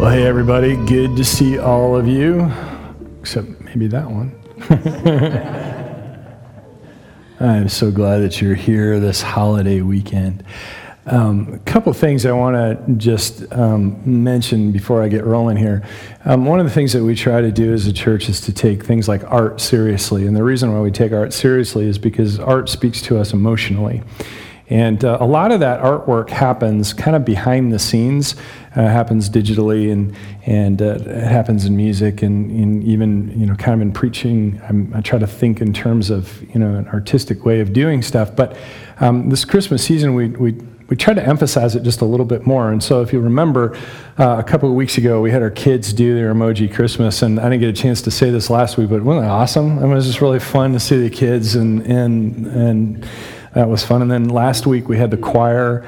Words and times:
Well, 0.00 0.08
hey, 0.08 0.26
everybody. 0.26 0.76
Good 0.86 1.14
to 1.16 1.24
see 1.26 1.58
all 1.58 1.94
of 1.94 2.08
you, 2.08 2.50
except 3.20 3.60
maybe 3.60 3.86
that 3.88 4.10
one. 4.10 4.32
I'm 7.38 7.68
so 7.68 7.90
glad 7.90 8.20
that 8.20 8.40
you're 8.40 8.54
here 8.54 8.98
this 8.98 9.20
holiday 9.20 9.82
weekend. 9.82 10.42
Um, 11.04 11.52
a 11.52 11.58
couple 11.58 11.92
things 11.92 12.24
I 12.24 12.32
want 12.32 12.56
to 12.56 12.94
just 12.94 13.52
um, 13.52 14.24
mention 14.24 14.72
before 14.72 15.02
I 15.02 15.08
get 15.08 15.26
rolling 15.26 15.58
here. 15.58 15.86
Um, 16.24 16.46
one 16.46 16.60
of 16.60 16.64
the 16.64 16.72
things 16.72 16.94
that 16.94 17.04
we 17.04 17.14
try 17.14 17.42
to 17.42 17.52
do 17.52 17.74
as 17.74 17.86
a 17.86 17.92
church 17.92 18.30
is 18.30 18.40
to 18.40 18.54
take 18.54 18.82
things 18.82 19.06
like 19.06 19.22
art 19.24 19.60
seriously. 19.60 20.26
And 20.26 20.34
the 20.34 20.42
reason 20.42 20.72
why 20.72 20.80
we 20.80 20.90
take 20.90 21.12
art 21.12 21.34
seriously 21.34 21.86
is 21.86 21.98
because 21.98 22.38
art 22.38 22.70
speaks 22.70 23.02
to 23.02 23.18
us 23.18 23.34
emotionally. 23.34 24.02
And 24.70 25.04
uh, 25.04 25.18
a 25.20 25.26
lot 25.26 25.50
of 25.50 25.58
that 25.60 25.82
artwork 25.82 26.30
happens 26.30 26.92
kind 26.92 27.16
of 27.16 27.24
behind 27.24 27.72
the 27.72 27.78
scenes, 27.78 28.36
uh, 28.76 28.82
happens 28.82 29.28
digitally, 29.28 29.90
and, 29.90 30.16
and 30.46 30.80
uh, 30.80 30.94
it 30.94 31.24
happens 31.24 31.66
in 31.66 31.76
music, 31.76 32.22
and, 32.22 32.50
and, 32.52 32.84
even 32.84 33.38
you 33.38 33.46
know, 33.46 33.56
kind 33.56 33.74
of 33.74 33.80
in 33.80 33.92
preaching. 33.92 34.60
I'm, 34.68 34.92
i 34.94 35.00
try 35.00 35.18
to 35.18 35.26
think 35.26 35.60
in 35.60 35.72
terms 35.72 36.08
of 36.08 36.40
you 36.54 36.60
know 36.60 36.76
an 36.76 36.86
artistic 36.88 37.44
way 37.44 37.58
of 37.58 37.72
doing 37.72 38.00
stuff. 38.00 38.34
But 38.36 38.56
um, 39.00 39.28
this 39.28 39.44
Christmas 39.44 39.84
season, 39.84 40.14
we, 40.14 40.28
we 40.28 40.52
we 40.90 40.96
try 40.96 41.14
to 41.14 41.24
emphasize 41.24 41.76
it 41.76 41.84
just 41.84 42.00
a 42.00 42.04
little 42.04 42.26
bit 42.26 42.46
more. 42.46 42.70
And 42.70 42.82
so, 42.82 43.00
if 43.00 43.12
you 43.12 43.20
remember, 43.20 43.76
uh, 44.18 44.36
a 44.38 44.44
couple 44.44 44.68
of 44.68 44.76
weeks 44.76 44.98
ago, 44.98 45.20
we 45.20 45.32
had 45.32 45.42
our 45.42 45.50
kids 45.50 45.92
do 45.92 46.14
their 46.14 46.32
emoji 46.32 46.72
Christmas, 46.72 47.22
and 47.22 47.40
I 47.40 47.44
didn't 47.44 47.60
get 47.60 47.70
a 47.70 47.80
chance 47.80 48.02
to 48.02 48.10
say 48.12 48.30
this 48.30 48.50
last 48.50 48.76
week, 48.76 48.90
but 48.90 49.02
wasn't 49.02 49.26
it 49.26 49.28
awesome? 49.30 49.78
I 49.78 49.82
mean, 49.82 49.92
it 49.92 49.94
was 49.96 50.06
just 50.06 50.20
really 50.20 50.40
fun 50.40 50.72
to 50.74 50.80
see 50.80 51.00
the 51.00 51.10
kids 51.10 51.56
and 51.56 51.82
and 51.86 52.46
and 52.46 53.08
that 53.54 53.68
was 53.68 53.84
fun. 53.84 54.02
And 54.02 54.10
then 54.10 54.28
last 54.28 54.66
week 54.66 54.88
we 54.88 54.96
had 54.96 55.10
the 55.10 55.16
choir. 55.16 55.86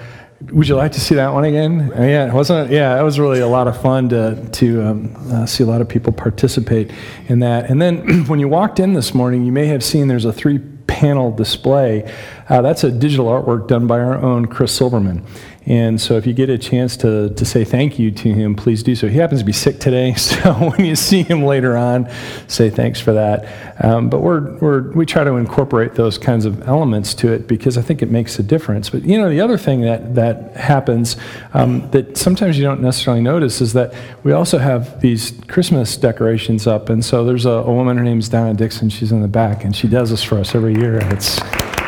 Would 0.51 0.67
you 0.67 0.75
like 0.75 0.93
to 0.93 1.01
see 1.01 1.15
that 1.15 1.33
one 1.33 1.45
again? 1.45 1.93
Yeah, 1.97 2.33
wasn't 2.33 2.71
it? 2.71 2.75
Yeah, 2.75 2.99
it 2.99 3.05
was 3.05 3.21
really 3.21 3.41
a 3.41 3.47
lot 3.47 3.69
of 3.69 3.81
fun 3.81 4.09
to 4.09 4.49
to 4.51 4.83
um, 4.83 5.33
uh, 5.33 5.47
see 5.47 5.63
a 5.63 5.67
lot 5.67 5.81
of 5.81 5.89
people 5.89 6.13
participate 6.13 6.91
in 7.29 7.39
that. 7.41 7.71
And 7.71 7.81
then 7.81 8.25
when 8.27 8.41
you 8.41 8.49
walked 8.49 8.81
in 8.81 8.95
this 8.95 9.15
morning, 9.15 9.45
you 9.45 9.53
may 9.53 9.67
have 9.67 9.85
seen 9.85 10.09
there's 10.09 10.25
a 10.25 10.33
three 10.33 10.59
panel 10.89 11.31
display. 11.31 12.13
Uh, 12.49 12.61
that's 12.61 12.85
a 12.85 12.91
digital 12.91 13.27
artwork 13.27 13.69
done 13.69 13.87
by 13.87 13.99
our 14.01 14.21
own 14.21 14.47
Chris 14.47 14.73
Silverman. 14.73 15.25
And 15.67 16.01
so 16.01 16.17
if 16.17 16.27
you 16.27 16.33
get 16.33 16.51
a 16.51 16.59
chance 16.59 16.97
to, 16.99 17.31
to 17.31 17.45
say 17.45 17.65
thank 17.65 17.99
you 17.99 18.11
to 18.11 18.33
him, 18.33 18.57
please 18.57 18.83
do 18.83 18.97
so. 18.97 19.07
He 19.09 19.19
happens 19.19 19.41
to 19.41 19.47
be 19.47 19.53
sick 19.53 19.79
today, 19.79 20.15
so 20.17 20.53
when 20.55 20.85
you 20.85 20.97
see 20.97 21.23
him 21.23 21.45
later 21.45 21.77
on, 21.77 22.11
say 22.49 22.69
thanks 22.69 23.01
for 23.01 23.13
that. 23.13 23.47
Um, 23.85 24.11
but 24.11 24.21
we're, 24.21 24.57
we're, 24.59 24.91
we 24.93 25.07
try 25.07 25.23
to 25.23 25.37
incorporate 25.37 25.95
those 25.95 26.19
kinds 26.19 26.47
of 26.47 26.67
elements 26.69 27.15
to 27.15 27.33
it 27.33 27.47
because 27.47 27.79
I 27.79 27.83
think 27.83 28.03
it 28.03 28.11
makes 28.11 28.39
a 28.39 28.43
difference. 28.43 28.91
But 28.91 29.05
you 29.05 29.19
know, 29.19 29.31
the 29.31 29.41
other 29.41 29.57
thing 29.57 29.83
that, 29.83 30.17
that 30.17 30.57
happens 30.57 31.17
um, 31.55 31.89
that 31.93 32.17
sometimes 32.17 32.59
you 32.59 32.65
don't 32.65 32.81
necessarily 32.81 33.23
notice 33.23 33.61
is 33.61 33.73
that 33.75 33.95
we 34.25 34.33
also 34.33 34.59
have 34.59 35.01
these 35.01 35.33
Christmas 35.47 35.97
decorations 35.97 36.67
up. 36.67 36.89
And 36.89 37.05
so 37.05 37.25
there's 37.25 37.47
a, 37.47 37.51
a 37.51 37.73
woman, 37.73 37.97
her 37.97 38.05
name's 38.05 38.29
Donna 38.29 38.55
Dixon, 38.55 38.91
she's 38.91 39.13
in 39.13 39.23
the 39.23 39.29
back, 39.29 39.65
and 39.65 39.75
she 39.75 39.87
does 39.87 40.11
this 40.11 40.25
for 40.25 40.39
us 40.39 40.57
every 40.57 40.75
year. 40.75 40.99
It's, 41.13 41.41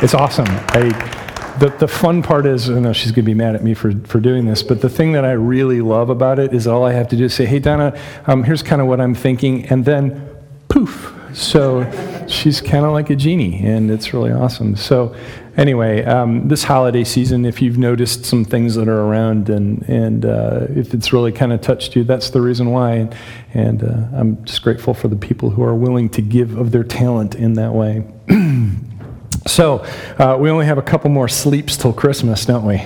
it's 0.02 0.14
awesome. 0.14 0.46
I, 0.48 1.23
the, 1.58 1.74
the 1.78 1.88
fun 1.88 2.22
part 2.22 2.46
is, 2.46 2.68
I 2.68 2.78
know 2.80 2.92
she's 2.92 3.12
going 3.12 3.24
to 3.24 3.30
be 3.30 3.34
mad 3.34 3.54
at 3.54 3.62
me 3.62 3.74
for, 3.74 3.92
for 4.06 4.20
doing 4.20 4.46
this, 4.46 4.62
but 4.62 4.80
the 4.80 4.88
thing 4.88 5.12
that 5.12 5.24
I 5.24 5.32
really 5.32 5.80
love 5.80 6.10
about 6.10 6.38
it 6.38 6.52
is 6.52 6.66
all 6.66 6.84
I 6.84 6.92
have 6.92 7.08
to 7.08 7.16
do 7.16 7.24
is 7.24 7.34
say, 7.34 7.46
hey, 7.46 7.58
Donna, 7.58 7.98
um, 8.26 8.44
here's 8.44 8.62
kind 8.62 8.80
of 8.82 8.88
what 8.88 9.00
I'm 9.00 9.14
thinking, 9.14 9.66
and 9.66 9.84
then 9.84 10.28
poof. 10.68 11.12
So 11.32 11.84
she's 12.28 12.60
kind 12.60 12.84
of 12.84 12.92
like 12.92 13.10
a 13.10 13.16
genie, 13.16 13.64
and 13.64 13.90
it's 13.90 14.14
really 14.14 14.30
awesome. 14.30 14.76
So, 14.76 15.16
anyway, 15.56 16.04
um, 16.04 16.46
this 16.46 16.62
holiday 16.62 17.02
season, 17.02 17.44
if 17.44 17.60
you've 17.60 17.78
noticed 17.78 18.24
some 18.24 18.44
things 18.44 18.76
that 18.76 18.88
are 18.88 19.00
around 19.00 19.48
and, 19.48 19.82
and 19.88 20.24
uh, 20.24 20.66
if 20.70 20.94
it's 20.94 21.12
really 21.12 21.32
kind 21.32 21.52
of 21.52 21.60
touched 21.60 21.96
you, 21.96 22.04
that's 22.04 22.30
the 22.30 22.40
reason 22.40 22.70
why. 22.70 22.92
And, 22.92 23.16
and 23.52 23.82
uh, 23.82 24.16
I'm 24.16 24.44
just 24.44 24.62
grateful 24.62 24.94
for 24.94 25.08
the 25.08 25.16
people 25.16 25.50
who 25.50 25.64
are 25.64 25.74
willing 25.74 26.08
to 26.10 26.22
give 26.22 26.56
of 26.56 26.70
their 26.70 26.84
talent 26.84 27.34
in 27.34 27.54
that 27.54 27.72
way. 27.72 28.04
So, 29.46 29.84
uh, 30.18 30.36
we 30.40 30.50
only 30.50 30.66
have 30.66 30.78
a 30.78 30.82
couple 30.82 31.10
more 31.10 31.28
sleeps 31.28 31.76
till 31.76 31.92
Christmas, 31.92 32.46
don't 32.46 32.64
we? 32.64 32.82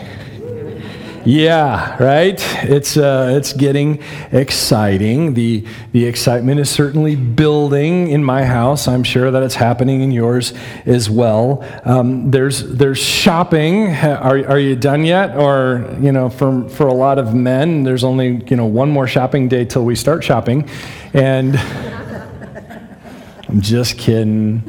Yeah, 1.29 2.03
right. 2.03 2.41
It's 2.65 2.97
uh, 2.97 3.35
it's 3.37 3.53
getting 3.53 4.03
exciting. 4.33 5.35
the 5.35 5.63
The 5.93 6.07
excitement 6.07 6.59
is 6.59 6.71
certainly 6.71 7.17
building 7.17 8.09
in 8.09 8.25
my 8.25 8.45
house. 8.45 8.89
I'm 8.89 9.03
sure 9.03 9.31
that 9.31 9.43
it's 9.43 9.57
happening 9.57 10.01
in 10.01 10.11
yours 10.11 10.55
as 10.87 11.11
well. 11.11 11.63
Um, 11.85 12.31
there's 12.31 12.61
there's 12.61 12.99
shopping. 12.99 13.89
Are 13.95 14.39
are 14.49 14.59
you 14.59 14.75
done 14.75 15.05
yet? 15.05 15.37
Or 15.37 15.95
you 16.01 16.13
know, 16.13 16.31
for 16.31 16.67
for 16.71 16.87
a 16.87 16.95
lot 16.95 17.19
of 17.19 17.35
men, 17.35 17.83
there's 17.83 18.05
only 18.05 18.43
you 18.49 18.57
know 18.57 18.67
one 18.67 18.91
more 18.91 19.07
shopping 19.07 19.49
day 19.49 19.67
till 19.67 19.85
we 19.85 19.97
start 19.97 20.25
shopping, 20.25 20.67
and 21.13 21.59
I'm 23.49 23.61
just 23.61 23.99
kidding. 23.99 24.63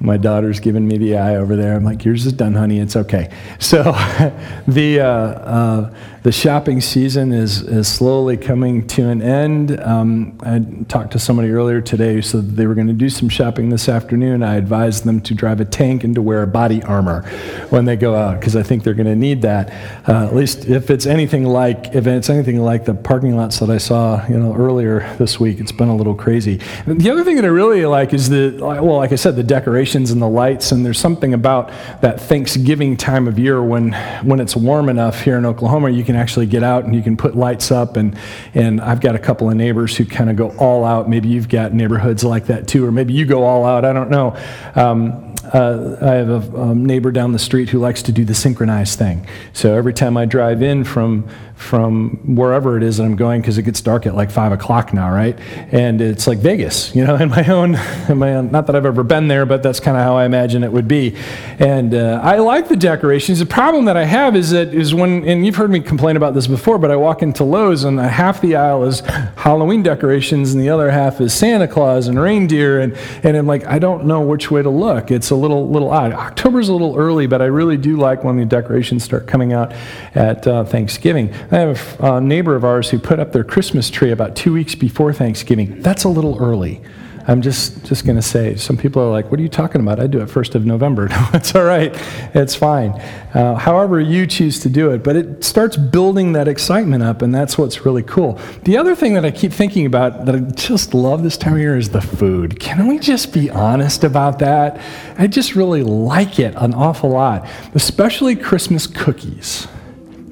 My 0.00 0.16
daughter's 0.16 0.60
giving 0.60 0.86
me 0.86 0.96
the 0.98 1.16
eye 1.16 1.36
over 1.36 1.56
there. 1.56 1.74
I'm 1.74 1.84
like, 1.84 2.04
yours 2.04 2.24
is 2.26 2.32
done, 2.32 2.54
honey. 2.54 2.78
It's 2.78 2.96
okay. 2.96 3.30
So 3.60 3.82
the, 4.68 5.00
uh, 5.00 5.04
uh, 5.04 5.94
the 6.22 6.32
shopping 6.32 6.80
season 6.80 7.32
is, 7.32 7.62
is 7.62 7.88
slowly 7.88 8.36
coming 8.36 8.86
to 8.88 9.08
an 9.08 9.22
end. 9.22 9.80
Um, 9.80 10.38
I 10.42 10.60
talked 10.84 11.12
to 11.12 11.18
somebody 11.18 11.50
earlier 11.50 11.80
today 11.80 12.14
who 12.14 12.22
said 12.22 12.56
they 12.56 12.66
were 12.66 12.74
going 12.74 12.86
to 12.86 12.92
do 12.92 13.08
some 13.08 13.28
shopping 13.28 13.68
this 13.68 13.88
afternoon. 13.88 14.42
I 14.42 14.56
advised 14.56 15.04
them 15.04 15.20
to 15.22 15.34
drive 15.34 15.60
a 15.60 15.64
tank 15.64 16.04
and 16.04 16.14
to 16.14 16.22
wear 16.22 16.44
body 16.46 16.82
armor 16.82 17.22
when 17.70 17.84
they 17.84 17.96
go 17.96 18.14
out 18.14 18.40
because 18.40 18.56
I 18.56 18.62
think 18.62 18.84
they're 18.84 18.94
going 18.94 19.06
to 19.06 19.16
need 19.16 19.42
that. 19.42 19.70
Uh, 20.08 20.26
at 20.26 20.34
least 20.34 20.66
if 20.66 20.90
it's 20.90 21.06
anything 21.06 21.44
like 21.44 21.94
if 21.94 22.06
it's 22.06 22.28
anything 22.28 22.60
like 22.60 22.84
the 22.84 22.94
parking 22.94 23.36
lots 23.36 23.58
that 23.60 23.70
I 23.70 23.78
saw 23.78 24.26
you 24.28 24.38
know 24.38 24.54
earlier 24.54 25.14
this 25.18 25.38
week, 25.38 25.60
it's 25.60 25.72
been 25.72 25.88
a 25.88 25.96
little 25.96 26.14
crazy. 26.14 26.60
The 26.86 27.10
other 27.10 27.24
thing 27.24 27.36
that 27.36 27.44
I 27.44 27.48
really 27.48 27.84
like 27.86 28.12
is 28.12 28.28
the 28.28 28.58
well, 28.60 28.96
like 28.96 29.12
I 29.12 29.16
said, 29.16 29.36
the 29.36 29.44
decorations 29.88 30.10
and 30.10 30.20
the 30.20 30.28
lights. 30.28 30.72
And 30.72 30.84
there's 30.84 30.98
something 30.98 31.32
about 31.34 31.68
that 32.02 32.20
Thanksgiving 32.20 32.96
time 32.96 33.26
of 33.26 33.38
year 33.38 33.62
when 33.62 33.92
when 34.22 34.40
it's 34.40 34.54
warm 34.54 34.88
enough 34.88 35.22
here 35.22 35.38
in 35.38 35.46
Oklahoma, 35.46 35.90
you 35.90 36.04
can 36.04 36.14
actually 36.14 36.46
get 36.46 36.62
out 36.62 36.84
and 36.84 36.94
you 36.94 37.02
can 37.02 37.16
put 37.16 37.34
lights 37.34 37.70
up. 37.70 37.96
And, 37.96 38.16
and 38.54 38.80
I've 38.80 39.00
got 39.00 39.14
a 39.14 39.18
couple 39.18 39.48
of 39.48 39.56
neighbors 39.56 39.96
who 39.96 40.04
kind 40.04 40.28
of 40.28 40.36
go 40.36 40.50
all 40.58 40.84
out. 40.84 41.08
Maybe 41.08 41.28
you've 41.28 41.48
got 41.48 41.72
neighborhoods 41.72 42.22
like 42.22 42.46
that 42.46 42.68
too, 42.68 42.84
or 42.84 42.92
maybe 42.92 43.14
you 43.14 43.24
go 43.24 43.44
all 43.44 43.64
out. 43.64 43.84
I 43.84 43.92
don't 43.92 44.10
know. 44.10 44.36
Um, 44.74 45.24
uh, 45.54 45.96
I 46.02 46.14
have 46.14 46.28
a, 46.28 46.62
a, 46.62 46.74
neighbor 46.74 47.10
down 47.10 47.32
the 47.32 47.38
street 47.38 47.70
who 47.70 47.78
likes 47.78 48.02
to 48.02 48.12
do 48.12 48.24
the 48.24 48.34
synchronized 48.34 48.98
thing. 48.98 49.26
So 49.54 49.74
every 49.74 49.94
time 49.94 50.16
I 50.18 50.26
drive 50.26 50.62
in 50.62 50.84
from 50.84 51.26
from 51.58 52.36
wherever 52.36 52.76
it 52.76 52.84
is 52.84 52.98
that 52.98 53.04
I'm 53.04 53.16
going, 53.16 53.40
because 53.40 53.58
it 53.58 53.64
gets 53.64 53.80
dark 53.80 54.06
at 54.06 54.14
like 54.14 54.30
five 54.30 54.52
o'clock 54.52 54.94
now, 54.94 55.10
right? 55.10 55.38
And 55.72 56.00
it's 56.00 56.26
like 56.26 56.38
Vegas, 56.38 56.94
you 56.94 57.04
know, 57.04 57.16
in 57.22 57.28
my 57.28 57.44
own, 57.46 57.74
in 58.08 58.18
my 58.18 58.34
own 58.34 58.50
not 58.52 58.66
that 58.68 58.76
I've 58.76 58.86
ever 58.86 59.02
been 59.02 59.28
there, 59.28 59.44
but 59.44 59.62
that's 59.62 59.80
kind 59.80 59.96
of 59.96 60.04
how 60.04 60.16
I 60.16 60.24
imagine 60.24 60.62
it 60.62 60.72
would 60.72 60.88
be. 60.88 61.16
And 61.58 61.94
uh, 61.94 62.20
I 62.22 62.38
like 62.38 62.68
the 62.68 62.76
decorations. 62.76 63.40
The 63.40 63.46
problem 63.46 63.86
that 63.86 63.96
I 63.96 64.04
have 64.04 64.36
is 64.36 64.50
that 64.50 64.72
is 64.72 64.94
when, 64.94 65.24
and 65.24 65.44
you've 65.44 65.56
heard 65.56 65.70
me 65.70 65.80
complain 65.80 66.16
about 66.16 66.34
this 66.34 66.46
before, 66.46 66.78
but 66.78 66.90
I 66.90 66.96
walk 66.96 67.22
into 67.22 67.42
Lowe's 67.44 67.84
and 67.84 67.98
half 67.98 68.40
the 68.40 68.54
aisle 68.54 68.84
is 68.84 69.00
Halloween 69.00 69.82
decorations 69.82 70.52
and 70.54 70.62
the 70.62 70.68
other 70.70 70.90
half 70.90 71.20
is 71.20 71.34
Santa 71.34 71.66
Claus 71.66 72.06
and 72.06 72.20
reindeer, 72.20 72.80
and 72.80 72.96
and 73.24 73.36
I'm 73.36 73.46
like, 73.46 73.66
I 73.66 73.78
don't 73.78 74.04
know 74.04 74.20
which 74.20 74.50
way 74.50 74.62
to 74.62 74.70
look. 74.70 75.10
It's 75.10 75.30
a 75.30 75.36
little 75.36 75.68
little 75.68 75.90
odd. 75.90 76.12
October's 76.12 76.68
a 76.68 76.72
little 76.72 76.96
early, 76.96 77.26
but 77.26 77.42
I 77.42 77.46
really 77.46 77.76
do 77.76 77.96
like 77.96 78.22
when 78.22 78.36
the 78.36 78.44
decorations 78.44 79.04
start 79.04 79.26
coming 79.26 79.52
out 79.52 79.72
at 80.14 80.46
uh, 80.46 80.64
Thanksgiving. 80.64 81.32
I 81.50 81.56
have 81.58 82.00
a 82.00 82.20
neighbor 82.20 82.54
of 82.56 82.64
ours 82.64 82.90
who 82.90 82.98
put 82.98 83.18
up 83.18 83.32
their 83.32 83.44
Christmas 83.44 83.88
tree 83.88 84.10
about 84.10 84.36
two 84.36 84.52
weeks 84.52 84.74
before 84.74 85.12
Thanksgiving. 85.14 85.80
That's 85.80 86.04
a 86.04 86.08
little 86.08 86.38
early. 86.42 86.82
I'm 87.28 87.42
just, 87.42 87.84
just 87.84 88.06
going 88.06 88.16
to 88.16 88.22
say, 88.22 88.56
some 88.56 88.78
people 88.78 89.02
are 89.02 89.10
like, 89.10 89.30
what 89.30 89.38
are 89.38 89.42
you 89.42 89.50
talking 89.50 89.82
about? 89.82 90.00
I 90.00 90.06
do 90.06 90.20
it 90.20 90.28
1st 90.28 90.54
of 90.54 90.64
November. 90.64 91.08
No, 91.18 91.28
it's 91.34 91.54
all 91.54 91.64
right. 91.64 91.94
It's 92.34 92.54
fine. 92.54 92.92
Uh, 93.34 93.54
however, 93.54 94.00
you 94.00 94.26
choose 94.26 94.60
to 94.60 94.70
do 94.70 94.90
it. 94.92 95.02
But 95.02 95.16
it 95.16 95.44
starts 95.44 95.76
building 95.76 96.32
that 96.32 96.48
excitement 96.48 97.02
up, 97.02 97.20
and 97.20 97.34
that's 97.34 97.58
what's 97.58 97.84
really 97.84 98.02
cool. 98.02 98.40
The 98.64 98.78
other 98.78 98.94
thing 98.94 99.12
that 99.14 99.26
I 99.26 99.30
keep 99.30 99.52
thinking 99.52 99.84
about 99.84 100.24
that 100.24 100.34
I 100.34 100.38
just 100.38 100.94
love 100.94 101.22
this 101.22 101.36
time 101.36 101.54
of 101.54 101.58
year 101.58 101.76
is 101.76 101.90
the 101.90 102.00
food. 102.00 102.60
Can 102.60 102.86
we 102.86 102.98
just 102.98 103.32
be 103.32 103.50
honest 103.50 104.04
about 104.04 104.38
that? 104.38 104.80
I 105.18 105.26
just 105.26 105.54
really 105.54 105.82
like 105.82 106.38
it 106.38 106.54
an 106.56 106.72
awful 106.72 107.10
lot, 107.10 107.46
especially 107.74 108.36
Christmas 108.36 108.86
cookies. 108.86 109.66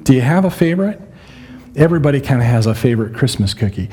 Do 0.03 0.13
you 0.13 0.21
have 0.21 0.45
a 0.45 0.51
favorite? 0.51 1.06
Everybody 1.77 2.19
kind 2.19 2.41
of 2.41 2.47
has 2.47 2.65
a 2.65 2.73
favorite 2.73 3.15
Christmas 3.15 3.53
cookie. 3.53 3.89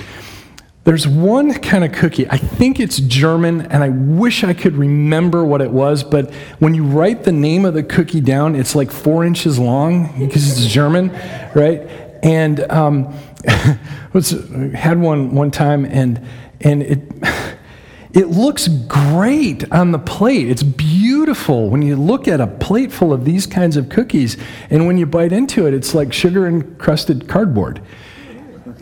There's 0.85 1.07
one 1.07 1.53
kind 1.55 1.85
of 1.85 1.93
cookie, 1.93 2.29
I 2.29 2.37
think 2.39 2.81
it's 2.81 2.99
German, 2.99 3.63
and 3.63 3.83
I 3.83 3.91
wish 3.91 4.43
I 4.43 4.53
could 4.53 4.75
remember 4.75 5.45
what 5.45 5.61
it 5.63 5.71
was, 5.71 6.03
but 6.03 6.33
when 6.59 6.75
you 6.75 6.85
write 6.85 7.25
the 7.25 7.33
name 7.33 7.65
of 7.65 7.75
the 7.75 7.83
cookie 7.83 8.21
down, 8.21 8.55
it's 8.55 8.75
like 8.75 8.91
four 8.91 9.25
inches 9.25 9.59
long 9.59 10.19
because 10.19 10.51
it's 10.51 10.71
German, 10.71 11.11
right? 11.55 11.81
And 12.23 12.61
um, 12.71 13.13
had 14.75 14.99
one 14.99 15.35
one 15.35 15.51
time, 15.51 15.85
and, 15.85 16.27
and 16.61 16.83
it, 16.83 17.01
it 18.15 18.29
looks 18.29 18.69
great 18.69 19.71
on 19.73 19.91
the 19.91 19.99
plate. 19.99 20.49
It's 20.49 20.63
beautiful 20.63 21.69
when 21.69 21.83
you 21.83 21.97
look 21.97 22.29
at 22.29 22.41
a 22.41 22.47
plate 22.47 22.93
full 22.93 23.13
of 23.13 23.25
these 23.25 23.45
kinds 23.45 23.77
of 23.77 23.89
cookies, 23.89 24.37
and 24.71 24.87
when 24.87 24.97
you 24.97 25.05
bite 25.05 25.33
into 25.33 25.67
it, 25.67 25.75
it's 25.75 25.95
like 25.95 26.13
sugar 26.13 26.47
encrusted 26.47 27.29
cardboard. 27.29 27.83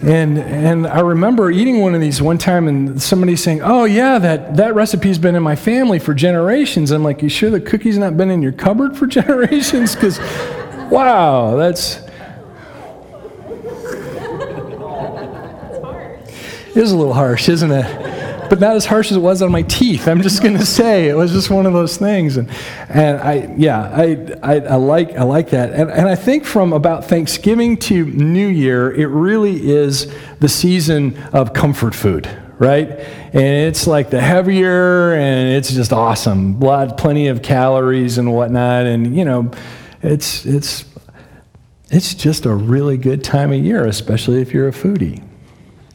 And, 0.03 0.39
and 0.39 0.87
I 0.87 1.01
remember 1.01 1.51
eating 1.51 1.81
one 1.81 1.95
of 1.95 2.01
these 2.01 2.21
one 2.21 2.37
time 2.37 2.69
and 2.69 3.01
somebody 3.01 3.37
saying, 3.37 3.63
Oh, 3.63 3.85
yeah, 3.85 4.19
that, 4.19 4.57
that 4.57 4.75
recipe's 4.75 5.17
been 5.19 5.37
in 5.37 5.43
my 5.43 5.57
family 5.57 5.99
for 5.99 6.13
generations. 6.13 6.91
I'm 6.91 7.05
like, 7.05 7.23
You 7.23 7.29
sure 7.29 7.51
the 7.51 7.61
cookie's 7.61 7.97
not 7.99 8.17
been 8.17 8.31
in 8.31 8.43
your 8.43 8.53
cupboard 8.53 8.97
for 8.97 9.07
generations? 9.09 9.95
Because, 9.95 10.19
wow, 10.91 11.57
that's. 11.57 12.01
Harsh. 15.83 16.31
It 16.71 16.77
is 16.77 16.91
a 16.93 16.97
little 16.97 17.15
harsh, 17.15 17.49
isn't 17.49 17.71
it? 17.71 18.12
But 18.53 18.61
not 18.61 18.77
as 18.77 18.85
harsh 18.85 19.11
as 19.11 19.17
it 19.17 19.21
was 19.21 19.41
on 19.41 19.51
my 19.51 19.63
teeth. 19.63 20.07
I'm 20.07 20.21
just 20.21 20.43
going 20.43 20.59
to 20.59 20.67
say 20.67 21.09
it 21.09 21.17
was 21.17 21.33
just 21.33 21.49
one 21.49 21.65
of 21.65 21.73
those 21.73 21.97
things. 21.97 22.37
And, 22.37 22.51
and 22.91 23.19
I, 23.19 23.55
yeah, 23.57 23.81
I, 23.81 24.37
I, 24.43 24.61
I, 24.61 24.77
like, 24.77 25.17
I 25.17 25.23
like 25.23 25.49
that. 25.51 25.73
And, 25.73 25.91
and 25.91 26.07
I 26.07 26.15
think 26.15 26.45
from 26.45 26.75
about 26.75 27.07
Thanksgiving 27.07 27.79
to 27.79 28.05
New 28.05 28.49
Year, 28.49 28.93
it 28.93 29.07
really 29.07 29.71
is 29.71 30.15
the 30.41 30.51
season 30.51 31.17
of 31.33 31.55
comfort 31.55 31.95
food, 31.95 32.29
right? 32.59 32.91
And 32.91 33.69
it's 33.69 33.87
like 33.87 34.11
the 34.11 34.21
heavier 34.21 35.15
and 35.15 35.57
it's 35.57 35.73
just 35.73 35.95
awesome. 35.95 36.61
Lot, 36.61 36.99
plenty 36.99 37.29
of 37.29 37.41
calories 37.41 38.19
and 38.19 38.35
whatnot. 38.35 38.85
And, 38.85 39.17
you 39.17 39.25
know, 39.25 39.51
it's, 40.03 40.45
it's, 40.45 40.85
it's 41.89 42.13
just 42.13 42.45
a 42.45 42.55
really 42.55 42.99
good 42.99 43.25
time 43.25 43.51
of 43.51 43.65
year, 43.65 43.87
especially 43.87 44.43
if 44.43 44.53
you're 44.53 44.69
a 44.69 44.73
foodie. 44.73 45.27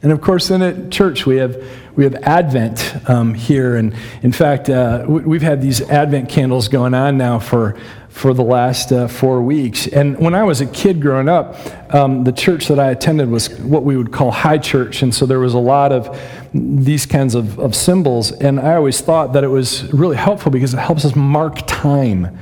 And 0.04 0.12
of 0.12 0.22
course, 0.22 0.48
then 0.48 0.62
at 0.62 0.92
church, 0.92 1.26
we 1.26 1.38
have, 1.38 1.62
we 1.98 2.04
have 2.04 2.14
Advent 2.16 3.10
um, 3.10 3.34
here. 3.34 3.76
And 3.76 3.94
in 4.22 4.32
fact, 4.32 4.70
uh, 4.70 5.04
we've 5.08 5.42
had 5.42 5.62
these 5.62 5.82
Advent 5.82 6.30
candles 6.30 6.68
going 6.68 6.94
on 6.94 7.18
now 7.18 7.40
for, 7.40 7.76
for 8.08 8.36
the 8.36 8.44
last 8.44 8.92
uh, 8.92 9.08
four 9.08 9.42
weeks. 9.42 9.88
And 9.88 10.18
when 10.20 10.36
I 10.36 10.44
was 10.44 10.62
a 10.62 10.68
kid 10.68 11.02
growing 11.02 11.28
up, 11.28 11.58
um, 11.94 12.24
the 12.24 12.32
church 12.32 12.68
that 12.68 12.80
I 12.80 12.92
attended 12.92 13.30
was 13.30 13.50
what 13.60 13.84
we 13.84 13.98
would 13.98 14.12
call 14.12 14.30
high 14.30 14.60
church. 14.60 15.02
And 15.02 15.14
so 15.14 15.26
there 15.26 15.40
was 15.40 15.56
a 15.56 15.60
lot 15.60 15.92
of 15.92 16.16
these 16.54 17.08
kinds 17.08 17.34
of, 17.34 17.58
of 17.58 17.76
symbols. 17.76 18.32
And 18.32 18.60
I 18.60 18.76
always 18.76 19.02
thought 19.02 19.34
that 19.34 19.44
it 19.44 19.50
was 19.50 19.92
really 19.92 20.18
helpful 20.18 20.52
because 20.52 20.76
it 20.76 20.80
helps 20.80 21.04
us 21.04 21.16
mark 21.16 21.66
time, 21.66 22.38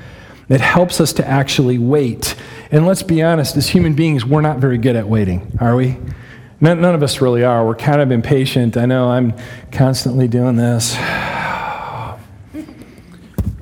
it 0.49 0.61
helps 0.61 0.99
us 0.99 1.13
to 1.13 1.25
actually 1.25 1.77
wait. 1.77 2.35
And 2.71 2.85
let's 2.85 3.03
be 3.03 3.23
honest, 3.23 3.55
as 3.55 3.69
human 3.69 3.93
beings, 3.93 4.25
we're 4.25 4.41
not 4.41 4.57
very 4.57 4.77
good 4.77 4.97
at 4.97 5.07
waiting, 5.07 5.57
are 5.61 5.77
we? 5.77 5.97
None, 6.65 6.81
none 6.81 6.95
of 6.95 7.03
us 7.03 7.21
really 7.21 7.43
are. 7.43 7.63
We're 7.63 7.75
kind 7.75 8.01
of 8.01 8.11
impatient. 8.11 8.75
I 8.75 8.87
know 8.87 9.09
I'm 9.09 9.35
constantly 9.71 10.27
doing 10.27 10.55
this. 10.55 10.97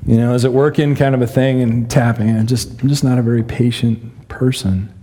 You 0.05 0.17
know, 0.17 0.33
is 0.33 0.43
it 0.43 0.51
working 0.51 0.95
kind 0.95 1.15
of 1.15 1.21
a 1.21 1.27
thing 1.27 1.61
and 1.61 1.89
tapping? 1.89 2.29
I'm 2.29 2.45
just, 2.45 2.81
I'm 2.81 2.89
just 2.89 3.05
not 3.05 3.17
a 3.17 3.21
very 3.21 3.41
patient 3.41 4.27
person. 4.27 4.93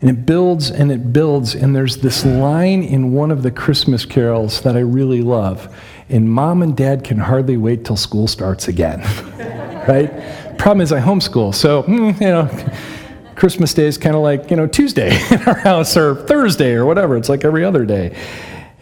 And 0.00 0.08
it 0.08 0.24
builds 0.24 0.70
and 0.70 0.90
it 0.90 1.12
builds, 1.12 1.54
and 1.54 1.76
there's 1.76 1.98
this 1.98 2.24
line 2.24 2.82
in 2.82 3.12
one 3.12 3.30
of 3.30 3.42
the 3.42 3.50
Christmas 3.50 4.06
carols 4.06 4.62
that 4.62 4.74
I 4.74 4.80
really 4.80 5.20
love. 5.20 5.76
And 6.08 6.32
mom 6.32 6.62
and 6.62 6.74
dad 6.74 7.04
can 7.04 7.18
hardly 7.18 7.58
wait 7.58 7.84
till 7.84 7.98
school 7.98 8.26
starts 8.26 8.68
again. 8.68 9.00
right? 9.86 10.56
Problem 10.56 10.80
is, 10.80 10.90
I 10.90 11.00
homeschool, 11.00 11.54
so, 11.54 11.82
mm, 11.82 12.18
you 12.18 12.28
know. 12.28 12.95
Christmas 13.36 13.74
Day 13.74 13.86
is 13.86 13.98
kind 13.98 14.16
of 14.16 14.22
like, 14.22 14.50
you 14.50 14.56
know, 14.56 14.66
Tuesday 14.66 15.16
in 15.30 15.42
our 15.42 15.54
house 15.54 15.96
or 15.96 16.14
Thursday 16.14 16.72
or 16.72 16.86
whatever. 16.86 17.16
It's 17.16 17.28
like 17.28 17.44
every 17.44 17.64
other 17.64 17.84
day. 17.84 18.16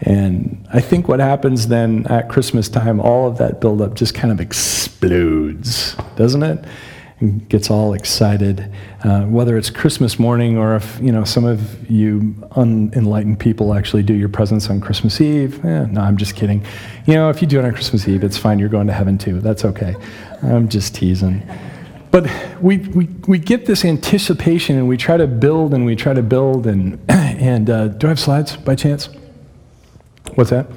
And 0.00 0.66
I 0.72 0.80
think 0.80 1.08
what 1.08 1.20
happens 1.20 1.68
then 1.68 2.06
at 2.08 2.28
Christmas 2.28 2.68
time, 2.68 3.00
all 3.00 3.28
of 3.28 3.38
that 3.38 3.60
buildup 3.60 3.94
just 3.94 4.14
kind 4.14 4.32
of 4.32 4.40
explodes, 4.40 5.96
doesn't 6.16 6.42
it? 6.42 6.64
And 7.20 7.48
gets 7.48 7.70
all 7.70 7.94
excited. 7.94 8.70
Uh, 9.02 9.22
whether 9.22 9.56
it's 9.56 9.70
Christmas 9.70 10.18
morning 10.18 10.58
or 10.58 10.76
if, 10.76 10.98
you 11.00 11.12
know, 11.12 11.24
some 11.24 11.44
of 11.44 11.88
you 11.90 12.34
unenlightened 12.56 13.38
people 13.38 13.72
actually 13.72 14.02
do 14.02 14.14
your 14.14 14.28
presents 14.28 14.68
on 14.68 14.80
Christmas 14.80 15.20
Eve. 15.20 15.64
Eh, 15.64 15.86
no, 15.86 16.00
I'm 16.00 16.16
just 16.16 16.34
kidding. 16.34 16.64
You 17.06 17.14
know, 17.14 17.30
if 17.30 17.40
you 17.40 17.48
do 17.48 17.58
it 17.60 17.64
on 17.64 17.72
Christmas 17.72 18.06
Eve, 18.08 18.24
it's 18.24 18.36
fine. 18.36 18.58
You're 18.58 18.68
going 18.68 18.88
to 18.88 18.92
heaven 18.92 19.16
too. 19.16 19.40
That's 19.40 19.64
okay. 19.64 19.94
I'm 20.42 20.68
just 20.68 20.94
teasing. 20.94 21.48
But 22.14 22.30
we, 22.62 22.76
we, 22.76 23.06
we 23.26 23.38
get 23.40 23.66
this 23.66 23.84
anticipation 23.84 24.78
and 24.78 24.86
we 24.86 24.96
try 24.96 25.16
to 25.16 25.26
build 25.26 25.74
and 25.74 25.84
we 25.84 25.96
try 25.96 26.14
to 26.14 26.22
build. 26.22 26.64
And, 26.64 27.00
and 27.08 27.68
uh, 27.68 27.88
do 27.88 28.06
I 28.06 28.10
have 28.10 28.20
slides 28.20 28.54
by 28.54 28.76
chance? 28.76 29.08
What's 30.36 30.50
that? 30.50 30.68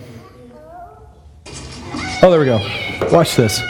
Oh, 2.24 2.32
there 2.32 2.40
we 2.40 2.48
go. 2.48 2.58
Watch 3.12 3.36
this. 3.36 3.62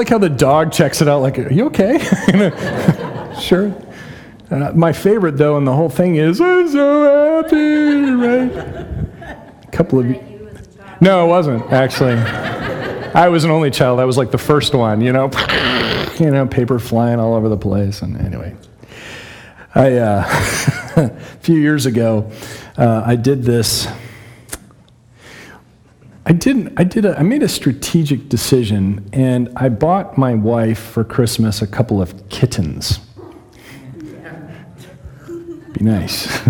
Like 0.00 0.08
how 0.08 0.16
the 0.16 0.30
dog 0.30 0.72
checks 0.72 1.02
it 1.02 1.08
out, 1.08 1.20
like, 1.20 1.38
are 1.38 1.52
you 1.52 1.66
okay? 1.66 1.98
sure. 3.38 3.70
Uh, 4.50 4.72
my 4.74 4.94
favorite, 4.94 5.36
though, 5.36 5.58
in 5.58 5.66
the 5.66 5.74
whole 5.74 5.90
thing 5.90 6.16
is, 6.16 6.40
I'm 6.40 6.66
so 6.70 7.42
happy, 7.42 8.10
right? 8.10 8.50
A 9.62 9.70
couple 9.70 9.98
of 9.98 10.06
you. 10.06 10.48
No, 11.02 11.26
it 11.26 11.28
wasn't, 11.28 11.70
actually. 11.70 12.14
I 12.14 13.28
was 13.28 13.44
an 13.44 13.50
only 13.50 13.70
child. 13.70 14.00
I 14.00 14.06
was 14.06 14.16
like 14.16 14.30
the 14.30 14.38
first 14.38 14.74
one, 14.74 15.02
you 15.02 15.12
know? 15.12 15.24
you 16.18 16.30
know, 16.30 16.46
paper 16.46 16.78
flying 16.78 17.20
all 17.20 17.34
over 17.34 17.50
the 17.50 17.58
place. 17.58 18.00
And 18.00 18.18
anyway, 18.22 18.56
I, 19.74 19.98
uh, 19.98 20.24
a 20.96 21.10
few 21.40 21.56
years 21.56 21.84
ago, 21.84 22.32
uh, 22.78 23.02
I 23.04 23.16
did 23.16 23.42
this 23.42 23.86
I 26.30 26.32
didn't. 26.32 26.72
I 26.76 26.84
did. 26.84 27.04
A, 27.04 27.18
I 27.18 27.24
made 27.24 27.42
a 27.42 27.48
strategic 27.48 28.28
decision, 28.28 29.10
and 29.12 29.48
I 29.56 29.68
bought 29.68 30.16
my 30.16 30.32
wife 30.32 30.78
for 30.78 31.02
Christmas 31.02 31.60
a 31.60 31.66
couple 31.66 32.00
of 32.00 32.28
kittens. 32.28 33.00
Be 35.26 35.84
nice. 35.84 36.28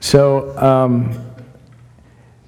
so, 0.00 0.58
um, 0.58 1.24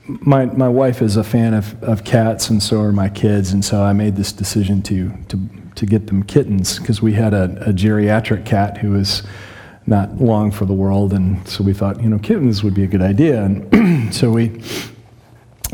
my 0.09 0.47
my 0.47 0.69
wife 0.69 1.01
is 1.01 1.17
a 1.17 1.23
fan 1.23 1.55
of, 1.55 1.81
of 1.85 2.03
cats, 2.03 2.51
and 2.51 2.61
so 2.61 2.81
are 2.81 2.91
my 2.91 3.09
kids, 3.09 3.53
and 3.53 3.65
so 3.65 3.85
I 3.85 3.93
made 3.93 4.17
this 4.17 4.33
decision 4.33 4.83
to 4.83 5.13
to 5.29 5.39
to 5.77 5.87
get 5.87 6.09
them 6.09 6.25
kittens 6.25 6.81
because 6.81 7.01
we 7.01 7.13
had 7.13 7.33
a, 7.33 7.69
a 7.69 7.73
geriatric 7.73 8.45
cat 8.45 8.79
who 8.79 8.91
was 8.91 9.23
not 9.87 10.21
long 10.21 10.51
for 10.51 10.65
the 10.65 10.73
world, 10.73 11.13
and 11.13 11.47
so 11.47 11.65
we 11.65 11.73
thought, 11.73 12.01
you 12.03 12.09
know, 12.09 12.19
kittens 12.19 12.63
would 12.63 12.75
be 12.75 12.85
a 12.85 12.87
good 12.87 13.03
idea, 13.03 13.43
and 13.43 14.15
so 14.15 14.31
we. 14.31 14.61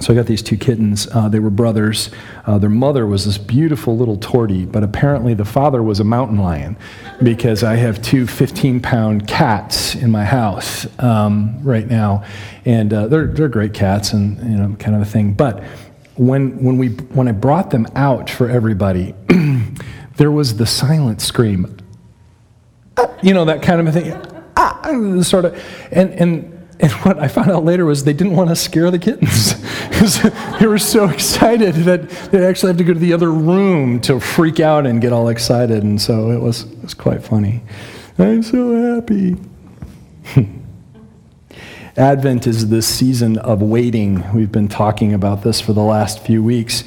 So 0.00 0.12
I 0.12 0.16
got 0.16 0.26
these 0.26 0.42
two 0.42 0.56
kittens. 0.56 1.08
Uh, 1.12 1.28
they 1.28 1.40
were 1.40 1.50
brothers. 1.50 2.10
Uh, 2.46 2.56
their 2.56 2.70
mother 2.70 3.04
was 3.04 3.24
this 3.24 3.36
beautiful 3.36 3.96
little 3.96 4.16
tortie, 4.16 4.70
but 4.70 4.84
apparently 4.84 5.34
the 5.34 5.44
father 5.44 5.82
was 5.82 5.98
a 5.98 6.04
mountain 6.04 6.38
lion 6.38 6.76
because 7.20 7.64
I 7.64 7.74
have 7.74 8.00
two 8.00 8.24
15-pound 8.24 9.26
cats 9.26 9.96
in 9.96 10.12
my 10.12 10.24
house 10.24 10.86
um, 11.00 11.58
right 11.64 11.88
now, 11.88 12.24
and 12.64 12.92
uh, 12.92 13.08
they're 13.08 13.26
they're 13.26 13.48
great 13.48 13.74
cats 13.74 14.12
and 14.12 14.38
you 14.38 14.56
know 14.56 14.76
kind 14.76 14.94
of 14.94 15.02
a 15.02 15.04
thing. 15.04 15.34
But 15.34 15.64
when 16.14 16.62
when 16.62 16.78
we 16.78 16.88
when 16.88 17.26
I 17.26 17.32
brought 17.32 17.70
them 17.70 17.86
out 17.96 18.30
for 18.30 18.48
everybody, 18.48 19.14
there 20.16 20.30
was 20.30 20.56
the 20.56 20.66
silent 20.66 21.20
scream 21.20 21.76
you 23.22 23.34
know, 23.34 23.44
that 23.44 23.62
kind 23.62 23.86
of 23.86 23.94
thing. 23.94 24.14
Ah, 24.56 25.20
sort 25.22 25.44
of. 25.44 25.88
And, 25.92 26.10
and, 26.14 26.68
and 26.80 26.92
what 26.92 27.18
I 27.18 27.28
found 27.28 27.50
out 27.50 27.64
later 27.64 27.84
was 27.84 28.04
they 28.04 28.12
didn't 28.12 28.36
want 28.36 28.50
to 28.50 28.56
scare 28.56 28.90
the 28.90 28.98
kittens 28.98 29.54
because 29.88 30.22
they 30.60 30.66
were 30.66 30.78
so 30.78 31.08
excited 31.08 31.74
that 31.74 32.08
they'd 32.30 32.44
actually 32.44 32.70
have 32.70 32.78
to 32.78 32.84
go 32.84 32.92
to 32.92 32.98
the 32.98 33.12
other 33.12 33.30
room 33.30 34.00
to 34.02 34.20
freak 34.20 34.60
out 34.60 34.86
and 34.86 35.00
get 35.00 35.12
all 35.12 35.28
excited. 35.28 35.82
And 35.82 36.00
so 36.00 36.30
it 36.30 36.40
was, 36.40 36.62
it 36.62 36.82
was 36.82 36.94
quite 36.94 37.22
funny. 37.22 37.62
I'm 38.18 38.42
so 38.42 38.94
happy. 38.94 39.36
Advent 41.96 42.46
is 42.46 42.68
this 42.68 42.86
season 42.86 43.38
of 43.38 43.60
waiting. 43.60 44.24
We've 44.32 44.52
been 44.52 44.68
talking 44.68 45.12
about 45.12 45.42
this 45.42 45.60
for 45.60 45.72
the 45.72 45.82
last 45.82 46.20
few 46.20 46.42
weeks. 46.42 46.84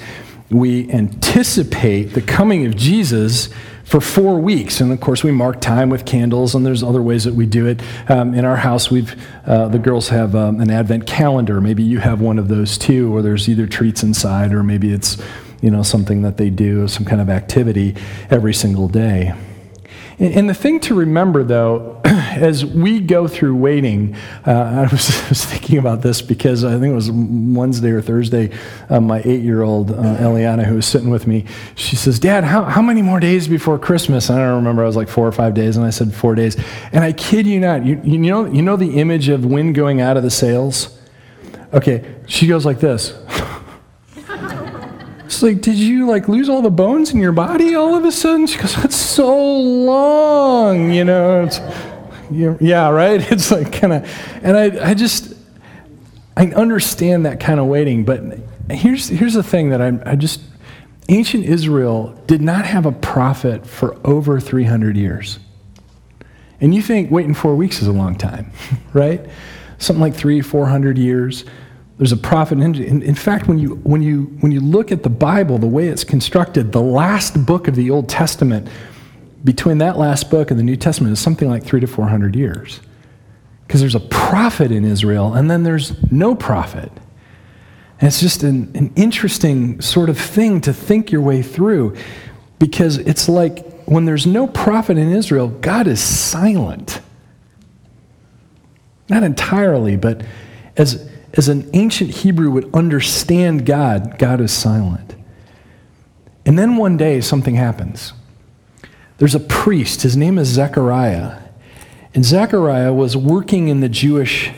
We 0.49 0.89
anticipate 0.91 2.13
the 2.13 2.21
coming 2.21 2.65
of 2.65 2.77
Jesus 2.77 3.49
for 3.91 3.99
four 3.99 4.39
weeks. 4.39 4.79
And 4.79 4.93
of 4.93 5.01
course, 5.01 5.21
we 5.21 5.31
mark 5.31 5.59
time 5.59 5.89
with 5.89 6.05
candles, 6.05 6.55
and 6.55 6.65
there's 6.65 6.81
other 6.81 7.01
ways 7.01 7.25
that 7.25 7.33
we 7.33 7.45
do 7.45 7.67
it. 7.67 7.81
Um, 8.09 8.33
in 8.33 8.45
our 8.45 8.55
house, 8.55 8.89
we've 8.89 9.21
uh, 9.45 9.67
the 9.67 9.79
girls 9.79 10.07
have 10.07 10.33
um, 10.33 10.61
an 10.61 10.71
Advent 10.71 11.05
calendar. 11.05 11.59
Maybe 11.59 11.83
you 11.83 11.99
have 11.99 12.21
one 12.21 12.39
of 12.39 12.47
those 12.47 12.77
too, 12.77 13.13
or 13.13 13.21
there's 13.21 13.49
either 13.49 13.67
treats 13.67 14.01
inside, 14.01 14.53
or 14.53 14.63
maybe 14.63 14.93
it's 14.93 15.21
you 15.61 15.69
know 15.69 15.83
something 15.83 16.21
that 16.21 16.37
they 16.37 16.49
do, 16.49 16.87
some 16.87 17.03
kind 17.03 17.19
of 17.19 17.29
activity 17.29 17.97
every 18.29 18.53
single 18.53 18.87
day. 18.87 19.33
And 20.21 20.47
the 20.47 20.53
thing 20.53 20.79
to 20.81 20.93
remember, 20.93 21.43
though, 21.43 21.99
as 22.05 22.63
we 22.63 22.99
go 22.99 23.27
through 23.27 23.55
waiting, 23.55 24.15
uh, 24.45 24.51
I, 24.51 24.81
was, 24.83 25.07
was, 25.29 25.43
thinking 25.43 25.79
about 25.79 26.03
this 26.03 26.21
because 26.21 26.63
I 26.63 26.73
think 26.73 26.91
it 26.91 26.95
was 26.95 27.09
Wednesday 27.09 27.89
or 27.89 28.03
Thursday, 28.03 28.51
uh, 28.87 29.01
my 29.01 29.23
eight 29.25 29.41
year 29.41 29.63
old 29.63 29.89
uh, 29.89 29.95
Eliana, 29.95 30.63
who 30.63 30.75
was 30.75 30.85
sitting 30.85 31.09
with 31.09 31.25
me, 31.25 31.45
she 31.73 31.95
says, 31.95 32.19
Dad, 32.19 32.43
how, 32.43 32.65
how 32.65 32.83
many 32.83 33.01
more 33.01 33.19
days 33.19 33.47
before 33.47 33.79
Christmas? 33.79 34.29
And 34.29 34.39
I 34.39 34.45
don't 34.45 34.57
remember, 34.57 34.83
I 34.83 34.85
was 34.85 34.95
like 34.95 35.09
four 35.09 35.27
or 35.27 35.31
five 35.31 35.55
days, 35.55 35.75
and 35.75 35.83
I 35.83 35.89
said 35.89 36.13
four 36.13 36.35
days. 36.35 36.55
And 36.91 37.03
I 37.03 37.13
kid 37.13 37.47
you 37.47 37.59
not, 37.59 37.83
you, 37.83 37.99
you, 38.03 38.19
know, 38.19 38.45
you 38.45 38.61
know 38.61 38.75
the 38.75 38.99
image 38.99 39.27
of 39.27 39.43
wind 39.43 39.73
going 39.73 40.01
out 40.01 40.17
of 40.17 40.23
the 40.23 40.29
sails? 40.29 40.99
Okay, 41.73 42.05
she 42.27 42.45
goes 42.45 42.63
like 42.63 42.79
this. 42.79 43.19
Like, 45.43 45.61
did 45.61 45.77
you 45.77 46.07
like 46.07 46.27
lose 46.27 46.49
all 46.49 46.61
the 46.61 46.69
bones 46.69 47.11
in 47.11 47.19
your 47.19 47.31
body 47.31 47.75
all 47.75 47.95
of 47.95 48.05
a 48.05 48.11
sudden? 48.11 48.47
She 48.47 48.57
goes, 48.57 48.75
that's 48.75 48.95
so 48.95 49.35
long, 49.37 50.91
you 50.91 51.03
know. 51.03 51.43
It's, 51.43 51.59
yeah, 52.31 52.89
right? 52.89 53.21
It's 53.31 53.51
like 53.51 53.71
kind 53.73 53.93
of, 53.93 54.39
and 54.43 54.57
I, 54.57 54.91
I 54.91 54.93
just, 54.93 55.33
I 56.37 56.47
understand 56.47 57.25
that 57.25 57.39
kind 57.39 57.59
of 57.59 57.67
waiting, 57.67 58.05
but 58.05 58.21
here's, 58.69 59.07
here's 59.07 59.33
the 59.33 59.43
thing 59.43 59.69
that 59.69 59.81
I, 59.81 59.99
I 60.05 60.15
just, 60.15 60.41
ancient 61.09 61.45
Israel 61.45 62.17
did 62.25 62.41
not 62.41 62.65
have 62.65 62.85
a 62.85 62.91
prophet 62.91 63.67
for 63.67 63.99
over 64.07 64.39
300 64.39 64.95
years. 64.95 65.39
And 66.61 66.73
you 66.75 66.81
think 66.81 67.11
waiting 67.11 67.33
four 67.33 67.55
weeks 67.55 67.81
is 67.81 67.87
a 67.87 67.91
long 67.91 68.15
time, 68.15 68.51
right? 68.93 69.27
Something 69.77 70.01
like 70.01 70.13
three, 70.13 70.41
400 70.41 70.97
years. 70.97 71.43
There's 72.01 72.11
a 72.11 72.17
prophet. 72.17 72.57
In, 72.57 73.03
in 73.03 73.13
fact, 73.13 73.47
when 73.47 73.59
you, 73.59 73.75
when, 73.83 74.01
you, 74.01 74.23
when 74.39 74.51
you 74.51 74.59
look 74.59 74.91
at 74.91 75.03
the 75.03 75.09
Bible, 75.09 75.59
the 75.59 75.67
way 75.67 75.87
it's 75.87 76.03
constructed, 76.03 76.71
the 76.71 76.81
last 76.81 77.45
book 77.45 77.67
of 77.67 77.75
the 77.75 77.91
Old 77.91 78.09
Testament, 78.09 78.67
between 79.43 79.77
that 79.77 79.99
last 79.99 80.31
book 80.31 80.49
and 80.49 80.59
the 80.59 80.63
New 80.63 80.75
Testament 80.75 81.13
is 81.13 81.19
something 81.19 81.47
like 81.47 81.63
three 81.63 81.79
to 81.79 81.85
400 81.85 82.35
years. 82.35 82.79
Because 83.67 83.81
there's 83.81 83.93
a 83.93 83.99
prophet 83.99 84.71
in 84.71 84.83
Israel, 84.83 85.35
and 85.35 85.47
then 85.47 85.61
there's 85.61 85.93
no 86.11 86.33
prophet. 86.33 86.91
And 87.99 88.07
it's 88.07 88.19
just 88.19 88.41
an, 88.41 88.71
an 88.73 88.91
interesting 88.95 89.79
sort 89.79 90.09
of 90.09 90.17
thing 90.17 90.59
to 90.61 90.73
think 90.73 91.11
your 91.11 91.21
way 91.21 91.43
through 91.43 91.95
because 92.57 92.97
it's 92.97 93.29
like 93.29 93.83
when 93.83 94.05
there's 94.05 94.25
no 94.25 94.47
prophet 94.47 94.97
in 94.97 95.11
Israel, 95.11 95.49
God 95.49 95.85
is 95.85 96.01
silent. 96.01 96.99
Not 99.07 99.21
entirely, 99.21 99.97
but 99.97 100.23
as 100.75 101.10
as 101.33 101.47
an 101.47 101.69
ancient 101.73 102.09
Hebrew 102.09 102.51
would 102.51 102.73
understand 102.73 103.65
God, 103.65 104.17
God 104.19 104.41
is 104.41 104.51
silent. 104.51 105.15
And 106.45 106.57
then 106.57 106.75
one 106.75 106.97
day 106.97 107.21
something 107.21 107.55
happens. 107.55 108.13
There's 109.17 109.35
a 109.35 109.39
priest, 109.39 110.01
his 110.01 110.17
name 110.17 110.37
is 110.37 110.47
Zechariah. 110.47 111.39
And 112.13 112.25
Zechariah 112.25 112.93
was 112.93 113.15
working 113.15 113.67
in 113.67 113.79
the 113.79 113.87
Jewish 113.87 114.51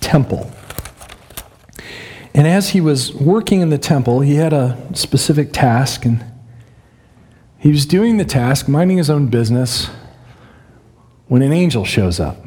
temple. 0.00 0.50
And 2.34 2.46
as 2.46 2.70
he 2.70 2.80
was 2.80 3.14
working 3.14 3.60
in 3.60 3.70
the 3.70 3.78
temple, 3.78 4.20
he 4.20 4.34
had 4.34 4.52
a 4.52 4.76
specific 4.92 5.52
task, 5.52 6.04
and 6.04 6.24
he 7.58 7.70
was 7.70 7.86
doing 7.86 8.16
the 8.16 8.24
task, 8.24 8.68
minding 8.68 8.98
his 8.98 9.08
own 9.08 9.28
business, 9.28 9.88
when 11.28 11.42
an 11.42 11.52
angel 11.52 11.84
shows 11.84 12.20
up. 12.20 12.45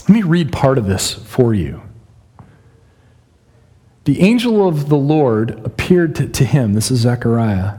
Let 0.00 0.08
me 0.08 0.22
read 0.22 0.52
part 0.52 0.78
of 0.78 0.86
this 0.86 1.12
for 1.12 1.54
you. 1.54 1.82
The 4.04 4.20
angel 4.20 4.66
of 4.66 4.88
the 4.88 4.96
Lord 4.96 5.50
appeared 5.64 6.16
to, 6.16 6.28
to, 6.28 6.44
him, 6.44 6.72
this 6.72 6.90
is 6.90 7.00
Zechariah, 7.00 7.78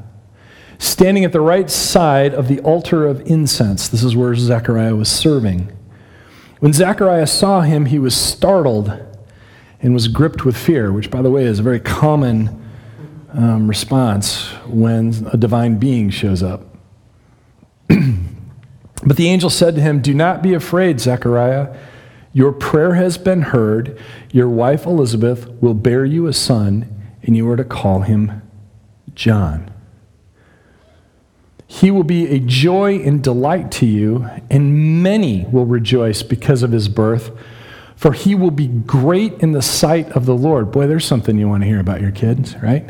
standing 0.77 1.25
at 1.25 1.34
the 1.34 1.41
right 1.41 1.70
side 1.70 2.34
of 2.34 2.48
the 2.48 2.62
altar 2.62 3.05
of 3.05 3.20
incense. 3.22 3.89
This 3.89 4.03
is 4.03 4.15
where 4.15 4.34
Zechariah 4.34 4.96
was 4.96 5.10
serving. 5.10 5.70
When 6.60 6.72
Zechariah 6.72 7.27
saw 7.27 7.60
him, 7.62 7.88
he 7.88 8.00
was 8.00 8.15
startled 8.15 8.98
and 9.82 9.93
was 9.93 10.08
gripped 10.08 10.46
with 10.46 10.55
fear, 10.55 10.93
which, 10.93 11.12
by 11.12 11.22
the 11.22 11.29
way, 11.29 11.43
is 11.43 11.60
a 11.60 11.63
very 11.63 11.82
common 11.82 12.63
um, 13.34 13.67
response 13.67 14.48
when 14.65 15.27
a 15.34 15.38
divine 15.38 15.77
being 15.77 16.10
shows 16.10 16.41
up. 16.41 16.62
but 17.89 19.17
the 19.17 19.27
angel 19.27 19.50
said 19.50 19.75
to 19.75 19.82
him, 19.82 20.01
Do 20.01 20.13
not 20.13 20.41
be 20.41 20.53
afraid, 20.53 21.01
Zechariah. 21.01 21.75
Your 22.33 22.51
prayer 22.51 22.95
has 22.95 23.17
been 23.19 23.43
heard. 23.43 23.97
Your 24.31 24.49
wife 24.49 24.85
Elizabeth 24.85 25.47
will 25.61 25.75
bear 25.75 26.03
you 26.03 26.25
a 26.25 26.33
son, 26.33 26.89
and 27.21 27.37
you 27.37 27.49
are 27.49 27.55
to 27.55 27.63
call 27.63 28.01
him 28.01 28.41
John. 29.13 29.71
He 31.67 31.91
will 31.91 32.03
be 32.03 32.27
a 32.27 32.39
joy 32.39 32.99
and 32.99 33.23
delight 33.23 33.71
to 33.73 33.85
you, 33.85 34.27
and 34.49 35.01
many 35.01 35.45
will 35.51 35.65
rejoice 35.65 36.23
because 36.23 36.63
of 36.63 36.71
his 36.71 36.87
birth, 36.87 37.31
for 37.95 38.13
he 38.13 38.35
will 38.35 38.51
be 38.51 38.67
great 38.67 39.33
in 39.39 39.53
the 39.53 39.61
sight 39.61 40.09
of 40.11 40.25
the 40.25 40.35
Lord. 40.35 40.71
Boy, 40.71 40.87
there's 40.87 41.05
something 41.05 41.37
you 41.37 41.47
want 41.47 41.63
to 41.63 41.67
hear 41.67 41.79
about 41.79 42.01
your 42.01 42.11
kids, 42.11 42.55
right? 42.57 42.89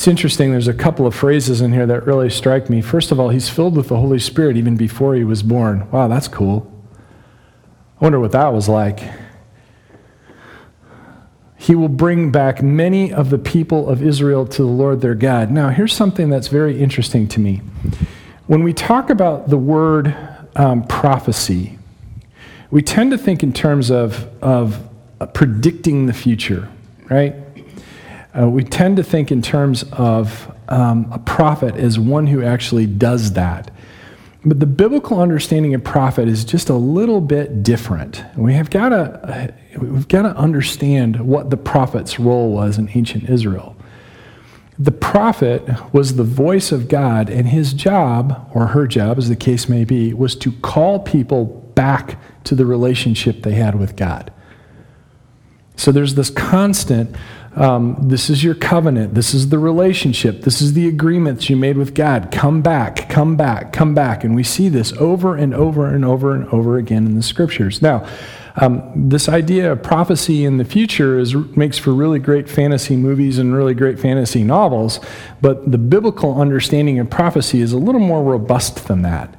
It's 0.00 0.08
interesting, 0.08 0.50
there's 0.50 0.66
a 0.66 0.72
couple 0.72 1.06
of 1.06 1.14
phrases 1.14 1.60
in 1.60 1.74
here 1.74 1.84
that 1.84 2.06
really 2.06 2.30
strike 2.30 2.70
me. 2.70 2.80
First 2.80 3.12
of 3.12 3.20
all, 3.20 3.28
he's 3.28 3.50
filled 3.50 3.76
with 3.76 3.88
the 3.88 3.98
Holy 3.98 4.18
Spirit 4.18 4.56
even 4.56 4.74
before 4.74 5.14
he 5.14 5.24
was 5.24 5.42
born. 5.42 5.90
Wow, 5.90 6.08
that's 6.08 6.26
cool. 6.26 6.72
I 8.00 8.04
wonder 8.04 8.18
what 8.18 8.32
that 8.32 8.50
was 8.54 8.66
like. 8.66 9.02
He 11.58 11.74
will 11.74 11.90
bring 11.90 12.32
back 12.32 12.62
many 12.62 13.12
of 13.12 13.28
the 13.28 13.36
people 13.36 13.90
of 13.90 14.02
Israel 14.02 14.46
to 14.46 14.62
the 14.62 14.68
Lord 14.68 15.02
their 15.02 15.14
God. 15.14 15.50
Now, 15.50 15.68
here's 15.68 15.92
something 15.92 16.30
that's 16.30 16.48
very 16.48 16.80
interesting 16.80 17.28
to 17.28 17.38
me. 17.38 17.60
When 18.46 18.62
we 18.62 18.72
talk 18.72 19.10
about 19.10 19.50
the 19.50 19.58
word 19.58 20.16
um, 20.56 20.86
prophecy, 20.86 21.78
we 22.70 22.80
tend 22.80 23.10
to 23.10 23.18
think 23.18 23.42
in 23.42 23.52
terms 23.52 23.90
of, 23.90 24.26
of 24.42 24.82
predicting 25.34 26.06
the 26.06 26.14
future, 26.14 26.70
right? 27.10 27.34
Uh, 28.38 28.48
we 28.48 28.62
tend 28.62 28.96
to 28.96 29.02
think 29.02 29.32
in 29.32 29.42
terms 29.42 29.84
of 29.92 30.54
um, 30.68 31.10
a 31.12 31.18
prophet 31.18 31.74
as 31.74 31.98
one 31.98 32.26
who 32.26 32.42
actually 32.42 32.86
does 32.86 33.32
that. 33.32 33.70
But 34.44 34.60
the 34.60 34.66
biblical 34.66 35.20
understanding 35.20 35.74
of 35.74 35.84
prophet 35.84 36.26
is 36.28 36.44
just 36.44 36.70
a 36.70 36.74
little 36.74 37.20
bit 37.20 37.62
different. 37.62 38.24
We 38.36 38.54
have 38.54 38.70
got 38.70 38.90
to 38.90 39.54
we've 39.78 40.08
got 40.08 40.22
to 40.22 40.36
understand 40.36 41.20
what 41.20 41.50
the 41.50 41.56
prophet's 41.56 42.18
role 42.18 42.52
was 42.52 42.78
in 42.78 42.88
ancient 42.94 43.28
Israel. 43.28 43.76
The 44.78 44.92
prophet 44.92 45.62
was 45.92 46.16
the 46.16 46.24
voice 46.24 46.72
of 46.72 46.88
God, 46.88 47.28
and 47.28 47.48
his 47.48 47.74
job, 47.74 48.50
or 48.54 48.68
her 48.68 48.86
job, 48.86 49.18
as 49.18 49.28
the 49.28 49.36
case 49.36 49.68
may 49.68 49.84
be, 49.84 50.14
was 50.14 50.34
to 50.36 50.52
call 50.52 51.00
people 51.00 51.44
back 51.74 52.18
to 52.44 52.54
the 52.54 52.64
relationship 52.64 53.42
they 53.42 53.52
had 53.52 53.78
with 53.78 53.94
God. 53.94 54.32
So 55.76 55.92
there's 55.92 56.14
this 56.14 56.30
constant 56.30 57.14
um, 57.56 57.96
this 58.00 58.30
is 58.30 58.44
your 58.44 58.54
covenant. 58.54 59.14
This 59.14 59.34
is 59.34 59.48
the 59.48 59.58
relationship. 59.58 60.42
This 60.42 60.62
is 60.62 60.74
the 60.74 60.86
agreement 60.86 61.50
you 61.50 61.56
made 61.56 61.76
with 61.76 61.94
God. 61.94 62.30
Come 62.30 62.62
back, 62.62 63.08
come 63.08 63.36
back, 63.36 63.72
come 63.72 63.92
back. 63.92 64.22
And 64.22 64.36
we 64.36 64.44
see 64.44 64.68
this 64.68 64.92
over 64.94 65.36
and 65.36 65.52
over 65.52 65.86
and 65.86 66.04
over 66.04 66.32
and 66.34 66.48
over 66.50 66.78
again 66.78 67.06
in 67.06 67.16
the 67.16 67.22
scriptures. 67.22 67.82
Now, 67.82 68.06
um, 68.56 69.08
this 69.08 69.28
idea 69.28 69.72
of 69.72 69.82
prophecy 69.82 70.44
in 70.44 70.58
the 70.58 70.64
future 70.64 71.18
is, 71.18 71.34
makes 71.34 71.78
for 71.78 71.92
really 71.92 72.18
great 72.18 72.48
fantasy 72.48 72.96
movies 72.96 73.38
and 73.38 73.54
really 73.54 73.74
great 73.74 73.98
fantasy 73.98 74.44
novels, 74.44 75.00
but 75.40 75.70
the 75.70 75.78
biblical 75.78 76.40
understanding 76.40 76.98
of 76.98 77.10
prophecy 77.10 77.60
is 77.60 77.72
a 77.72 77.78
little 77.78 78.00
more 78.00 78.22
robust 78.22 78.86
than 78.86 79.02
that. 79.02 79.36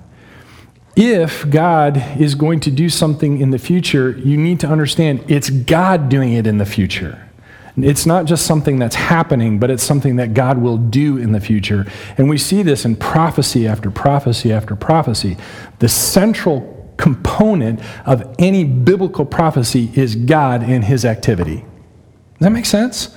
if 0.95 1.49
God 1.49 2.19
is 2.19 2.35
going 2.35 2.59
to 2.61 2.71
do 2.71 2.89
something 2.89 3.39
in 3.39 3.51
the 3.51 3.57
future, 3.57 4.11
you 4.11 4.35
need 4.35 4.59
to 4.59 4.67
understand 4.67 5.23
it's 5.29 5.49
God 5.49 6.09
doing 6.09 6.33
it 6.33 6.45
in 6.45 6.57
the 6.57 6.65
future. 6.65 7.30
It's 7.77 8.05
not 8.05 8.25
just 8.25 8.45
something 8.45 8.79
that's 8.79 8.95
happening, 8.95 9.59
but 9.59 9.69
it's 9.69 9.83
something 9.83 10.17
that 10.17 10.33
God 10.33 10.57
will 10.57 10.77
do 10.77 11.17
in 11.17 11.31
the 11.31 11.39
future. 11.39 11.85
And 12.17 12.29
we 12.29 12.37
see 12.37 12.63
this 12.63 12.85
in 12.85 12.95
prophecy 12.95 13.67
after 13.67 13.89
prophecy 13.89 14.51
after 14.51 14.75
prophecy. 14.75 15.37
The 15.79 15.89
central 15.89 16.93
component 16.97 17.79
of 18.05 18.35
any 18.37 18.63
biblical 18.63 19.25
prophecy 19.25 19.89
is 19.95 20.15
God 20.15 20.63
and 20.63 20.83
his 20.83 21.05
activity. 21.05 21.57
Does 21.57 22.39
that 22.39 22.51
make 22.51 22.65
sense? 22.65 23.15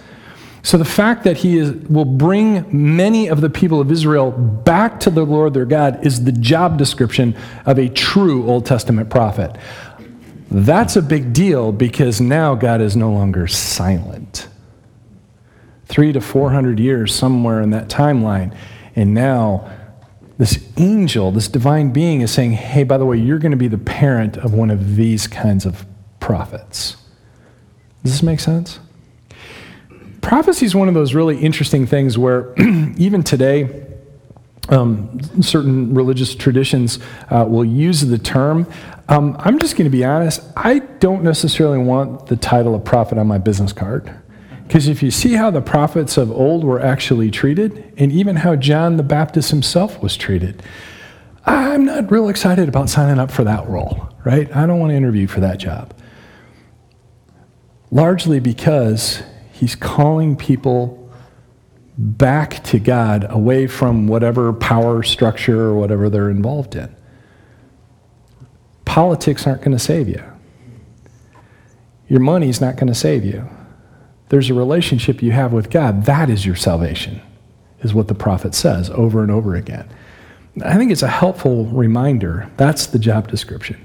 So 0.62 0.78
the 0.78 0.84
fact 0.86 1.24
that 1.24 1.36
he 1.36 1.58
is, 1.58 1.72
will 1.90 2.06
bring 2.06 2.64
many 2.96 3.28
of 3.28 3.42
the 3.42 3.50
people 3.50 3.82
of 3.82 3.92
Israel 3.92 4.30
back 4.30 4.98
to 5.00 5.10
the 5.10 5.22
Lord 5.22 5.52
their 5.52 5.66
God 5.66 6.06
is 6.06 6.24
the 6.24 6.32
job 6.32 6.78
description 6.78 7.36
of 7.66 7.78
a 7.78 7.90
true 7.90 8.48
Old 8.48 8.64
Testament 8.64 9.10
prophet. 9.10 9.54
That's 10.50 10.96
a 10.96 11.02
big 11.02 11.32
deal 11.32 11.72
because 11.72 12.20
now 12.20 12.54
God 12.54 12.80
is 12.80 12.96
no 12.96 13.12
longer 13.12 13.46
silent. 13.46 14.48
Three 15.86 16.12
to 16.12 16.20
four 16.20 16.50
hundred 16.50 16.78
years, 16.78 17.14
somewhere 17.14 17.60
in 17.60 17.70
that 17.70 17.88
timeline. 17.88 18.56
And 18.96 19.14
now 19.14 19.70
this 20.38 20.66
angel, 20.76 21.30
this 21.30 21.48
divine 21.48 21.92
being, 21.92 22.20
is 22.20 22.30
saying, 22.30 22.52
hey, 22.52 22.84
by 22.84 22.98
the 22.98 23.06
way, 23.06 23.16
you're 23.16 23.38
going 23.38 23.52
to 23.52 23.56
be 23.56 23.68
the 23.68 23.78
parent 23.78 24.36
of 24.36 24.52
one 24.52 24.70
of 24.70 24.96
these 24.96 25.26
kinds 25.26 25.66
of 25.66 25.84
prophets. 26.20 26.96
Does 28.02 28.12
this 28.12 28.22
make 28.22 28.40
sense? 28.40 28.78
prophecy 30.24 30.64
is 30.64 30.74
one 30.74 30.88
of 30.88 30.94
those 30.94 31.14
really 31.14 31.38
interesting 31.38 31.86
things 31.86 32.16
where 32.18 32.52
even 32.96 33.22
today, 33.22 33.86
um, 34.70 35.20
certain 35.40 35.94
religious 35.94 36.34
traditions 36.34 36.98
uh, 37.30 37.44
will 37.46 37.64
use 37.64 38.00
the 38.00 38.18
term. 38.18 38.66
Um, 39.08 39.36
I'm 39.38 39.58
just 39.58 39.76
going 39.76 39.84
to 39.84 39.96
be 39.96 40.04
honest, 40.04 40.42
I 40.56 40.78
don't 40.78 41.22
necessarily 41.22 41.78
want 41.78 42.26
the 42.26 42.36
title 42.36 42.74
of 42.74 42.84
prophet 42.84 43.18
on 43.18 43.26
my 43.26 43.38
business 43.38 43.72
card. 43.72 44.14
Because 44.66 44.88
if 44.88 45.02
you 45.02 45.10
see 45.10 45.34
how 45.34 45.50
the 45.50 45.60
prophets 45.60 46.16
of 46.16 46.30
old 46.32 46.64
were 46.64 46.80
actually 46.80 47.30
treated, 47.30 47.92
and 47.98 48.10
even 48.10 48.36
how 48.36 48.56
John 48.56 48.96
the 48.96 49.02
Baptist 49.02 49.50
himself 49.50 50.02
was 50.02 50.16
treated, 50.16 50.62
I'm 51.44 51.84
not 51.84 52.10
real 52.10 52.30
excited 52.30 52.68
about 52.68 52.88
signing 52.88 53.18
up 53.18 53.30
for 53.30 53.44
that 53.44 53.68
role, 53.68 54.08
right? 54.24 54.54
I 54.56 54.66
don't 54.66 54.80
want 54.80 54.90
to 54.92 54.96
interview 54.96 55.26
for 55.26 55.40
that 55.40 55.58
job. 55.58 55.92
Largely 57.90 58.40
because 58.40 59.22
He's 59.52 59.76
calling 59.76 60.34
people 60.36 61.08
back 61.96 62.64
to 62.64 62.80
God 62.80 63.24
away 63.30 63.66
from 63.68 64.08
whatever 64.08 64.52
power 64.52 65.02
structure 65.04 65.60
or 65.60 65.74
whatever 65.74 66.10
they're 66.10 66.30
involved 66.30 66.74
in. 66.74 66.94
Politics 68.94 69.44
aren't 69.44 69.60
going 69.60 69.76
to 69.76 69.82
save 69.82 70.08
you. 70.08 70.22
Your 72.06 72.20
money's 72.20 72.60
not 72.60 72.76
going 72.76 72.86
to 72.86 72.94
save 72.94 73.24
you. 73.24 73.48
There's 74.28 74.50
a 74.50 74.54
relationship 74.54 75.20
you 75.20 75.32
have 75.32 75.52
with 75.52 75.68
God. 75.68 76.04
That 76.04 76.30
is 76.30 76.46
your 76.46 76.54
salvation, 76.54 77.20
is 77.80 77.92
what 77.92 78.06
the 78.06 78.14
prophet 78.14 78.54
says 78.54 78.90
over 78.90 79.20
and 79.20 79.32
over 79.32 79.56
again. 79.56 79.88
I 80.64 80.76
think 80.76 80.92
it's 80.92 81.02
a 81.02 81.08
helpful 81.08 81.66
reminder. 81.66 82.48
That's 82.56 82.86
the 82.86 83.00
job 83.00 83.26
description. 83.26 83.84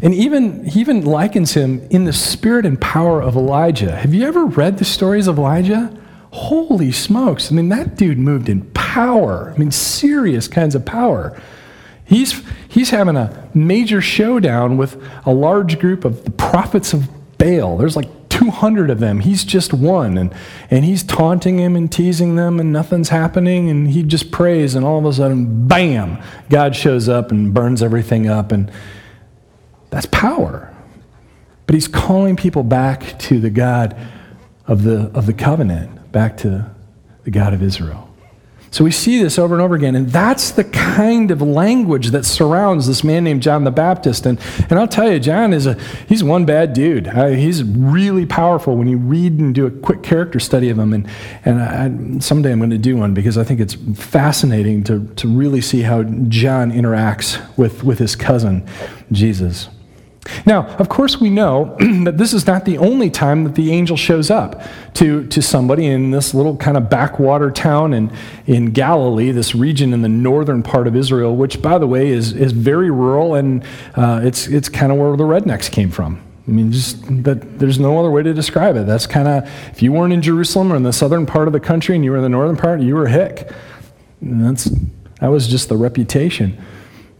And 0.00 0.14
even, 0.14 0.64
he 0.64 0.78
even 0.78 1.04
likens 1.04 1.54
him 1.54 1.84
in 1.90 2.04
the 2.04 2.12
spirit 2.12 2.64
and 2.64 2.80
power 2.80 3.20
of 3.20 3.34
Elijah. 3.34 3.96
Have 3.96 4.14
you 4.14 4.28
ever 4.28 4.44
read 4.44 4.78
the 4.78 4.84
stories 4.84 5.26
of 5.26 5.38
Elijah? 5.38 5.92
Holy 6.30 6.92
smokes. 6.92 7.50
I 7.50 7.56
mean, 7.56 7.70
that 7.70 7.96
dude 7.96 8.16
moved 8.16 8.48
in 8.48 8.62
power. 8.74 9.52
I 9.52 9.58
mean, 9.58 9.72
serious 9.72 10.46
kinds 10.46 10.76
of 10.76 10.84
power. 10.84 11.36
He's, 12.06 12.42
he's 12.68 12.90
having 12.90 13.16
a 13.16 13.48
major 13.52 14.00
showdown 14.00 14.76
with 14.76 15.02
a 15.24 15.32
large 15.32 15.78
group 15.78 16.04
of 16.04 16.24
the 16.24 16.30
prophets 16.30 16.92
of 16.92 17.08
Baal. 17.36 17.76
There's 17.76 17.96
like 17.96 18.28
200 18.28 18.90
of 18.90 19.00
them. 19.00 19.20
He's 19.20 19.44
just 19.44 19.74
one. 19.74 20.16
And, 20.16 20.32
and 20.70 20.84
he's 20.84 21.02
taunting 21.02 21.58
him 21.58 21.76
and 21.76 21.90
teasing 21.90 22.36
them, 22.36 22.60
and 22.60 22.72
nothing's 22.72 23.08
happening. 23.08 23.68
And 23.68 23.90
he 23.90 24.02
just 24.02 24.30
prays, 24.30 24.74
and 24.74 24.84
all 24.86 24.98
of 24.98 25.04
a 25.04 25.12
sudden, 25.12 25.66
bam, 25.66 26.22
God 26.48 26.76
shows 26.76 27.08
up 27.08 27.30
and 27.30 27.52
burns 27.52 27.82
everything 27.82 28.28
up. 28.28 28.52
And, 28.52 28.70
that's 29.90 30.06
power. 30.06 30.74
But 31.66 31.74
he's 31.74 31.88
calling 31.88 32.36
people 32.36 32.62
back 32.62 33.18
to 33.20 33.40
the 33.40 33.50
God 33.50 33.96
of 34.66 34.82
the, 34.82 35.10
of 35.14 35.26
the 35.26 35.32
covenant, 35.32 36.12
back 36.12 36.36
to 36.38 36.70
the 37.24 37.30
God 37.30 37.54
of 37.54 37.62
Israel. 37.62 38.05
So 38.70 38.84
we 38.84 38.90
see 38.90 39.22
this 39.22 39.38
over 39.38 39.54
and 39.54 39.62
over 39.62 39.74
again, 39.74 39.94
and 39.94 40.08
that's 40.08 40.50
the 40.50 40.64
kind 40.64 41.30
of 41.30 41.40
language 41.40 42.10
that 42.10 42.24
surrounds 42.24 42.86
this 42.86 43.04
man 43.04 43.24
named 43.24 43.42
John 43.42 43.64
the 43.64 43.70
Baptist. 43.70 44.26
And, 44.26 44.40
and 44.68 44.78
I'll 44.78 44.88
tell 44.88 45.10
you, 45.10 45.20
John 45.20 45.52
is 45.52 45.66
a 45.66 45.74
he's 46.08 46.22
one 46.24 46.44
bad 46.44 46.72
dude. 46.72 47.08
Uh, 47.08 47.28
he's 47.28 47.62
really 47.62 48.26
powerful 48.26 48.76
when 48.76 48.88
you 48.88 48.98
read 48.98 49.38
and 49.38 49.54
do 49.54 49.66
a 49.66 49.70
quick 49.70 50.02
character 50.02 50.40
study 50.40 50.68
of 50.68 50.78
him. 50.78 50.92
And, 50.92 51.08
and 51.44 51.62
I, 51.62 52.18
someday 52.20 52.52
I'm 52.52 52.58
going 52.58 52.70
to 52.70 52.78
do 52.78 52.96
one 52.96 53.14
because 53.14 53.38
I 53.38 53.44
think 53.44 53.60
it's 53.60 53.74
fascinating 53.94 54.84
to, 54.84 55.06
to 55.16 55.28
really 55.28 55.60
see 55.60 55.82
how 55.82 56.02
John 56.02 56.72
interacts 56.72 57.40
with, 57.56 57.84
with 57.84 57.98
his 57.98 58.16
cousin, 58.16 58.66
Jesus. 59.12 59.68
Now, 60.44 60.66
of 60.76 60.88
course, 60.88 61.20
we 61.20 61.30
know 61.30 61.76
that 62.04 62.18
this 62.18 62.32
is 62.32 62.46
not 62.46 62.64
the 62.64 62.78
only 62.78 63.10
time 63.10 63.44
that 63.44 63.54
the 63.54 63.72
angel 63.72 63.96
shows 63.96 64.30
up 64.30 64.62
to, 64.94 65.26
to 65.28 65.42
somebody 65.42 65.86
in 65.86 66.10
this 66.10 66.34
little 66.34 66.56
kind 66.56 66.76
of 66.76 66.88
backwater 66.90 67.50
town 67.50 67.92
in, 67.92 68.12
in 68.46 68.72
Galilee, 68.72 69.30
this 69.30 69.54
region 69.54 69.92
in 69.92 70.02
the 70.02 70.08
northern 70.08 70.62
part 70.62 70.86
of 70.86 70.96
Israel, 70.96 71.36
which, 71.36 71.62
by 71.62 71.78
the 71.78 71.86
way, 71.86 72.08
is, 72.08 72.32
is 72.32 72.52
very 72.52 72.90
rural 72.90 73.34
and 73.34 73.64
uh, 73.94 74.20
it's, 74.22 74.46
it's 74.46 74.68
kind 74.68 74.92
of 74.92 74.98
where 74.98 75.16
the 75.16 75.24
rednecks 75.24 75.70
came 75.70 75.90
from. 75.90 76.22
I 76.46 76.50
mean, 76.50 76.70
just 76.70 77.02
that 77.24 77.58
there's 77.58 77.80
no 77.80 77.98
other 77.98 78.10
way 78.10 78.22
to 78.22 78.32
describe 78.32 78.76
it. 78.76 78.86
That's 78.86 79.06
kind 79.06 79.26
of, 79.26 79.50
if 79.72 79.82
you 79.82 79.92
weren't 79.92 80.12
in 80.12 80.22
Jerusalem 80.22 80.72
or 80.72 80.76
in 80.76 80.84
the 80.84 80.92
southern 80.92 81.26
part 81.26 81.48
of 81.48 81.52
the 81.52 81.60
country 81.60 81.96
and 81.96 82.04
you 82.04 82.12
were 82.12 82.18
in 82.18 82.22
the 82.22 82.28
northern 82.28 82.56
part, 82.56 82.80
you 82.80 82.94
were 82.94 83.06
a 83.06 83.10
hick. 83.10 83.50
And 84.20 84.44
that's, 84.44 84.70
that 85.20 85.26
was 85.28 85.48
just 85.48 85.68
the 85.68 85.76
reputation. 85.76 86.56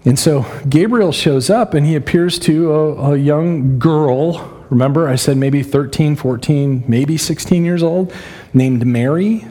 And 0.07 0.17
so 0.17 0.47
Gabriel 0.69 1.11
shows 1.11 1.51
up 1.51 1.75
and 1.75 1.85
he 1.85 1.97
appears 1.97 2.39
to 2.41 2.73
a, 2.73 3.13
a, 3.13 3.17
young 3.17 3.81
girl. 3.81 4.65
Remember, 4.71 5.09
I 5.09 5.17
said 5.17 5.37
maybe 5.37 5.65
13, 5.65 6.15
14, 6.15 6.85
maybe 6.87 7.17
16 7.17 7.65
years 7.65 7.83
old, 7.83 8.15
named 8.55 8.87
Mary. 8.87 9.45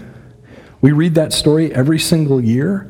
We 0.80 0.94
read 0.94 1.14
that 1.16 1.34
story 1.34 1.76
every 1.76 2.00
single 2.00 2.42
year. 2.42 2.90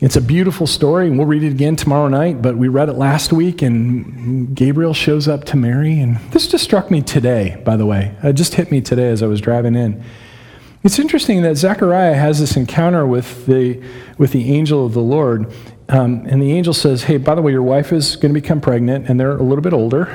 It's 0.00 0.16
a 0.16 0.20
beautiful 0.20 0.66
story, 0.66 1.06
and 1.06 1.16
we'll 1.16 1.28
read 1.28 1.44
it 1.44 1.52
again 1.52 1.76
tomorrow 1.76 2.08
night. 2.08 2.42
But 2.42 2.56
we 2.56 2.66
read 2.66 2.88
it 2.88 2.94
last 2.94 3.32
week, 3.32 3.62
and 3.62 4.52
Gabriel 4.52 4.94
shows 4.94 5.28
up 5.28 5.44
to 5.44 5.56
Mary. 5.56 6.00
And 6.00 6.16
this 6.32 6.48
just 6.48 6.64
struck 6.64 6.90
me 6.90 7.02
today, 7.02 7.62
by 7.64 7.76
the 7.76 7.86
way. 7.86 8.16
It 8.24 8.32
just 8.32 8.54
hit 8.54 8.72
me 8.72 8.80
today 8.80 9.10
as 9.10 9.22
I 9.22 9.28
was 9.28 9.40
driving 9.40 9.76
in. 9.76 10.02
It's 10.82 10.98
interesting 10.98 11.42
that 11.42 11.54
Zechariah 11.54 12.14
has 12.14 12.40
this 12.40 12.56
encounter 12.56 13.06
with 13.06 13.46
the, 13.46 13.80
with 14.18 14.32
the 14.32 14.52
angel 14.52 14.84
of 14.84 14.94
the 14.94 15.02
Lord. 15.02 15.52
Um, 15.92 16.24
and 16.26 16.40
the 16.40 16.50
angel 16.52 16.72
says, 16.72 17.04
Hey, 17.04 17.18
by 17.18 17.34
the 17.34 17.42
way, 17.42 17.52
your 17.52 17.62
wife 17.62 17.92
is 17.92 18.16
going 18.16 18.34
to 18.34 18.40
become 18.40 18.62
pregnant, 18.62 19.08
and 19.08 19.20
they're 19.20 19.36
a 19.36 19.42
little 19.42 19.62
bit 19.62 19.74
older. 19.74 20.06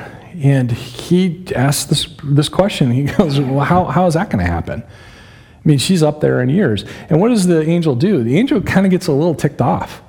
And 0.42 0.72
he 0.72 1.46
asks 1.56 1.86
this, 1.86 2.08
this 2.24 2.50
question. 2.50 2.90
He 2.90 3.04
goes, 3.18 3.40
Well, 3.40 3.64
how, 3.64 3.86
how 3.86 4.08
is 4.08 4.16
that 4.16 4.32
going 4.32 4.44
to 4.44 4.52
happen? 4.52 4.84
I 4.84 5.62
mean, 5.64 5.78
she's 5.78 6.02
up 6.02 6.20
there 6.20 6.42
in 6.42 6.50
years. 6.50 6.84
And 7.10 7.22
what 7.22 7.30
does 7.30 7.46
the 7.46 7.62
angel 7.62 7.96
do? 7.96 8.24
The 8.24 8.38
angel 8.38 8.62
kind 8.62 8.88
of 8.88 8.92
gets 8.92 9.06
a 9.06 9.12
little 9.12 9.36
ticked 9.36 9.62
off 9.62 10.02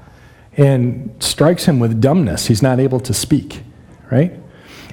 and 0.57 1.15
strikes 1.21 1.67
him 1.67 1.81
with 1.81 2.01
dumbness. 2.01 2.47
He's 2.47 2.63
not 2.63 2.81
able 2.81 3.01
to 3.01 3.13
speak, 3.13 3.63
right? 4.11 4.33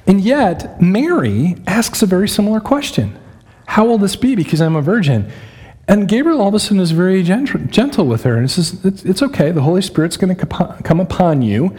And 0.06 0.20
yet, 0.20 0.80
Mary 0.80 1.56
asks 1.66 2.02
a 2.02 2.06
very 2.06 2.28
similar 2.28 2.60
question 2.60 3.18
How 3.66 3.86
will 3.86 3.98
this 3.98 4.14
be? 4.14 4.34
Because 4.34 4.60
I'm 4.60 4.76
a 4.76 4.82
virgin. 4.82 5.32
And 5.88 6.08
Gabriel 6.08 6.40
all 6.40 6.48
of 6.48 6.54
a 6.54 6.58
sudden 6.58 6.80
is 6.80 6.90
very 6.90 7.22
gentle 7.22 8.06
with 8.06 8.24
her 8.24 8.36
and 8.36 8.50
says, 8.50 8.84
It's, 8.84 9.22
okay. 9.22 9.52
The 9.52 9.62
Holy 9.62 9.82
Spirit's 9.82 10.16
going 10.16 10.34
to 10.34 10.46
come 10.82 10.98
upon 10.98 11.42
you, 11.42 11.76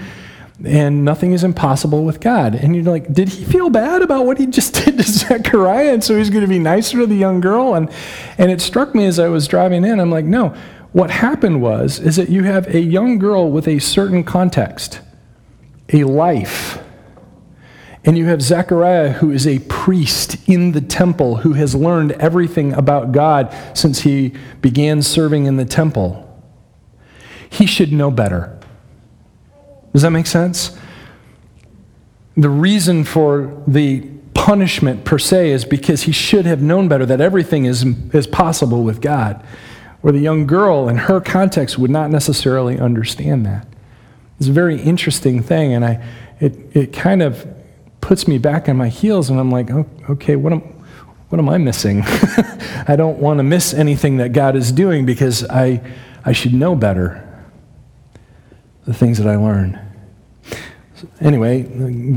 and 0.64 1.04
nothing 1.04 1.34
is 1.34 1.44
impossible 1.44 2.06
with 2.06 2.22
God. 2.22 2.56
And 2.56 2.74
you're 2.74 2.86
like, 2.86 3.12
Did 3.12 3.30
he 3.30 3.44
feel 3.44 3.70
bad 3.70 4.02
about 4.02 4.26
what 4.26 4.38
he 4.38 4.48
just 4.48 4.76
did 4.86 4.98
to 4.98 5.04
Zechariah? 5.04 5.92
And 5.92 6.04
so 6.04 6.18
he's 6.18 6.30
going 6.30 6.44
to 6.44 6.48
be 6.48 6.60
nicer 6.60 7.00
to 7.00 7.06
the 7.06 7.16
young 7.16 7.42
girl? 7.42 7.74
And, 7.74 7.90
and 8.38 8.50
it 8.50 8.62
struck 8.62 8.96
me 8.96 9.06
as 9.06 9.20
I 9.20 9.28
was 9.28 9.48
driving 9.48 9.84
in, 9.84 10.00
I'm 10.00 10.12
like, 10.12 10.26
No. 10.26 10.56
What 10.94 11.12
happened 11.12 11.62
was, 11.62 12.00
is 12.00 12.16
that 12.16 12.30
you 12.30 12.44
have 12.44 12.74
a 12.74 12.80
young 12.80 13.20
girl 13.20 13.52
with 13.52 13.68
a 13.68 13.78
certain 13.78 14.24
context, 14.24 15.02
a 15.92 16.06
life 16.06 16.82
and 18.08 18.18
you 18.18 18.28
have 18.28 18.42
Zechariah, 18.42 19.12
who 19.12 19.32
is 19.32 19.46
a 19.46 19.60
priest 19.60 20.38
in 20.48 20.72
the 20.72 20.80
temple, 20.80 21.36
who 21.36 21.54
has 21.54 21.76
learned 21.76 22.14
everything 22.14 22.72
about 22.72 23.12
God 23.12 23.54
since 23.74 24.00
he 24.00 24.34
began 24.62 25.02
serving 25.02 25.46
in 25.46 25.58
the 25.58 25.66
temple. 25.66 26.24
He 27.50 27.66
should 27.66 27.92
know 27.92 28.10
better. 28.10 28.58
Does 29.92 30.04
that 30.04 30.12
make 30.12 30.26
sense? 30.26 30.80
The 32.38 32.50
reason 32.50 33.04
for 33.04 33.62
the 33.68 34.00
punishment 34.34 35.04
per 35.04 35.20
se 35.20 35.52
is 35.52 35.66
because 35.66 36.04
he 36.04 36.14
should 36.14 36.46
have 36.46 36.62
known 36.62 36.88
better 36.88 37.06
that 37.06 37.20
everything 37.20 37.66
is, 37.66 37.84
is 38.14 38.26
possible 38.26 38.84
with 38.84 39.02
God. 39.02 39.46
Where 40.00 40.14
the 40.14 40.20
young 40.20 40.48
girl 40.48 40.88
in 40.88 40.96
her 40.96 41.20
context 41.20 41.78
would 41.78 41.92
not 41.92 42.10
necessarily 42.10 42.80
understand 42.80 43.46
that. 43.46 43.68
It's 44.40 44.48
a 44.48 44.54
very 44.54 44.80
interesting 44.80 45.44
thing, 45.44 45.74
and 45.74 45.84
I, 45.84 46.06
it, 46.40 46.58
it 46.74 46.94
kind 46.94 47.22
of 47.22 47.57
puts 48.02 48.28
me 48.28 48.38
back 48.38 48.70
on 48.70 48.78
my 48.78 48.90
heels, 48.90 49.30
and 49.30 49.40
I'm 49.40 49.52
like, 49.52 49.70
oh, 49.72 49.86
okay, 50.10 50.36
what 50.36 50.54
am, 50.54 50.62
what 51.30 51.40
am 51.40 51.50
I 51.50 51.58
missing? 51.58 52.04
I 52.88 52.96
don't 52.96 53.20
want 53.20 53.40
to 53.40 53.44
miss 53.44 53.74
anything 53.74 54.18
that 54.18 54.34
God 54.34 54.56
is 54.56 54.72
doing 54.72 55.06
because 55.06 55.44
I, 55.50 55.82
I 56.24 56.32
should 56.32 56.54
know 56.54 56.76
better 56.76 57.24
the 58.86 58.94
things 58.94 59.18
that 59.18 59.28
I 59.28 59.36
learn. 59.36 59.80
Anyway, 61.22 61.64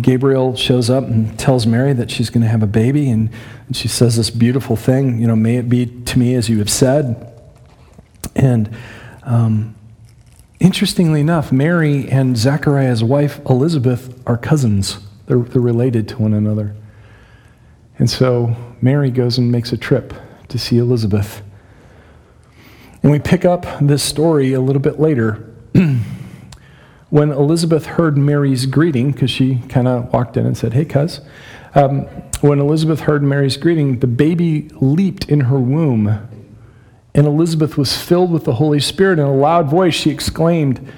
Gabriel 0.01 0.57
shows 0.57 0.89
up 0.89 1.05
and 1.05 1.39
tells 1.39 1.67
Mary 1.67 1.93
that 1.93 2.11
she's 2.11 2.31
going 2.31 2.43
to 2.43 2.49
have 2.49 2.63
a 2.63 2.69
baby, 2.69 3.11
and, 3.11 3.31
she 3.73 3.87
says 3.87 4.17
this 4.17 4.31
beautiful 4.31 4.75
thing, 4.75 5.21
you 5.21 5.29
know, 5.29 5.37
may 5.37 5.55
it 5.55 5.69
be 5.69 5.87
to 5.87 6.19
me 6.19 6.35
as 6.35 6.49
you 6.49 6.59
have 6.59 6.69
said. 6.69 7.33
And 8.35 8.77
um, 9.23 9.77
interestingly 10.59 11.21
enough, 11.21 11.53
Mary 11.53 12.09
and 12.09 12.37
Zechariah's 12.37 13.05
wife, 13.05 13.41
Elizabeth, 13.49 14.21
are 14.27 14.37
cousins. 14.37 14.99
They're, 15.31 15.39
they're 15.39 15.63
related 15.63 16.09
to 16.09 16.19
one 16.19 16.35
another. 16.35 16.75
And 18.01 18.11
so 18.11 18.57
Mary 18.83 19.13
goes 19.13 19.39
and 19.39 19.53
makes 19.53 19.73
a 19.73 19.77
trip 19.77 20.13
to 20.49 20.59
see 20.59 20.79
Elizabeth. 20.79 21.41
And 23.05 23.13
we 23.13 23.21
pick 23.21 23.45
up 23.45 23.65
this 23.81 24.03
story 24.03 24.55
a 24.55 24.61
little 24.61 24.83
bit 24.83 24.99
later. 24.99 25.55
when 27.11 27.31
Elizabeth 27.31 27.87
heard 27.87 28.19
Mary's 28.19 28.67
greeting, 28.67 29.13
because 29.13 29.31
she 29.31 29.61
kind 29.69 29.87
of 29.87 30.13
walked 30.13 30.37
in 30.37 30.47
and 30.47 30.59
said, 30.59 30.73
Hey, 30.73 30.85
cuz. 30.85 31.21
Um, 31.77 32.01
when 32.41 32.59
Elizabeth 32.59 33.03
heard 33.03 33.23
Mary's 33.23 33.57
greeting, 33.57 34.01
the 34.01 34.09
baby 34.09 34.69
leaped 34.81 35.27
in 35.27 35.43
her 35.43 35.61
womb. 35.61 36.09
And 37.15 37.25
Elizabeth 37.25 37.79
was 37.79 37.97
filled 37.97 38.33
with 38.33 38.47
the 38.47 38.55
Holy 38.55 38.81
Spirit. 38.81 39.21
In 39.21 39.27
a 39.27 39.33
loud 39.33 39.71
voice, 39.71 39.95
she 39.95 40.11
exclaimed, 40.11 40.93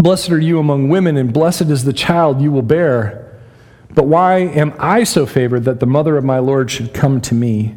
Blessed 0.00 0.30
are 0.30 0.40
you 0.40 0.58
among 0.58 0.88
women, 0.88 1.18
and 1.18 1.30
blessed 1.30 1.68
is 1.68 1.84
the 1.84 1.92
child 1.92 2.40
you 2.40 2.50
will 2.50 2.62
bear. 2.62 3.38
But 3.94 4.06
why 4.06 4.38
am 4.38 4.72
I 4.78 5.04
so 5.04 5.26
favored 5.26 5.64
that 5.64 5.80
the 5.80 5.86
mother 5.86 6.16
of 6.16 6.24
my 6.24 6.38
Lord 6.38 6.70
should 6.70 6.94
come 6.94 7.20
to 7.20 7.34
me? 7.34 7.76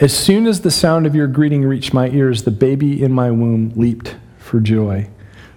As 0.00 0.12
soon 0.16 0.48
as 0.48 0.62
the 0.62 0.72
sound 0.72 1.06
of 1.06 1.14
your 1.14 1.28
greeting 1.28 1.62
reached 1.62 1.94
my 1.94 2.08
ears, 2.08 2.42
the 2.42 2.50
baby 2.50 3.00
in 3.00 3.12
my 3.12 3.30
womb 3.30 3.72
leaped 3.76 4.16
for 4.38 4.58
joy. 4.58 5.08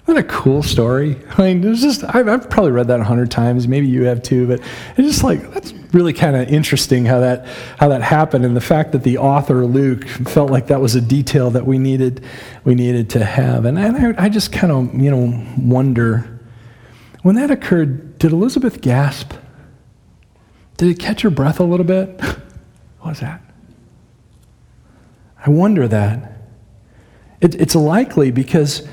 Isn't 0.07 0.17
a 0.17 0.23
cool 0.23 0.61
story? 0.61 1.19
I 1.35 1.53
mean, 1.53 1.67
it's 1.67 1.81
just, 1.81 2.03
I've, 2.03 2.27
I've 2.27 2.47
probably 2.47 2.71
read 2.71 2.87
that 2.89 2.99
a 2.99 3.03
hundred 3.03 3.31
times. 3.31 3.67
Maybe 3.67 3.87
you 3.87 4.03
have 4.03 4.21
too, 4.21 4.47
but 4.47 4.59
it's 4.97 5.07
just 5.07 5.23
like, 5.23 5.51
that's 5.51 5.73
really 5.93 6.13
kind 6.13 6.35
of 6.35 6.47
interesting 6.47 7.05
how 7.05 7.21
that, 7.21 7.47
how 7.79 7.87
that 7.87 8.03
happened. 8.03 8.45
And 8.45 8.55
the 8.55 8.61
fact 8.61 8.91
that 8.91 9.01
the 9.01 9.17
author, 9.17 9.65
Luke, 9.65 10.07
felt 10.07 10.51
like 10.51 10.67
that 10.67 10.79
was 10.79 10.93
a 10.93 11.01
detail 11.01 11.49
that 11.51 11.65
we 11.65 11.79
needed, 11.79 12.23
we 12.63 12.75
needed 12.75 13.09
to 13.11 13.25
have. 13.25 13.65
And, 13.65 13.79
and 13.79 14.15
I, 14.15 14.25
I 14.25 14.29
just 14.29 14.51
kind 14.51 14.71
of, 14.71 14.93
you 14.93 15.09
know, 15.09 15.43
wonder 15.57 16.35
when 17.23 17.33
that 17.37 17.49
occurred, 17.49 18.19
did 18.19 18.31
Elizabeth 18.31 18.81
gasp? 18.81 19.33
Did 20.77 20.89
it 20.89 20.99
catch 20.99 21.23
her 21.23 21.31
breath 21.31 21.59
a 21.59 21.63
little 21.63 21.85
bit? 21.85 22.21
what 22.99 23.09
was 23.09 23.21
that? 23.21 23.41
I 25.43 25.49
wonder 25.49 25.87
that. 25.87 26.33
It, 27.41 27.55
it's 27.55 27.73
likely 27.73 28.29
because 28.29 28.87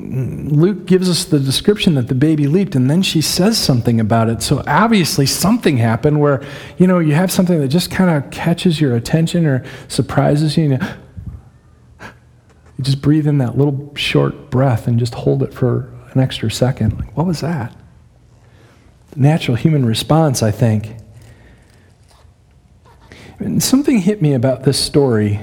Luke 0.00 0.86
gives 0.86 1.10
us 1.10 1.24
the 1.24 1.38
description 1.38 1.94
that 1.94 2.08
the 2.08 2.14
baby 2.14 2.46
leaped, 2.46 2.74
and 2.74 2.90
then 2.90 3.02
she 3.02 3.20
says 3.20 3.58
something 3.58 4.00
about 4.00 4.28
it. 4.28 4.42
So 4.42 4.62
obviously, 4.66 5.26
something 5.26 5.76
happened 5.76 6.20
where, 6.20 6.42
you 6.78 6.86
know, 6.86 6.98
you 6.98 7.14
have 7.14 7.30
something 7.30 7.60
that 7.60 7.68
just 7.68 7.90
kind 7.90 8.10
of 8.10 8.30
catches 8.30 8.80
your 8.80 8.96
attention 8.96 9.46
or 9.46 9.64
surprises 9.88 10.56
you. 10.56 10.72
And 10.72 10.82
you 12.00 12.84
just 12.84 13.02
breathe 13.02 13.26
in 13.26 13.38
that 13.38 13.58
little 13.58 13.92
short 13.94 14.50
breath 14.50 14.86
and 14.86 14.98
just 14.98 15.14
hold 15.14 15.42
it 15.42 15.52
for 15.52 15.92
an 16.12 16.20
extra 16.20 16.50
second. 16.50 16.98
Like, 16.98 17.16
what 17.16 17.26
was 17.26 17.40
that? 17.40 17.76
The 19.10 19.20
natural 19.20 19.56
human 19.56 19.84
response, 19.84 20.42
I 20.42 20.50
think. 20.50 20.96
And 23.38 23.62
something 23.62 23.98
hit 23.98 24.22
me 24.22 24.34
about 24.34 24.64
this 24.64 24.78
story. 24.78 25.40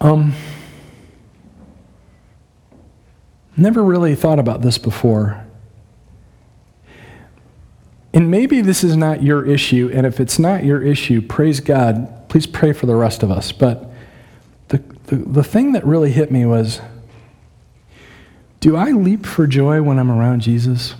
Um, 0.00 0.34
Never 3.56 3.82
really 3.82 4.14
thought 4.14 4.38
about 4.38 4.62
this 4.62 4.78
before. 4.78 5.44
And 8.14 8.30
maybe 8.30 8.60
this 8.60 8.84
is 8.84 8.96
not 8.96 9.22
your 9.22 9.46
issue, 9.46 9.90
and 9.92 10.06
if 10.06 10.20
it's 10.20 10.38
not 10.38 10.64
your 10.64 10.82
issue, 10.82 11.22
praise 11.22 11.60
God. 11.60 12.28
Please 12.28 12.46
pray 12.46 12.72
for 12.72 12.86
the 12.86 12.94
rest 12.94 13.22
of 13.22 13.30
us. 13.30 13.52
But 13.52 13.90
the, 14.68 14.78
the, 15.06 15.16
the 15.16 15.44
thing 15.44 15.72
that 15.72 15.84
really 15.84 16.12
hit 16.12 16.30
me 16.30 16.44
was 16.44 16.80
do 18.60 18.76
I 18.76 18.92
leap 18.92 19.26
for 19.26 19.46
joy 19.46 19.82
when 19.82 19.98
I'm 19.98 20.10
around 20.10 20.40
Jesus? 20.40 20.94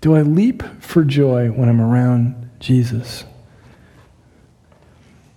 Do 0.00 0.14
I 0.14 0.22
leap 0.22 0.62
for 0.80 1.04
joy 1.04 1.48
when 1.50 1.68
I'm 1.68 1.80
around 1.80 2.50
Jesus? 2.60 3.24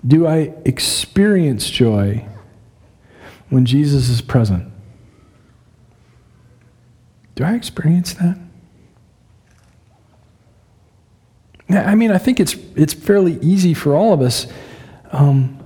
Do 0.08 0.26
I 0.26 0.54
experience 0.64 1.70
joy 1.70 2.28
when 3.52 3.66
Jesus 3.66 4.10
is 4.10 4.22
present. 4.22 4.72
Do 7.36 7.44
I 7.44 7.54
experience 7.54 8.14
that? 8.16 8.38
I 11.70 11.96
mean, 11.96 12.12
I 12.12 12.18
think 12.18 12.40
it's, 12.40 12.56
it's 12.76 12.94
fairly 12.94 13.38
easy 13.42 13.74
for 13.74 13.96
all 13.96 14.14
of 14.14 14.22
us 14.22 14.48
um, 15.12 15.64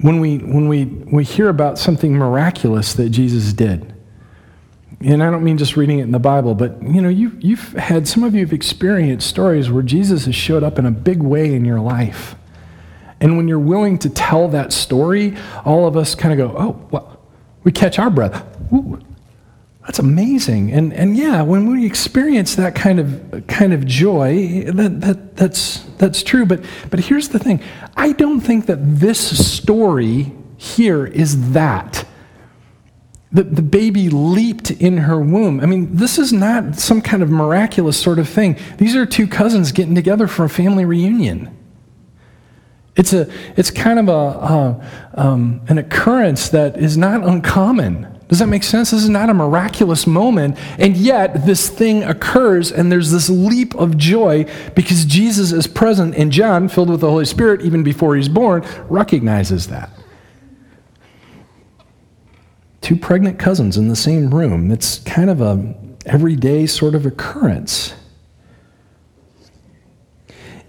when, 0.00 0.20
we, 0.20 0.38
when 0.38 0.68
we, 0.68 0.84
we 0.84 1.24
hear 1.24 1.48
about 1.48 1.78
something 1.78 2.12
miraculous 2.12 2.94
that 2.94 3.10
Jesus 3.10 3.52
did. 3.52 3.94
And 5.00 5.22
I 5.22 5.30
don't 5.30 5.42
mean 5.42 5.58
just 5.58 5.76
reading 5.76 6.00
it 6.00 6.02
in 6.02 6.12
the 6.12 6.18
Bible, 6.18 6.54
but 6.54 6.82
you 6.82 7.00
know, 7.00 7.08
you, 7.08 7.36
you've 7.40 7.72
had, 7.72 8.06
some 8.06 8.22
of 8.22 8.34
you 8.34 8.40
have 8.40 8.52
experienced 8.52 9.28
stories 9.28 9.70
where 9.70 9.82
Jesus 9.82 10.26
has 10.26 10.34
showed 10.34 10.62
up 10.62 10.78
in 10.78 10.86
a 10.86 10.90
big 10.90 11.22
way 11.22 11.54
in 11.54 11.64
your 11.64 11.80
life. 11.80 12.34
And 13.20 13.36
when 13.36 13.48
you're 13.48 13.58
willing 13.58 13.98
to 13.98 14.08
tell 14.08 14.48
that 14.48 14.72
story, 14.72 15.36
all 15.64 15.86
of 15.86 15.96
us 15.96 16.14
kind 16.14 16.38
of 16.38 16.48
go, 16.48 16.56
oh, 16.56 16.88
well, 16.90 17.20
we 17.64 17.72
catch 17.72 17.98
our 17.98 18.08
breath. 18.08 18.44
Ooh, 18.72 18.98
that's 19.82 19.98
amazing. 19.98 20.72
And, 20.72 20.92
and 20.94 21.16
yeah, 21.16 21.42
when 21.42 21.70
we 21.70 21.84
experience 21.84 22.54
that 22.54 22.74
kind 22.74 22.98
of, 22.98 23.44
kind 23.46 23.72
of 23.72 23.84
joy, 23.84 24.64
that, 24.72 25.00
that, 25.02 25.36
that's, 25.36 25.80
that's 25.98 26.22
true. 26.22 26.46
But, 26.46 26.64
but 26.88 27.00
here's 27.00 27.28
the 27.28 27.38
thing 27.38 27.60
I 27.96 28.12
don't 28.12 28.40
think 28.40 28.66
that 28.66 28.78
this 28.80 29.18
story 29.54 30.32
here 30.56 31.06
is 31.06 31.52
that. 31.52 32.06
The, 33.32 33.44
the 33.44 33.62
baby 33.62 34.10
leaped 34.10 34.72
in 34.72 34.96
her 34.96 35.20
womb. 35.20 35.60
I 35.60 35.66
mean, 35.66 35.94
this 35.94 36.18
is 36.18 36.32
not 36.32 36.76
some 36.76 37.00
kind 37.00 37.22
of 37.22 37.30
miraculous 37.30 37.96
sort 37.96 38.18
of 38.18 38.28
thing. 38.28 38.56
These 38.78 38.96
are 38.96 39.06
two 39.06 39.28
cousins 39.28 39.70
getting 39.70 39.94
together 39.94 40.26
for 40.26 40.44
a 40.44 40.48
family 40.48 40.84
reunion. 40.84 41.56
It's, 43.00 43.14
a, 43.14 43.26
it's 43.56 43.70
kind 43.70 43.98
of 43.98 44.10
a, 44.10 44.12
uh, 44.12 44.86
um, 45.14 45.62
an 45.68 45.78
occurrence 45.78 46.50
that 46.50 46.76
is 46.76 46.98
not 46.98 47.24
uncommon. 47.24 48.20
Does 48.28 48.40
that 48.40 48.48
make 48.48 48.62
sense? 48.62 48.90
This 48.90 49.02
is 49.02 49.08
not 49.08 49.30
a 49.30 49.34
miraculous 49.34 50.06
moment, 50.06 50.58
and 50.78 50.94
yet 50.98 51.46
this 51.46 51.70
thing 51.70 52.02
occurs, 52.02 52.70
and 52.70 52.92
there's 52.92 53.10
this 53.10 53.30
leap 53.30 53.74
of 53.74 53.96
joy 53.96 54.44
because 54.74 55.06
Jesus 55.06 55.50
is 55.50 55.66
present, 55.66 56.14
and 56.14 56.30
John, 56.30 56.68
filled 56.68 56.90
with 56.90 57.00
the 57.00 57.08
Holy 57.08 57.24
Spirit 57.24 57.62
even 57.62 57.82
before 57.82 58.16
he's 58.16 58.28
born, 58.28 58.66
recognizes 58.90 59.68
that. 59.68 59.88
Two 62.82 62.96
pregnant 62.96 63.38
cousins 63.38 63.78
in 63.78 63.88
the 63.88 63.96
same 63.96 64.28
room. 64.28 64.70
It's 64.70 64.98
kind 64.98 65.30
of 65.30 65.40
a 65.40 65.74
everyday 66.04 66.66
sort 66.66 66.94
of 66.94 67.06
occurrence. 67.06 67.94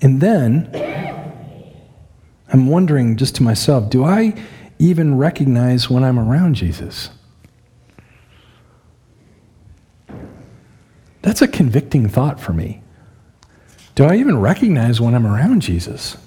And 0.02 0.22
then 0.22 1.01
I'm 2.52 2.68
wondering 2.68 3.18
just 3.18 3.36
to 3.36 3.44
myself, 3.44 3.90
do 3.90 4.04
I 4.04 4.34
even 4.78 5.18
recognize 5.18 5.90
when 5.90 6.04
I'm 6.04 6.20
around 6.20 6.56
Jesus? 6.56 7.10
That's 11.22 11.42
a 11.42 11.48
convicting 11.48 12.10
thought 12.10 12.40
for 12.40 12.52
me. 12.52 12.82
Do 13.96 14.06
I 14.06 14.16
even 14.18 14.40
recognize 14.40 15.00
when 15.00 15.14
I'm 15.14 15.28
around 15.28 15.62
Jesus? 15.62 16.18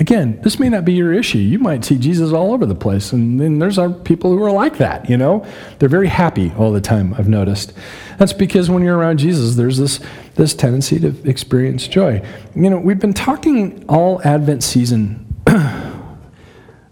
Again, 0.00 0.40
this 0.42 0.58
may 0.58 0.68
not 0.68 0.84
be 0.84 0.92
your 0.92 1.12
issue. 1.12 1.38
You 1.38 1.60
might 1.60 1.84
see 1.84 1.96
Jesus 1.98 2.32
all 2.32 2.52
over 2.52 2.66
the 2.66 2.74
place, 2.74 3.12
and 3.12 3.40
then 3.40 3.60
there's 3.60 3.78
our 3.78 3.90
people 3.90 4.36
who 4.36 4.42
are 4.42 4.50
like 4.50 4.78
that, 4.78 5.08
you 5.08 5.16
know? 5.16 5.46
They're 5.78 5.88
very 5.88 6.08
happy 6.08 6.52
all 6.58 6.72
the 6.72 6.80
time, 6.80 7.14
I've 7.14 7.28
noticed. 7.28 7.72
That's 8.18 8.32
because 8.32 8.68
when 8.68 8.82
you're 8.82 8.98
around 8.98 9.18
Jesus, 9.18 9.54
there's 9.54 9.78
this, 9.78 10.00
this 10.34 10.52
tendency 10.52 10.98
to 10.98 11.14
experience 11.28 11.86
joy. 11.86 12.26
You 12.56 12.70
know, 12.70 12.78
we've 12.78 12.98
been 12.98 13.12
talking 13.12 13.84
all 13.88 14.20
Advent 14.24 14.64
season, 14.64 15.24
and 15.46 16.02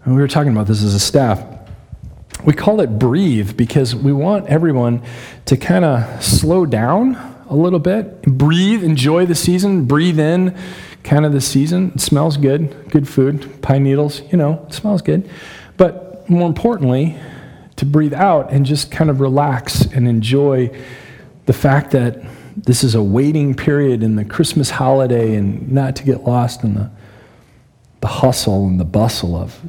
we 0.05 0.13
were 0.13 0.27
talking 0.29 0.53
about 0.53 0.67
this 0.67 0.81
as 0.81 0.93
a 0.93 0.99
staff. 0.99 1.43
We 2.45 2.53
call 2.53 2.79
it 2.79 2.99
breathe 2.99 3.57
because 3.57 3.93
we 3.93 4.13
want 4.13 4.47
everyone 4.47 5.01
to 5.45 5.57
kind 5.57 5.83
of 5.83 6.23
slow 6.23 6.65
down 6.65 7.15
a 7.49 7.55
little 7.55 7.79
bit, 7.79 8.21
breathe, 8.21 8.81
enjoy 8.81 9.25
the 9.25 9.35
season, 9.35 9.85
breathe 9.85 10.19
in 10.19 10.57
kind 11.03 11.25
of 11.25 11.33
the 11.33 11.41
season. 11.41 11.91
It 11.95 12.01
smells 12.01 12.37
good, 12.37 12.89
good 12.89 13.07
food, 13.07 13.61
pine 13.61 13.83
needles, 13.83 14.21
you 14.31 14.37
know, 14.37 14.65
it 14.67 14.73
smells 14.73 15.01
good. 15.01 15.29
But 15.77 16.29
more 16.29 16.47
importantly, 16.47 17.17
to 17.75 17.85
breathe 17.85 18.13
out 18.13 18.51
and 18.51 18.65
just 18.65 18.91
kind 18.91 19.09
of 19.09 19.19
relax 19.19 19.85
and 19.85 20.07
enjoy 20.07 20.71
the 21.45 21.53
fact 21.53 21.91
that 21.91 22.23
this 22.55 22.83
is 22.83 22.95
a 22.95 23.01
waiting 23.01 23.55
period 23.55 24.03
in 24.03 24.15
the 24.15 24.23
Christmas 24.23 24.69
holiday 24.69 25.35
and 25.35 25.71
not 25.71 25.95
to 25.97 26.03
get 26.03 26.23
lost 26.23 26.63
in 26.63 26.75
the, 26.75 26.91
the 28.01 28.07
hustle 28.07 28.67
and 28.67 28.79
the 28.79 28.85
bustle 28.85 29.35
of 29.35 29.59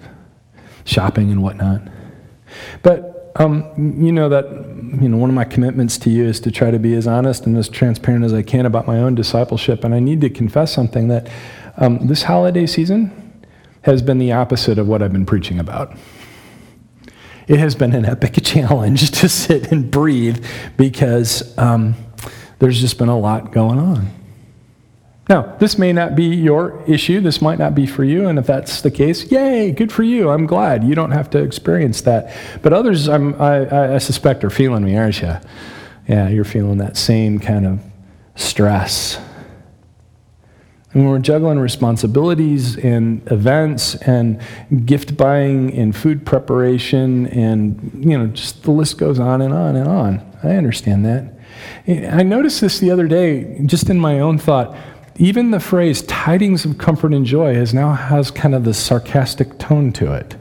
shopping 0.84 1.30
and 1.30 1.42
whatnot. 1.42 1.80
But 2.82 3.13
um, 3.36 3.64
you 4.00 4.12
know 4.12 4.28
that 4.28 4.44
you 5.00 5.08
know 5.08 5.16
one 5.16 5.28
of 5.28 5.34
my 5.34 5.44
commitments 5.44 5.98
to 5.98 6.10
you 6.10 6.24
is 6.24 6.38
to 6.40 6.50
try 6.50 6.70
to 6.70 6.78
be 6.78 6.94
as 6.94 7.06
honest 7.06 7.46
and 7.46 7.56
as 7.56 7.68
transparent 7.68 8.24
as 8.24 8.32
I 8.32 8.42
can 8.42 8.64
about 8.64 8.86
my 8.86 8.98
own 8.98 9.14
discipleship. 9.14 9.82
And 9.82 9.94
I 9.94 9.98
need 9.98 10.20
to 10.20 10.30
confess 10.30 10.72
something 10.72 11.08
that 11.08 11.28
um, 11.76 12.06
this 12.06 12.22
holiday 12.22 12.66
season 12.66 13.20
has 13.82 14.02
been 14.02 14.18
the 14.18 14.32
opposite 14.32 14.78
of 14.78 14.86
what 14.86 15.02
I've 15.02 15.12
been 15.12 15.26
preaching 15.26 15.58
about. 15.58 15.96
It 17.46 17.58
has 17.58 17.74
been 17.74 17.92
an 17.92 18.06
epic 18.06 18.34
challenge 18.42 19.10
to 19.10 19.28
sit 19.28 19.72
and 19.72 19.90
breathe 19.90 20.44
because 20.76 21.56
um, 21.58 21.94
there's 22.60 22.80
just 22.80 22.98
been 22.98 23.08
a 23.08 23.18
lot 23.18 23.52
going 23.52 23.78
on. 23.78 24.23
Now, 25.28 25.56
this 25.58 25.78
may 25.78 25.92
not 25.92 26.14
be 26.14 26.24
your 26.24 26.82
issue. 26.86 27.20
This 27.20 27.40
might 27.40 27.58
not 27.58 27.74
be 27.74 27.86
for 27.86 28.04
you. 28.04 28.28
And 28.28 28.38
if 28.38 28.46
that's 28.46 28.82
the 28.82 28.90
case, 28.90 29.30
yay, 29.32 29.72
good 29.72 29.90
for 29.90 30.02
you. 30.02 30.28
I'm 30.28 30.46
glad 30.46 30.84
you 30.84 30.94
don't 30.94 31.12
have 31.12 31.30
to 31.30 31.38
experience 31.38 32.02
that. 32.02 32.36
But 32.62 32.74
others, 32.74 33.08
I'm, 33.08 33.40
I, 33.40 33.94
I 33.94 33.98
suspect, 33.98 34.44
are 34.44 34.50
feeling 34.50 34.84
me, 34.84 34.96
aren't 34.96 35.22
you? 35.22 35.34
Yeah, 36.08 36.28
you're 36.28 36.44
feeling 36.44 36.76
that 36.78 36.98
same 36.98 37.38
kind 37.38 37.66
of 37.66 37.80
stress. 38.34 39.18
And 40.92 41.08
we're 41.08 41.18
juggling 41.18 41.58
responsibilities 41.58 42.76
and 42.76 43.26
events 43.32 43.94
and 43.96 44.40
gift 44.84 45.16
buying 45.16 45.72
and 45.72 45.96
food 45.96 46.24
preparation 46.24 47.26
and, 47.28 48.04
you 48.04 48.16
know, 48.16 48.26
just 48.28 48.62
the 48.62 48.70
list 48.70 48.98
goes 48.98 49.18
on 49.18 49.40
and 49.40 49.54
on 49.54 49.74
and 49.74 49.88
on. 49.88 50.38
I 50.42 50.50
understand 50.50 51.04
that. 51.06 51.32
I 51.88 52.22
noticed 52.22 52.60
this 52.60 52.78
the 52.78 52.90
other 52.90 53.08
day, 53.08 53.60
just 53.66 53.90
in 53.90 53.98
my 53.98 54.20
own 54.20 54.38
thought 54.38 54.76
even 55.16 55.50
the 55.50 55.60
phrase 55.60 56.02
tidings 56.02 56.64
of 56.64 56.78
comfort 56.78 57.14
and 57.14 57.24
joy 57.24 57.54
has 57.54 57.72
now 57.72 57.92
has 57.92 58.30
kind 58.30 58.54
of 58.54 58.64
this 58.64 58.78
sarcastic 58.78 59.58
tone 59.58 59.92
to 59.92 60.12
it. 60.12 60.36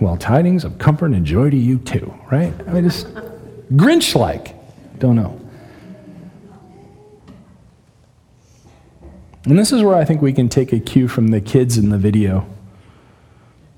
Well, 0.00 0.16
tidings 0.16 0.64
of 0.64 0.78
comfort 0.78 1.12
and 1.12 1.24
joy 1.24 1.50
to 1.50 1.56
you 1.56 1.78
too, 1.78 2.12
right? 2.30 2.52
I 2.66 2.72
mean, 2.72 2.84
just 2.84 3.06
Grinch 3.72 4.14
like. 4.14 4.54
Don't 4.98 5.16
know. 5.16 5.40
And 9.44 9.58
this 9.58 9.72
is 9.72 9.82
where 9.82 9.94
I 9.94 10.04
think 10.04 10.20
we 10.20 10.32
can 10.32 10.48
take 10.48 10.72
a 10.72 10.80
cue 10.80 11.08
from 11.08 11.28
the 11.28 11.40
kids 11.40 11.78
in 11.78 11.90
the 11.90 11.98
video 11.98 12.46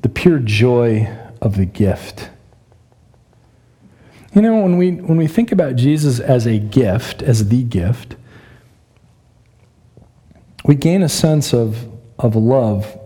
the 0.02 0.08
pure 0.08 0.38
joy 0.38 1.14
of 1.42 1.56
the 1.56 1.66
gift. 1.66 2.30
You 4.34 4.40
know, 4.40 4.62
when 4.62 4.78
we, 4.78 4.92
when 4.92 5.18
we 5.18 5.26
think 5.26 5.52
about 5.52 5.76
Jesus 5.76 6.20
as 6.20 6.46
a 6.46 6.58
gift, 6.58 7.20
as 7.22 7.48
the 7.48 7.62
gift, 7.62 8.16
we 10.64 10.74
gain 10.74 11.02
a 11.02 11.08
sense 11.08 11.52
of, 11.52 11.88
of 12.18 12.36
love 12.36 12.98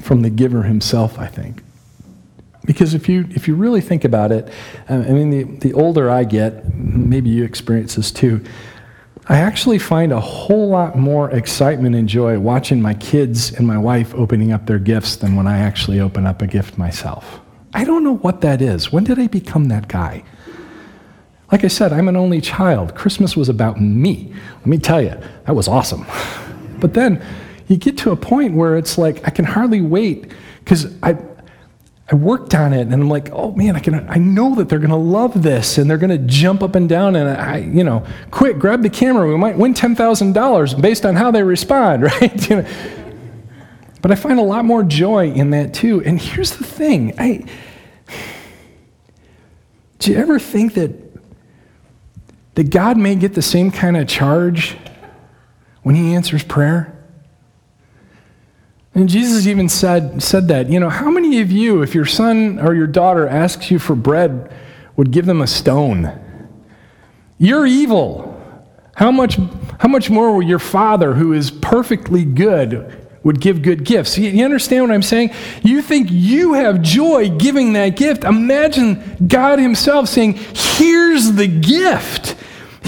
from 0.00 0.22
the 0.22 0.30
giver 0.30 0.62
himself, 0.62 1.18
I 1.18 1.26
think. 1.26 1.62
Because 2.64 2.94
if 2.94 3.08
you, 3.08 3.26
if 3.30 3.48
you 3.48 3.54
really 3.54 3.80
think 3.80 4.04
about 4.04 4.30
it, 4.30 4.48
uh, 4.88 4.94
I 4.94 5.10
mean, 5.10 5.30
the, 5.30 5.68
the 5.68 5.72
older 5.74 6.10
I 6.10 6.24
get, 6.24 6.74
maybe 6.74 7.28
you 7.30 7.44
experience 7.44 7.96
this 7.96 8.10
too, 8.12 8.44
I 9.28 9.38
actually 9.38 9.78
find 9.78 10.12
a 10.12 10.20
whole 10.20 10.68
lot 10.68 10.96
more 10.96 11.30
excitement 11.30 11.94
and 11.94 12.08
joy 12.08 12.38
watching 12.38 12.82
my 12.82 12.94
kids 12.94 13.52
and 13.52 13.66
my 13.66 13.78
wife 13.78 14.14
opening 14.14 14.52
up 14.52 14.66
their 14.66 14.80
gifts 14.80 15.16
than 15.16 15.36
when 15.36 15.46
I 15.46 15.58
actually 15.58 16.00
open 16.00 16.26
up 16.26 16.42
a 16.42 16.46
gift 16.46 16.76
myself. 16.76 17.40
I 17.74 17.84
don't 17.84 18.04
know 18.04 18.16
what 18.16 18.40
that 18.42 18.60
is. 18.60 18.92
When 18.92 19.04
did 19.04 19.18
I 19.18 19.28
become 19.28 19.66
that 19.66 19.88
guy? 19.88 20.24
Like 21.52 21.64
I 21.64 21.68
said, 21.68 21.92
I'm 21.92 22.08
an 22.08 22.16
only 22.16 22.40
child. 22.40 22.94
Christmas 22.94 23.36
was 23.36 23.48
about 23.48 23.80
me. 23.80 24.34
Let 24.58 24.66
me 24.66 24.78
tell 24.78 25.00
you, 25.00 25.16
that 25.46 25.54
was 25.54 25.68
awesome. 25.68 26.04
But 26.82 26.94
then 26.94 27.24
you 27.68 27.76
get 27.76 27.96
to 27.98 28.10
a 28.10 28.16
point 28.16 28.54
where 28.54 28.76
it's 28.76 28.98
like, 28.98 29.24
I 29.24 29.30
can 29.30 29.44
hardly 29.44 29.80
wait 29.80 30.32
because 30.58 30.92
I, 31.00 31.16
I 32.10 32.16
worked 32.16 32.56
on 32.56 32.72
it 32.72 32.80
and 32.80 32.92
I'm 32.92 33.08
like, 33.08 33.30
oh 33.30 33.52
man, 33.52 33.76
I 33.76 33.78
can, 33.78 34.04
I 34.10 34.16
know 34.16 34.56
that 34.56 34.68
they're 34.68 34.80
going 34.80 34.90
to 34.90 34.96
love 34.96 35.44
this 35.44 35.78
and 35.78 35.88
they're 35.88 35.96
going 35.96 36.10
to 36.10 36.18
jump 36.18 36.60
up 36.60 36.74
and 36.74 36.88
down 36.88 37.14
and 37.14 37.30
I, 37.30 37.58
you 37.58 37.84
know, 37.84 38.04
quick, 38.32 38.58
grab 38.58 38.82
the 38.82 38.90
camera. 38.90 39.28
We 39.28 39.36
might 39.36 39.56
win 39.56 39.74
$10,000 39.74 40.82
based 40.82 41.06
on 41.06 41.14
how 41.14 41.30
they 41.30 41.44
respond, 41.44 42.02
right? 42.20 42.50
you 42.50 42.56
know? 42.56 42.68
But 44.02 44.10
I 44.10 44.16
find 44.16 44.40
a 44.40 44.42
lot 44.42 44.64
more 44.64 44.82
joy 44.82 45.30
in 45.30 45.50
that 45.50 45.72
too. 45.72 46.02
And 46.02 46.20
here's 46.20 46.56
the 46.56 46.64
thing. 46.64 47.14
I, 47.16 47.44
do 50.00 50.10
you 50.10 50.18
ever 50.18 50.40
think 50.40 50.74
that, 50.74 50.90
that 52.56 52.70
God 52.70 52.96
may 52.96 53.14
get 53.14 53.34
the 53.34 53.42
same 53.42 53.70
kind 53.70 53.96
of 53.96 54.08
charge 54.08 54.76
when 55.82 55.94
he 55.94 56.14
answers 56.14 56.42
prayer? 56.42 56.96
And 58.94 59.08
Jesus 59.08 59.46
even 59.46 59.68
said, 59.68 60.22
said 60.22 60.48
that, 60.48 60.68
you 60.68 60.78
know, 60.78 60.90
how 60.90 61.10
many 61.10 61.40
of 61.40 61.50
you, 61.50 61.82
if 61.82 61.94
your 61.94 62.04
son 62.04 62.58
or 62.58 62.74
your 62.74 62.86
daughter 62.86 63.26
asks 63.26 63.70
you 63.70 63.78
for 63.78 63.94
bread, 63.94 64.52
would 64.96 65.10
give 65.10 65.24
them 65.24 65.40
a 65.40 65.46
stone? 65.46 66.12
You're 67.38 67.66
evil. 67.66 68.28
How 68.94 69.10
much, 69.10 69.38
how 69.78 69.88
much 69.88 70.10
more 70.10 70.32
will 70.34 70.42
your 70.42 70.58
father, 70.58 71.14
who 71.14 71.32
is 71.32 71.50
perfectly 71.50 72.24
good, 72.24 72.98
would 73.22 73.40
give 73.40 73.62
good 73.62 73.84
gifts? 73.84 74.18
You, 74.18 74.28
you 74.28 74.44
understand 74.44 74.84
what 74.84 74.94
I'm 74.94 75.02
saying? 75.02 75.30
You 75.62 75.80
think 75.80 76.08
you 76.10 76.52
have 76.54 76.82
joy 76.82 77.30
giving 77.30 77.72
that 77.72 77.96
gift. 77.96 78.24
Imagine 78.24 79.26
God 79.26 79.58
Himself 79.58 80.08
saying, 80.08 80.34
Here's 80.54 81.32
the 81.32 81.46
gift. 81.46 82.21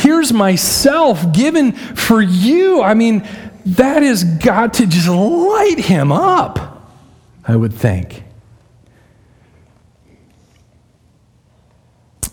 Here's 0.05 0.35
myself 0.35 1.33
given 1.33 1.73
for 1.73 2.21
you. 2.21 2.83
I 2.83 2.93
mean, 2.93 3.27
that 3.65 4.03
has 4.03 4.23
got 4.23 4.75
to 4.75 4.87
just 4.87 5.09
light 5.09 5.79
him 5.79 6.13
up, 6.13 6.93
I 7.49 7.57
would 7.57 7.73
think. 7.73 8.23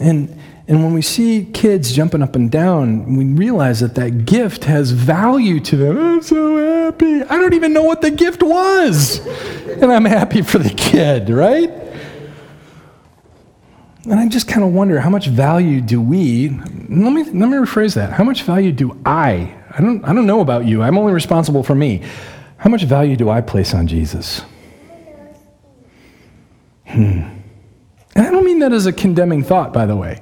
And, 0.02 0.38
and 0.68 0.84
when 0.84 0.94
we 0.94 1.02
see 1.02 1.46
kids 1.46 1.94
jumping 1.94 2.22
up 2.22 2.36
and 2.36 2.52
down, 2.52 3.16
we 3.16 3.24
realize 3.24 3.80
that 3.80 3.96
that 3.96 4.26
gift 4.26 4.66
has 4.66 4.92
value 4.92 5.62
to 5.62 5.78
them. 5.78 5.98
I'm 5.98 6.22
so 6.22 6.58
happy. 6.58 7.24
I 7.24 7.38
don't 7.38 7.54
even 7.54 7.72
know 7.72 7.84
what 7.84 8.02
the 8.02 8.12
gift 8.12 8.44
was. 8.44 9.26
And 9.82 9.94
I'm 9.94 10.04
happy 10.04 10.42
for 10.42 10.58
the 10.58 10.72
kid, 10.72 11.30
right? 11.30 11.72
And 14.06 14.20
I 14.20 14.28
just 14.28 14.48
kind 14.48 14.64
of 14.64 14.74
wonder 14.74 15.00
how 15.00 15.10
much 15.10 15.28
value 15.28 15.80
do 15.80 16.02
we, 16.02 16.50
let 16.50 17.14
me, 17.14 17.24
let 17.24 17.34
me 17.34 17.58
rephrase 17.58 17.94
that. 17.96 18.12
How 18.12 18.24
much 18.24 18.44
value 18.44 18.72
do 18.72 19.00
I, 19.06 19.56
I 19.70 19.82
don't, 19.82 20.04
I 20.04 20.14
don't 20.14 20.26
know 20.26 20.42
about 20.42 20.66
you, 20.66 20.82
I'm 20.82 20.98
only 20.98 21.14
responsible 21.14 21.62
for 21.62 21.76
me. 21.76 22.02
How 22.58 22.70
much 22.70 22.84
value 22.84 23.16
do 23.16 23.30
I 23.30 23.42
place 23.42 23.74
on 23.74 23.88
Jesus? 23.88 24.42
Hmm. 26.88 27.24
And 28.16 28.28
I 28.28 28.32
don't 28.32 28.44
mean 28.44 28.60
that 28.60 28.74
as 28.74 28.86
a 28.86 28.94
condemning 28.94 29.44
thought, 29.44 29.72
by 29.72 29.86
the 29.86 29.96
way. 29.96 30.22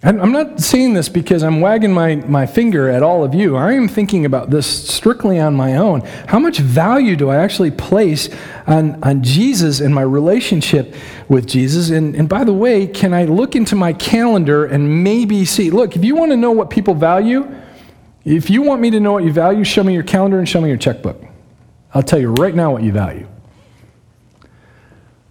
I'm 0.00 0.30
not 0.30 0.60
saying 0.60 0.94
this 0.94 1.08
because 1.08 1.42
I'm 1.42 1.60
wagging 1.60 1.92
my, 1.92 2.14
my 2.14 2.46
finger 2.46 2.88
at 2.88 3.02
all 3.02 3.24
of 3.24 3.34
you. 3.34 3.56
I 3.56 3.72
am 3.72 3.88
thinking 3.88 4.24
about 4.24 4.48
this 4.48 4.64
strictly 4.64 5.40
on 5.40 5.56
my 5.56 5.74
own. 5.74 6.02
How 6.28 6.38
much 6.38 6.58
value 6.58 7.16
do 7.16 7.30
I 7.30 7.38
actually 7.38 7.72
place 7.72 8.28
on, 8.68 9.02
on 9.02 9.24
Jesus 9.24 9.80
and 9.80 9.92
my 9.92 10.02
relationship 10.02 10.94
with 11.28 11.48
Jesus? 11.48 11.90
And, 11.90 12.14
and 12.14 12.28
by 12.28 12.44
the 12.44 12.52
way, 12.52 12.86
can 12.86 13.12
I 13.12 13.24
look 13.24 13.56
into 13.56 13.74
my 13.74 13.92
calendar 13.92 14.64
and 14.64 15.02
maybe 15.02 15.44
see? 15.44 15.70
Look, 15.70 15.96
if 15.96 16.04
you 16.04 16.14
want 16.14 16.30
to 16.30 16.36
know 16.36 16.52
what 16.52 16.70
people 16.70 16.94
value, 16.94 17.52
if 18.24 18.50
you 18.50 18.62
want 18.62 18.80
me 18.80 18.90
to 18.90 19.00
know 19.00 19.14
what 19.14 19.24
you 19.24 19.32
value, 19.32 19.64
show 19.64 19.82
me 19.82 19.94
your 19.94 20.04
calendar 20.04 20.38
and 20.38 20.48
show 20.48 20.60
me 20.60 20.68
your 20.68 20.78
checkbook. 20.78 21.20
I'll 21.92 22.04
tell 22.04 22.20
you 22.20 22.30
right 22.34 22.54
now 22.54 22.70
what 22.70 22.84
you 22.84 22.92
value. 22.92 23.26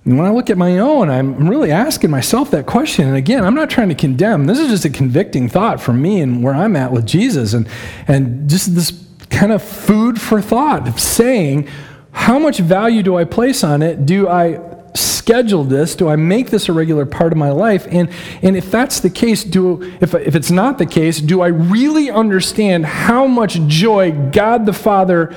And 0.08 0.18
when 0.18 0.26
I 0.26 0.32
look 0.32 0.50
at 0.50 0.58
my 0.58 0.80
own, 0.80 1.10
I'm 1.10 1.50
really 1.50 1.70
asking 1.70 2.12
myself 2.12 2.50
that 2.52 2.66
question. 2.66 3.10
And 3.10 3.18
again, 3.18 3.44
I'm 3.44 3.56
not 3.56 3.70
trying 3.70 3.90
to 3.90 3.96
condemn. 3.96 4.46
This 4.46 4.58
is 4.58 4.70
just 4.70 4.86
a 4.86 4.90
convicting 4.90 5.50
thought 5.50 5.82
for 5.82 5.92
me 5.92 6.22
and 6.22 6.42
where 6.42 6.54
I'm 6.54 6.78
at 6.78 6.94
with 6.94 7.06
Jesus. 7.06 7.54
And, 7.54 7.68
and 8.08 8.50
just 8.50 8.74
this 8.74 9.04
kind 9.30 9.52
of 9.52 9.62
food 9.62 10.22
for 10.22 10.42
thought 10.42 10.88
of 10.88 10.98
saying, 10.98 11.68
how 12.14 12.40
much 12.40 12.60
value 12.60 13.04
do 13.04 13.18
I 13.18 13.26
place 13.26 13.66
on 13.66 13.82
it? 13.82 14.06
Do 14.06 14.30
I 14.30 14.62
schedule 14.96 15.66
this? 15.66 15.94
Do 15.94 16.08
I 16.08 16.16
make 16.16 16.52
this 16.52 16.70
a 16.70 16.74
regular 16.74 17.06
part 17.06 17.34
of 17.34 17.38
my 17.38 17.52
life? 17.52 17.86
And, 17.90 18.10
and 18.42 18.56
if 18.56 18.72
that's 18.72 19.02
the 19.02 19.10
case, 19.10 19.44
do, 19.44 19.94
if, 20.00 20.14
if 20.14 20.36
it's 20.38 20.52
not 20.52 20.78
the 20.78 20.86
case, 20.86 21.20
do 21.20 21.42
I 21.42 21.48
really 21.48 22.10
understand 22.10 22.86
how 22.86 23.28
much 23.28 23.60
joy 23.68 24.14
God 24.32 24.66
the 24.66 24.72
Father 24.72 25.36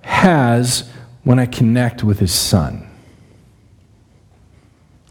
has 0.00 0.88
when 1.22 1.38
I 1.38 1.44
connect 1.44 2.02
with 2.02 2.18
His 2.18 2.32
Son? 2.32 2.85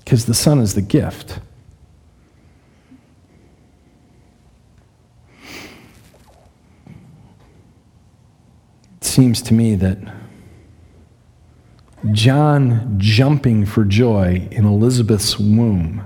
Because 0.05 0.25
the 0.25 0.35
Son 0.35 0.59
is 0.59 0.75
the 0.75 0.83
gift. 0.83 1.39
It 9.01 9.03
seems 9.03 9.41
to 9.41 9.53
me 9.53 9.73
that 9.75 9.97
John 12.11 12.95
jumping 12.99 13.65
for 13.65 13.83
joy 13.83 14.47
in 14.51 14.65
Elizabeth's 14.65 15.39
womb 15.39 16.03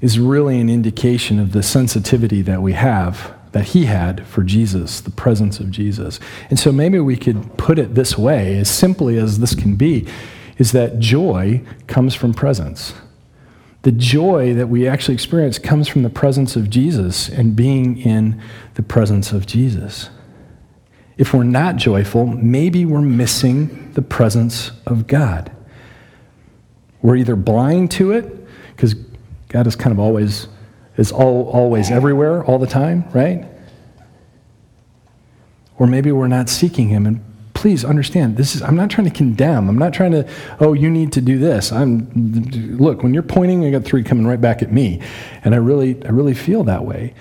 is 0.00 0.20
really 0.20 0.60
an 0.60 0.70
indication 0.70 1.40
of 1.40 1.50
the 1.50 1.62
sensitivity 1.64 2.40
that 2.42 2.62
we 2.62 2.74
have, 2.74 3.34
that 3.50 3.64
he 3.64 3.86
had 3.86 4.24
for 4.28 4.44
Jesus, 4.44 5.00
the 5.00 5.10
presence 5.10 5.58
of 5.58 5.72
Jesus. 5.72 6.20
And 6.50 6.58
so 6.58 6.70
maybe 6.70 7.00
we 7.00 7.16
could 7.16 7.56
put 7.56 7.80
it 7.80 7.96
this 7.96 8.16
way, 8.16 8.56
as 8.58 8.70
simply 8.70 9.18
as 9.18 9.40
this 9.40 9.56
can 9.56 9.74
be, 9.74 10.06
is 10.58 10.72
that 10.72 10.98
joy 10.98 11.62
comes 11.86 12.14
from 12.14 12.34
presence. 12.34 12.92
The 13.82 13.92
joy 13.92 14.54
that 14.54 14.68
we 14.68 14.86
actually 14.86 15.14
experience 15.14 15.58
comes 15.58 15.88
from 15.88 16.02
the 16.02 16.10
presence 16.10 16.56
of 16.56 16.68
Jesus 16.68 17.28
and 17.28 17.56
being 17.56 17.98
in 17.98 18.42
the 18.74 18.82
presence 18.82 19.32
of 19.32 19.46
Jesus. 19.46 20.10
If 21.16 21.32
we're 21.32 21.44
not 21.44 21.76
joyful, 21.76 22.26
maybe 22.26 22.84
we're 22.84 23.00
missing 23.00 23.92
the 23.92 24.02
presence 24.02 24.72
of 24.84 25.06
God. 25.06 25.50
We're 27.02 27.16
either 27.16 27.36
blind 27.36 27.92
to 27.92 28.12
it, 28.12 28.46
because 28.74 28.94
God 29.48 29.66
is 29.66 29.76
kind 29.76 29.92
of 29.92 29.98
always 29.98 30.48
is 30.96 31.12
all, 31.12 31.48
always 31.50 31.90
everywhere 31.92 32.44
all 32.44 32.58
the 32.58 32.66
time, 32.66 33.04
right? 33.14 33.46
Or 35.78 35.86
maybe 35.86 36.10
we're 36.10 36.26
not 36.26 36.48
seeking 36.48 36.88
him 36.88 37.06
and 37.06 37.24
please 37.58 37.84
understand 37.84 38.36
this 38.36 38.54
is 38.54 38.62
i'm 38.62 38.76
not 38.76 38.88
trying 38.88 39.04
to 39.04 39.12
condemn. 39.12 39.68
I'm 39.68 39.76
not 39.76 39.92
trying 39.92 40.12
to 40.12 40.30
oh 40.60 40.74
you 40.74 40.88
need 40.88 41.10
to 41.14 41.20
do 41.20 41.40
this. 41.40 41.72
I'm 41.72 42.08
look 42.78 43.02
when 43.02 43.12
you're 43.12 43.24
pointing 43.24 43.64
i 43.64 43.70
got 43.70 43.84
three 43.84 44.04
coming 44.04 44.28
right 44.28 44.40
back 44.40 44.62
at 44.62 44.70
me. 44.70 45.02
And 45.42 45.56
i 45.56 45.58
really 45.58 46.00
i 46.04 46.10
really 46.10 46.34
feel 46.34 46.62
that 46.64 46.84
way. 46.84 47.14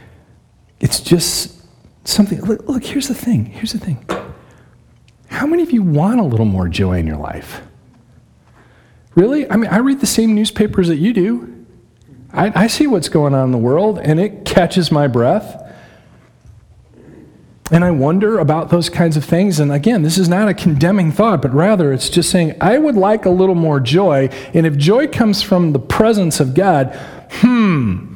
It's 0.79 0.99
just 0.99 1.59
something 2.07 2.39
look, 2.41 2.69
look 2.69 2.83
here's 2.83 3.07
the 3.07 3.15
thing 3.15 3.45
here's 3.45 3.71
the 3.71 3.79
thing. 3.79 4.05
How 5.29 5.47
many 5.47 5.63
of 5.63 5.71
you 5.71 5.81
want 5.81 6.19
a 6.19 6.23
little 6.23 6.45
more 6.45 6.67
joy 6.67 6.99
in 6.99 7.07
your 7.07 7.17
life? 7.17 7.61
Really? 9.15 9.49
I 9.49 9.55
mean 9.55 9.71
i 9.71 9.77
read 9.77 10.01
the 10.01 10.05
same 10.05 10.35
newspapers 10.35 10.87
that 10.87 10.97
you 10.97 11.13
do. 11.13 11.65
I, 12.31 12.65
I 12.65 12.67
see 12.67 12.85
what's 12.85 13.09
going 13.09 13.33
on 13.33 13.45
in 13.45 13.51
the 13.51 13.57
world, 13.57 13.97
and 13.97 14.19
it 14.19 14.45
catches 14.45 14.91
my 14.91 15.07
breath. 15.07 15.66
And 17.69 17.83
I 17.83 17.91
wonder 17.91 18.39
about 18.39 18.69
those 18.69 18.89
kinds 18.89 19.17
of 19.17 19.25
things. 19.25 19.59
And 19.59 19.71
again, 19.71 20.01
this 20.01 20.17
is 20.17 20.29
not 20.29 20.47
a 20.47 20.53
condemning 20.53 21.11
thought, 21.11 21.41
but 21.41 21.53
rather 21.53 21.91
it's 21.91 22.09
just 22.09 22.29
saying, 22.29 22.55
I 22.61 22.77
would 22.77 22.95
like 22.95 23.25
a 23.25 23.29
little 23.29 23.55
more 23.55 23.79
joy. 23.79 24.29
And 24.53 24.65
if 24.65 24.77
joy 24.77 25.07
comes 25.07 25.41
from 25.41 25.73
the 25.73 25.79
presence 25.79 26.39
of 26.39 26.53
God, 26.53 26.97
hmm, 27.31 28.15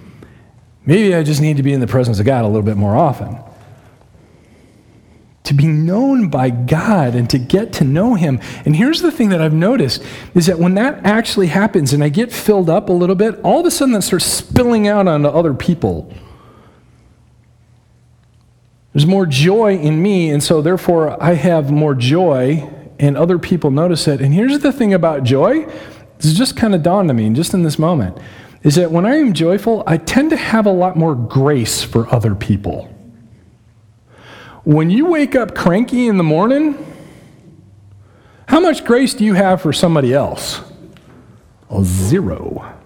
maybe 0.85 1.13
I 1.13 1.23
just 1.23 1.41
need 1.41 1.57
to 1.57 1.63
be 1.63 1.73
in 1.73 1.81
the 1.81 1.87
presence 1.87 2.19
of 2.19 2.25
God 2.25 2.45
a 2.45 2.47
little 2.47 2.61
bit 2.61 2.77
more 2.77 2.95
often 2.95 3.37
to 5.43 5.53
be 5.53 5.67
known 5.67 6.29
by 6.29 6.49
God 6.49 7.13
and 7.13 7.29
to 7.29 7.37
get 7.37 7.73
to 7.73 7.83
know 7.83 8.15
Him. 8.15 8.39
And 8.63 8.75
here's 8.75 9.01
the 9.01 9.11
thing 9.11 9.29
that 9.29 9.41
I've 9.41 9.53
noticed 9.53 10.01
is 10.33 10.45
that 10.45 10.59
when 10.59 10.75
that 10.75 11.05
actually 11.05 11.47
happens 11.47 11.91
and 11.91 12.03
I 12.03 12.07
get 12.07 12.31
filled 12.31 12.69
up 12.69 12.87
a 12.87 12.93
little 12.93 13.15
bit, 13.15 13.39
all 13.43 13.59
of 13.59 13.65
a 13.65 13.71
sudden 13.71 13.93
that 13.95 14.03
starts 14.03 14.25
spilling 14.25 14.87
out 14.87 15.07
onto 15.07 15.27
other 15.27 15.53
people. 15.53 16.13
There's 18.93 19.06
more 19.06 19.25
joy 19.25 19.77
in 19.77 20.01
me, 20.01 20.30
and 20.30 20.43
so 20.43 20.62
therefore 20.62 21.21
I 21.21 21.34
have 21.34 21.71
more 21.71 21.95
joy, 21.95 22.69
and 22.99 23.17
other 23.17 23.39
people 23.39 23.71
notice 23.71 24.08
it. 24.08 24.21
And 24.21 24.34
here's 24.34 24.60
the 24.60 24.71
thing 24.71 24.93
about 24.93 25.23
joy 25.23 25.67
this 26.21 26.34
just 26.34 26.56
kind 26.56 26.75
of 26.75 26.84
dawned 26.84 27.10
on 27.10 27.15
me 27.15 27.30
just 27.32 27.54
in 27.54 27.63
this 27.63 27.80
moment 27.80 28.17
is 28.63 28.75
that 28.75 28.91
when 28.91 29.06
I 29.08 29.15
am 29.15 29.34
joyful, 29.34 29.84
I 29.88 29.97
tend 29.97 30.30
to 30.30 30.38
have 30.38 30.67
a 30.67 30.71
lot 30.71 30.95
more 30.95 31.15
grace 31.15 31.82
for 31.82 32.08
other 32.13 32.36
people. 32.36 32.95
When 34.63 34.91
you 34.91 35.08
wake 35.08 35.36
up 35.36 35.56
cranky 35.56 36.06
in 36.06 36.17
the 36.17 36.23
morning, 36.23 36.77
how 38.47 38.60
much 38.60 38.86
grace 38.86 39.15
do 39.15 39.25
you 39.25 39.34
have 39.34 39.63
for 39.63 39.73
somebody 39.73 40.13
else? 40.13 40.62
A 41.71 41.84
zero. 41.84 42.81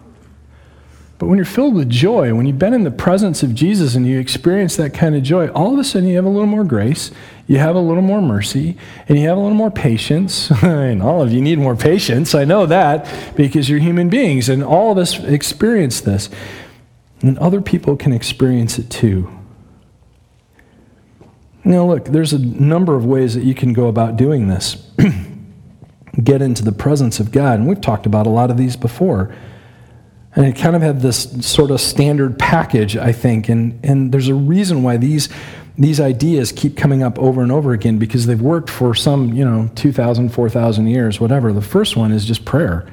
But 1.18 1.28
when 1.28 1.38
you're 1.38 1.46
filled 1.46 1.76
with 1.76 1.90
joy, 1.90 2.34
when 2.34 2.46
you've 2.46 2.60
been 2.60 2.74
in 2.74 2.84
the 2.84 2.92
presence 2.92 3.42
of 3.42 3.56
Jesus 3.56 3.96
and 3.96 4.06
you 4.06 4.20
experience 4.20 4.76
that 4.76 4.94
kind 4.94 5.16
of 5.16 5.24
joy, 5.24 5.48
all 5.50 5.74
of 5.74 5.80
a 5.80 5.84
sudden 5.84 6.10
you 6.10 6.18
have 6.18 6.26
a 6.26 6.30
little 6.30 6.48
more 6.48 6.66
grace, 6.66 7.10
you 7.48 7.58
have 7.58 7.76
a 7.76 7.80
little 7.80 8.04
more 8.04 8.22
mercy, 8.22 8.76
and 9.08 9.18
you 9.18 9.28
have 9.28 9.38
a 9.38 9.40
little 9.40 9.56
more 9.56 9.72
patience. 9.72 10.52
and 10.64 11.02
all 11.02 11.22
of 11.22 11.32
you 11.32 11.42
need 11.42 11.58
more 11.58 11.76
patience. 11.76 12.36
I 12.36 12.44
know 12.44 12.66
that 12.66 13.10
because 13.36 13.70
you're 13.70 13.80
human 13.80 14.10
beings, 14.10 14.50
and 14.50 14.62
all 14.62 14.92
of 14.92 14.98
us 14.98 15.18
experience 15.24 16.02
this. 16.02 16.30
And 17.22 17.38
other 17.40 17.62
people 17.62 17.96
can 17.96 18.12
experience 18.12 18.78
it 18.78 18.90
too. 18.90 19.32
Now, 21.64 21.86
look, 21.86 22.06
there's 22.06 22.34
a 22.34 22.40
number 22.40 22.96
of 22.96 23.06
ways 23.06 23.34
that 23.36 23.44
you 23.44 23.56
can 23.56 23.74
go 23.74 23.88
about 23.88 24.18
doing 24.18 24.48
this. 24.48 24.92
Get 26.24 26.42
into 26.42 26.64
the 26.64 26.72
presence 26.72 27.20
of 27.20 27.32
God. 27.32 27.60
And 27.60 27.68
we've 27.68 27.82
talked 27.82 28.06
about 28.06 28.28
a 28.28 28.30
lot 28.30 28.52
of 28.52 28.58
these 28.58 28.76
before. 28.76 29.34
And 30.36 30.46
it 30.46 30.56
kind 30.58 30.76
of 30.76 30.82
had 30.82 31.00
this 31.00 31.48
sort 31.48 31.72
of 31.72 31.80
standard 31.80 32.38
package, 32.38 32.98
I 32.98 33.14
think. 33.14 33.48
And, 33.48 33.80
and 33.84 34.12
there's 34.12 34.28
a 34.28 34.36
reason 34.36 34.84
why 34.84 34.98
these, 34.98 35.30
these 35.78 36.00
ideas 36.00 36.52
keep 36.52 36.76
coming 36.76 37.04
up 37.04 37.18
over 37.18 37.42
and 37.42 37.52
over 37.52 37.72
again 37.72 37.98
because 37.98 38.26
they've 38.26 38.42
worked 38.42 38.70
for 38.70 38.94
some, 38.94 39.34
you 39.34 39.46
know, 39.46 39.70
2,000, 39.76 40.30
4,000 40.30 40.88
years, 40.88 41.20
whatever. 41.20 41.54
The 41.54 41.62
first 41.62 41.96
one 41.96 42.12
is 42.12 42.26
just 42.26 42.44
prayer. 42.44 42.86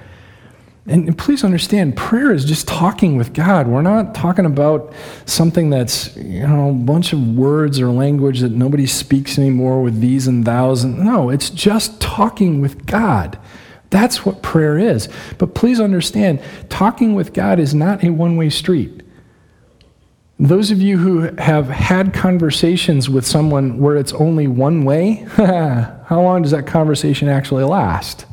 And 0.84 1.16
please 1.16 1.44
understand, 1.44 1.96
prayer 1.96 2.32
is 2.32 2.44
just 2.44 2.66
talking 2.66 3.16
with 3.16 3.34
God. 3.34 3.68
We're 3.68 3.82
not 3.82 4.16
talking 4.16 4.46
about 4.46 4.92
something 5.26 5.70
that's, 5.70 6.16
you 6.16 6.44
know, 6.44 6.70
a 6.70 6.72
bunch 6.72 7.12
of 7.12 7.36
words 7.36 7.80
or 7.80 7.88
language 7.90 8.40
that 8.40 8.50
nobody 8.50 8.88
speaks 8.88 9.38
anymore 9.38 9.80
with 9.80 10.00
these 10.00 10.26
and 10.26 10.44
thous. 10.44 10.82
And, 10.82 10.98
no, 10.98 11.30
it's 11.30 11.50
just 11.50 12.00
talking 12.00 12.60
with 12.60 12.84
God. 12.84 13.38
That's 13.92 14.24
what 14.24 14.40
prayer 14.40 14.78
is. 14.78 15.10
But 15.36 15.54
please 15.54 15.78
understand, 15.78 16.40
talking 16.70 17.14
with 17.14 17.34
God 17.34 17.60
is 17.60 17.74
not 17.74 18.02
a 18.02 18.08
one 18.08 18.38
way 18.38 18.48
street. 18.48 19.02
Those 20.38 20.70
of 20.70 20.80
you 20.80 20.96
who 20.96 21.34
have 21.36 21.68
had 21.68 22.14
conversations 22.14 23.10
with 23.10 23.26
someone 23.26 23.78
where 23.78 23.98
it's 23.98 24.14
only 24.14 24.46
one 24.46 24.84
way, 24.86 25.26
how 25.36 26.22
long 26.22 26.40
does 26.40 26.52
that 26.52 26.66
conversation 26.66 27.28
actually 27.28 27.64
last? 27.64 28.24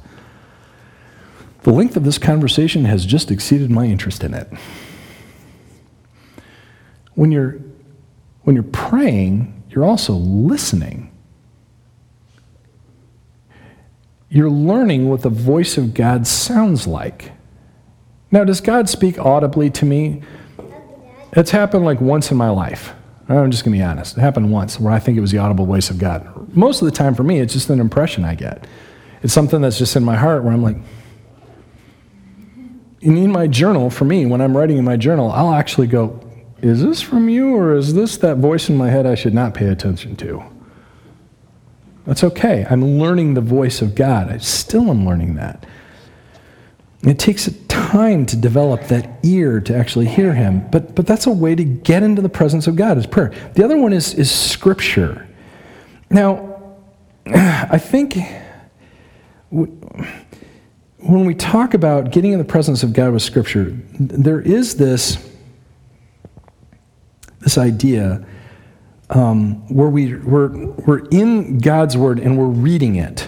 The 1.63 1.73
length 1.73 1.97
of 1.97 2.05
this 2.05 2.17
conversation 2.17 2.85
has 2.85 3.05
just 3.05 3.29
exceeded 3.29 3.69
my 3.69 3.85
interest 3.85 4.23
in 4.23 4.33
it. 4.33 4.47
When 7.15 7.33
you're, 7.33 7.59
when 8.43 8.55
you're 8.55 8.63
praying, 8.63 9.61
you're 9.69 9.83
also 9.83 10.13
listening. 10.13 11.08
You're 14.29 14.49
learning 14.49 15.09
what 15.09 15.21
the 15.21 15.29
voice 15.29 15.77
of 15.77 15.93
God 15.93 16.27
sounds 16.27 16.85
like. 16.85 17.31
Now, 18.31 18.43
does 18.43 18.61
God 18.61 18.87
speak 18.87 19.17
audibly 19.17 19.71
to 19.71 19.85
me? 19.85 20.21
It's 21.33 21.51
happened 21.51 21.85
like 21.85 21.99
once 21.99 22.31
in 22.31 22.37
my 22.37 22.49
life. 22.49 22.93
I'm 23.27 23.51
just 23.51 23.63
going 23.63 23.73
to 23.73 23.79
be 23.79 23.83
honest. 23.83 24.17
It 24.17 24.21
happened 24.21 24.51
once 24.51 24.79
where 24.79 24.93
I 24.93 24.99
think 24.99 25.17
it 25.17 25.21
was 25.21 25.31
the 25.31 25.37
audible 25.37 25.65
voice 25.65 25.89
of 25.89 25.99
God. 25.99 26.55
Most 26.55 26.81
of 26.81 26.85
the 26.85 26.91
time 26.91 27.13
for 27.13 27.23
me, 27.23 27.39
it's 27.39 27.53
just 27.53 27.69
an 27.69 27.79
impression 27.79 28.23
I 28.23 28.35
get. 28.35 28.65
It's 29.21 29.33
something 29.33 29.61
that's 29.61 29.77
just 29.77 29.95
in 29.95 30.03
my 30.03 30.15
heart 30.15 30.43
where 30.43 30.53
I'm 30.53 30.63
like, 30.63 30.77
in 33.01 33.31
my 33.31 33.47
journal, 33.47 33.89
for 33.89 34.05
me, 34.05 34.25
when 34.25 34.41
I'm 34.41 34.55
writing 34.55 34.77
in 34.77 34.83
my 34.85 34.97
journal, 34.97 35.31
I'll 35.31 35.53
actually 35.53 35.87
go, 35.87 36.19
is 36.61 36.83
this 36.83 37.01
from 37.01 37.29
you 37.29 37.55
or 37.55 37.75
is 37.75 37.93
this 37.93 38.17
that 38.17 38.37
voice 38.37 38.69
in 38.69 38.77
my 38.77 38.89
head 38.89 39.05
I 39.05 39.15
should 39.15 39.33
not 39.33 39.53
pay 39.53 39.67
attention 39.67 40.15
to? 40.17 40.43
That's 42.09 42.23
okay. 42.23 42.65
I'm 42.67 42.97
learning 42.97 43.35
the 43.35 43.41
voice 43.41 43.83
of 43.83 43.93
God. 43.93 44.31
I 44.31 44.39
still 44.39 44.89
am 44.89 45.05
learning 45.05 45.35
that. 45.35 45.63
It 47.03 47.19
takes 47.19 47.47
time 47.67 48.25
to 48.25 48.35
develop 48.35 48.85
that 48.85 49.23
ear 49.23 49.61
to 49.61 49.77
actually 49.77 50.07
hear 50.07 50.33
Him, 50.33 50.67
but, 50.71 50.95
but 50.95 51.05
that's 51.05 51.27
a 51.27 51.31
way 51.31 51.53
to 51.53 51.63
get 51.63 52.01
into 52.01 52.23
the 52.23 52.27
presence 52.27 52.65
of 52.65 52.75
God 52.75 52.97
is 52.97 53.05
prayer. 53.05 53.31
The 53.53 53.63
other 53.63 53.77
one 53.77 53.93
is, 53.93 54.15
is 54.15 54.31
Scripture. 54.31 55.27
Now, 56.09 56.63
I 57.27 57.77
think 57.77 58.17
when 59.51 61.25
we 61.25 61.35
talk 61.35 61.75
about 61.75 62.11
getting 62.11 62.33
in 62.33 62.39
the 62.39 62.43
presence 62.43 62.81
of 62.81 62.91
God 62.91 63.13
with 63.13 63.21
Scripture, 63.21 63.77
there 63.99 64.41
is 64.41 64.77
this, 64.77 65.29
this 67.41 67.59
idea 67.59 68.25
um, 69.09 69.67
where 69.73 69.89
we, 69.89 70.15
we're, 70.15 70.49
we're 70.65 71.07
in 71.09 71.59
God's 71.59 71.97
Word 71.97 72.19
and 72.19 72.37
we're 72.37 72.45
reading 72.45 72.95
it. 72.95 73.27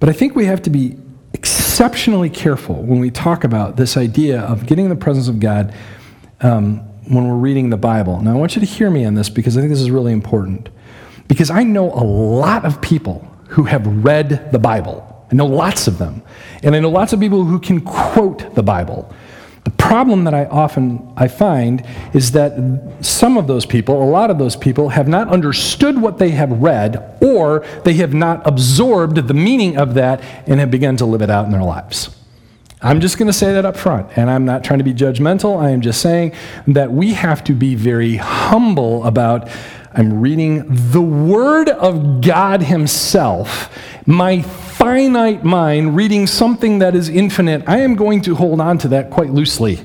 But 0.00 0.08
I 0.08 0.12
think 0.12 0.34
we 0.34 0.46
have 0.46 0.62
to 0.62 0.70
be 0.70 0.96
exceptionally 1.32 2.30
careful 2.30 2.82
when 2.82 2.98
we 2.98 3.10
talk 3.10 3.44
about 3.44 3.76
this 3.76 3.96
idea 3.96 4.40
of 4.40 4.66
getting 4.66 4.86
in 4.86 4.90
the 4.90 4.96
presence 4.96 5.28
of 5.28 5.40
God 5.40 5.74
um, 6.40 6.78
when 7.08 7.28
we're 7.28 7.36
reading 7.36 7.70
the 7.70 7.76
Bible. 7.76 8.20
Now, 8.20 8.32
I 8.32 8.36
want 8.36 8.56
you 8.56 8.60
to 8.60 8.66
hear 8.66 8.90
me 8.90 9.04
on 9.04 9.14
this 9.14 9.28
because 9.28 9.56
I 9.56 9.60
think 9.60 9.70
this 9.70 9.80
is 9.80 9.90
really 9.90 10.12
important. 10.12 10.68
Because 11.28 11.50
I 11.50 11.62
know 11.62 11.92
a 11.92 12.02
lot 12.02 12.64
of 12.64 12.80
people 12.80 13.26
who 13.48 13.64
have 13.64 13.86
read 14.04 14.50
the 14.52 14.58
Bible. 14.58 15.06
I 15.30 15.34
know 15.34 15.46
lots 15.46 15.86
of 15.86 15.98
them. 15.98 16.22
And 16.62 16.74
I 16.74 16.80
know 16.80 16.90
lots 16.90 17.12
of 17.12 17.20
people 17.20 17.44
who 17.44 17.60
can 17.60 17.80
quote 17.80 18.54
the 18.54 18.62
Bible. 18.62 19.12
The 19.64 19.70
problem 19.72 20.24
that 20.24 20.34
I 20.34 20.46
often 20.46 21.12
I 21.16 21.28
find 21.28 21.84
is 22.14 22.32
that 22.32 22.52
some 23.00 23.36
of 23.36 23.46
those 23.46 23.66
people, 23.66 24.02
a 24.02 24.08
lot 24.08 24.30
of 24.30 24.38
those 24.38 24.56
people 24.56 24.90
have 24.90 25.06
not 25.06 25.28
understood 25.28 26.00
what 26.00 26.18
they 26.18 26.30
have 26.30 26.50
read 26.50 27.18
or 27.20 27.66
they 27.84 27.94
have 27.94 28.14
not 28.14 28.46
absorbed 28.46 29.16
the 29.16 29.34
meaning 29.34 29.76
of 29.76 29.94
that 29.94 30.22
and 30.46 30.60
have 30.60 30.70
begun 30.70 30.96
to 30.96 31.04
live 31.04 31.20
it 31.22 31.30
out 31.30 31.44
in 31.44 31.50
their 31.50 31.62
lives. 31.62 32.16
I'm 32.82 33.00
just 33.02 33.18
going 33.18 33.26
to 33.26 33.32
say 33.32 33.52
that 33.52 33.66
up 33.66 33.76
front, 33.76 34.16
and 34.16 34.30
I'm 34.30 34.46
not 34.46 34.64
trying 34.64 34.78
to 34.78 34.84
be 34.84 34.94
judgmental. 34.94 35.60
I 35.60 35.68
am 35.68 35.82
just 35.82 36.00
saying 36.00 36.32
that 36.68 36.90
we 36.90 37.12
have 37.12 37.44
to 37.44 37.52
be 37.52 37.74
very 37.74 38.16
humble 38.16 39.04
about 39.04 39.50
I'm 39.92 40.20
reading 40.20 40.64
the 40.68 41.00
Word 41.00 41.68
of 41.68 42.20
God 42.20 42.62
Himself. 42.62 43.76
My 44.06 44.42
finite 44.42 45.44
mind 45.44 45.96
reading 45.96 46.26
something 46.26 46.78
that 46.78 46.94
is 46.94 47.08
infinite, 47.08 47.64
I 47.66 47.80
am 47.80 47.96
going 47.96 48.22
to 48.22 48.34
hold 48.34 48.60
on 48.60 48.78
to 48.78 48.88
that 48.88 49.10
quite 49.10 49.30
loosely 49.30 49.80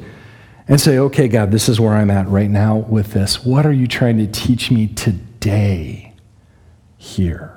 and 0.68 0.80
say, 0.80 0.98
okay, 0.98 1.28
God, 1.28 1.52
this 1.52 1.68
is 1.68 1.80
where 1.80 1.94
I'm 1.94 2.12
at 2.12 2.28
right 2.28 2.50
now 2.50 2.78
with 2.78 3.14
this. 3.14 3.44
What 3.44 3.66
are 3.66 3.74
you 3.74 3.88
trying 3.88 4.18
to 4.18 4.28
teach 4.28 4.72
me 4.72 4.88
today 4.88 6.14
here? 6.98 7.55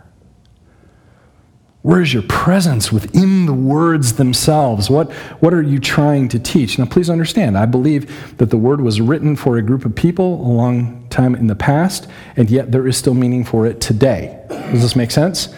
Where 1.89 2.03
is 2.03 2.13
your 2.13 2.25
presence 2.25 2.93
within 2.93 3.47
the 3.47 3.55
words 3.55 4.13
themselves? 4.13 4.91
What, 4.91 5.11
what 5.41 5.55
are 5.55 5.63
you 5.63 5.81
trying 5.81 6.29
to 6.29 6.39
teach? 6.39 6.79
Now, 6.79 6.85
please 6.85 7.09
understand, 7.09 7.57
I 7.57 7.65
believe 7.65 8.37
that 8.37 8.51
the 8.51 8.59
word 8.59 8.83
was 8.83 9.01
written 9.01 9.37
for 9.37 9.57
a 9.57 9.63
group 9.63 9.87
of 9.87 9.95
people 9.95 10.47
a 10.47 10.53
long 10.53 11.07
time 11.09 11.35
in 11.35 11.47
the 11.47 11.55
past, 11.55 12.07
and 12.37 12.51
yet 12.51 12.73
there 12.73 12.87
is 12.87 12.99
still 12.99 13.15
meaning 13.15 13.43
for 13.43 13.65
it 13.65 13.81
today. 13.81 14.39
Does 14.51 14.83
this 14.83 14.97
make 14.97 15.11
sense? 15.11 15.49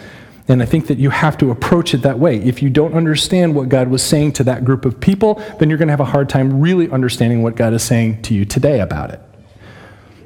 And 0.47 0.63
I 0.63 0.65
think 0.65 0.87
that 0.87 0.99
you 0.99 1.09
have 1.09 1.37
to 1.39 1.51
approach 1.51 1.93
it 1.93 2.01
that 2.03 2.17
way. 2.17 2.37
If 2.37 2.63
you 2.63 2.69
don't 2.69 2.93
understand 2.93 3.53
what 3.53 3.67
God 3.67 3.89
was 3.89 4.01
saying 4.01 4.31
to 4.33 4.45
that 4.45 4.63
group 4.63 4.85
of 4.85 5.01
people, 5.01 5.33
then 5.59 5.67
you're 5.67 5.77
going 5.77 5.89
to 5.89 5.91
have 5.93 5.99
a 5.99 6.05
hard 6.05 6.29
time 6.29 6.61
really 6.61 6.89
understanding 6.91 7.43
what 7.43 7.57
God 7.57 7.73
is 7.73 7.83
saying 7.83 8.21
to 8.21 8.33
you 8.33 8.45
today 8.45 8.79
about 8.79 9.09
it. 9.11 9.19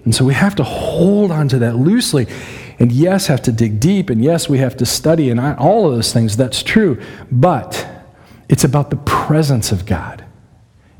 And 0.03 0.13
so 0.13 0.23
we 0.23 0.35
have 0.35 0.53
to 0.57 0.63
hold 0.63 1.31
on 1.31 1.47
to 1.47 1.57
that 1.57 1.77
loosely 1.77 2.27
and 2.79 2.91
yes, 2.91 3.27
have 3.27 3.41
to 3.43 3.51
dig 3.51 3.79
deep, 3.79 4.09
and 4.09 4.23
yes, 4.23 4.49
we 4.49 4.57
have 4.57 4.75
to 4.77 4.85
study, 4.85 5.29
and 5.29 5.39
all 5.39 5.87
of 5.87 5.95
those 5.95 6.11
things, 6.11 6.35
that's 6.35 6.61
true. 6.61 7.01
But 7.31 7.87
it's 8.49 8.63
about 8.63 8.89
the 8.89 8.97
presence 8.97 9.71
of 9.71 9.85
God 9.85 10.25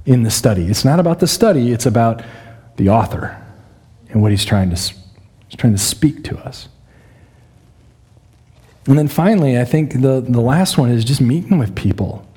in 0.06 0.24
the 0.24 0.32
study. 0.32 0.66
It's 0.66 0.86
not 0.86 1.00
about 1.00 1.20
the 1.20 1.28
study, 1.28 1.72
it's 1.72 1.86
about 1.86 2.24
the 2.78 2.90
author 2.90 3.42
and 4.10 4.22
what 4.22 4.32
he's 4.32 4.46
trying 4.46 4.70
to, 4.70 4.76
he's 4.76 5.58
trying 5.58 5.74
to 5.74 5.80
speak 5.80 6.24
to 6.26 6.38
us. 6.38 6.70
And 8.88 8.98
then 8.98 9.08
finally, 9.08 9.60
I 9.60 9.66
think 9.66 10.02
the, 10.02 10.22
the 10.22 10.42
last 10.42 10.78
one 10.78 10.92
is 10.92 11.04
just 11.04 11.20
meeting 11.20 11.58
with 11.58 11.76
people. 11.76 12.28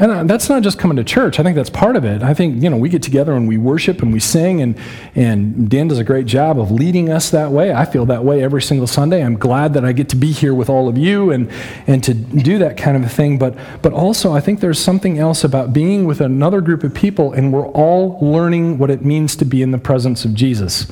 And 0.00 0.10
uh, 0.10 0.24
that's 0.24 0.48
not 0.48 0.62
just 0.62 0.78
coming 0.78 0.96
to 0.96 1.04
church. 1.04 1.38
I 1.38 1.42
think 1.42 1.56
that's 1.56 1.68
part 1.68 1.94
of 1.94 2.06
it. 2.06 2.22
I 2.22 2.32
think, 2.32 2.62
you 2.62 2.70
know, 2.70 2.78
we 2.78 2.88
get 2.88 3.02
together 3.02 3.34
and 3.34 3.46
we 3.46 3.58
worship 3.58 4.00
and 4.00 4.14
we 4.14 4.18
sing, 4.18 4.62
and, 4.62 4.78
and 5.14 5.68
Dan 5.68 5.88
does 5.88 5.98
a 5.98 6.04
great 6.04 6.24
job 6.24 6.58
of 6.58 6.70
leading 6.70 7.10
us 7.10 7.28
that 7.30 7.52
way. 7.52 7.70
I 7.74 7.84
feel 7.84 8.06
that 8.06 8.24
way 8.24 8.42
every 8.42 8.62
single 8.62 8.86
Sunday. 8.86 9.22
I'm 9.22 9.36
glad 9.36 9.74
that 9.74 9.84
I 9.84 9.92
get 9.92 10.08
to 10.08 10.16
be 10.16 10.32
here 10.32 10.54
with 10.54 10.70
all 10.70 10.88
of 10.88 10.96
you 10.96 11.30
and, 11.30 11.50
and 11.86 12.02
to 12.02 12.14
do 12.14 12.56
that 12.58 12.78
kind 12.78 12.96
of 12.96 13.02
a 13.02 13.10
thing. 13.10 13.38
But, 13.38 13.54
but 13.82 13.92
also, 13.92 14.32
I 14.32 14.40
think 14.40 14.60
there's 14.60 14.80
something 14.80 15.18
else 15.18 15.44
about 15.44 15.74
being 15.74 16.06
with 16.06 16.22
another 16.22 16.62
group 16.62 16.82
of 16.82 16.94
people, 16.94 17.34
and 17.34 17.52
we're 17.52 17.68
all 17.68 18.18
learning 18.22 18.78
what 18.78 18.88
it 18.88 19.04
means 19.04 19.36
to 19.36 19.44
be 19.44 19.60
in 19.60 19.70
the 19.70 19.78
presence 19.78 20.24
of 20.24 20.32
Jesus. 20.32 20.90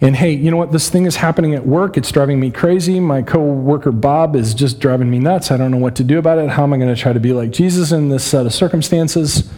And 0.00 0.14
hey, 0.14 0.30
you 0.32 0.50
know 0.50 0.56
what? 0.56 0.70
This 0.70 0.88
thing 0.90 1.06
is 1.06 1.16
happening 1.16 1.54
at 1.54 1.66
work. 1.66 1.96
It's 1.96 2.12
driving 2.12 2.38
me 2.38 2.52
crazy. 2.52 3.00
My 3.00 3.20
coworker 3.20 3.90
Bob 3.90 4.36
is 4.36 4.54
just 4.54 4.78
driving 4.78 5.10
me 5.10 5.18
nuts. 5.18 5.50
I 5.50 5.56
don't 5.56 5.72
know 5.72 5.78
what 5.78 5.96
to 5.96 6.04
do 6.04 6.18
about 6.18 6.38
it. 6.38 6.50
How 6.50 6.62
am 6.62 6.72
I 6.72 6.76
going 6.76 6.94
to 6.94 7.00
try 7.00 7.12
to 7.12 7.18
be 7.18 7.32
like 7.32 7.50
Jesus 7.50 7.90
in 7.90 8.08
this 8.08 8.22
set 8.22 8.46
of 8.46 8.54
circumstances? 8.54 9.50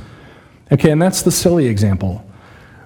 Okay, 0.73 0.91
and 0.91 1.03
that's 1.03 1.21
the 1.21 1.31
silly 1.31 1.67
example. 1.67 2.25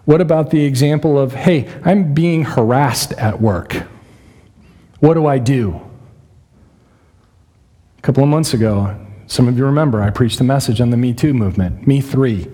What 0.04 0.20
about 0.20 0.50
the 0.50 0.64
example 0.64 1.18
of, 1.18 1.32
hey, 1.32 1.72
I'm 1.84 2.12
being 2.12 2.44
harassed 2.44 3.12
at 3.12 3.40
work? 3.40 3.84
What 4.98 5.14
do 5.14 5.26
I 5.26 5.38
do? 5.38 5.80
A 7.98 8.02
couple 8.02 8.24
of 8.24 8.28
months 8.28 8.52
ago, 8.52 8.98
some 9.26 9.48
of 9.48 9.56
you 9.56 9.64
remember, 9.64 10.02
I 10.02 10.10
preached 10.10 10.40
a 10.40 10.44
message 10.44 10.80
on 10.80 10.90
the 10.90 10.96
Me 10.96 11.14
Too 11.14 11.32
movement, 11.32 11.86
Me 11.86 12.00
Three. 12.00 12.48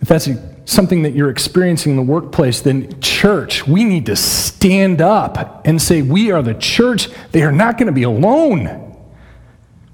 If 0.00 0.08
that's 0.08 0.28
something 0.70 1.02
that 1.02 1.14
you're 1.14 1.30
experiencing 1.30 1.90
in 1.90 1.96
the 1.96 2.02
workplace, 2.02 2.60
then 2.60 3.00
church, 3.00 3.66
we 3.66 3.84
need 3.84 4.06
to 4.06 4.16
stand 4.16 5.00
up 5.00 5.66
and 5.66 5.80
say, 5.82 6.02
We 6.02 6.30
are 6.30 6.42
the 6.42 6.54
church. 6.54 7.08
They 7.32 7.42
are 7.42 7.52
not 7.52 7.76
going 7.76 7.86
to 7.86 7.92
be 7.92 8.04
alone. 8.04 8.86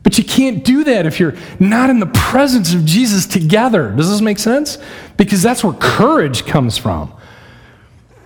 But 0.02 0.18
you 0.18 0.24
can't 0.24 0.64
do 0.64 0.84
that 0.84 1.04
if 1.04 1.18
you're 1.18 1.34
not 1.58 1.90
in 1.90 1.98
the 1.98 2.06
presence 2.06 2.72
of 2.74 2.84
Jesus 2.84 3.26
together. 3.26 3.90
Does 3.90 4.08
this 4.08 4.20
make 4.20 4.38
sense? 4.38 4.78
Because 5.16 5.42
that's 5.42 5.64
where 5.64 5.72
courage 5.72 6.46
comes 6.46 6.78
from. 6.78 7.12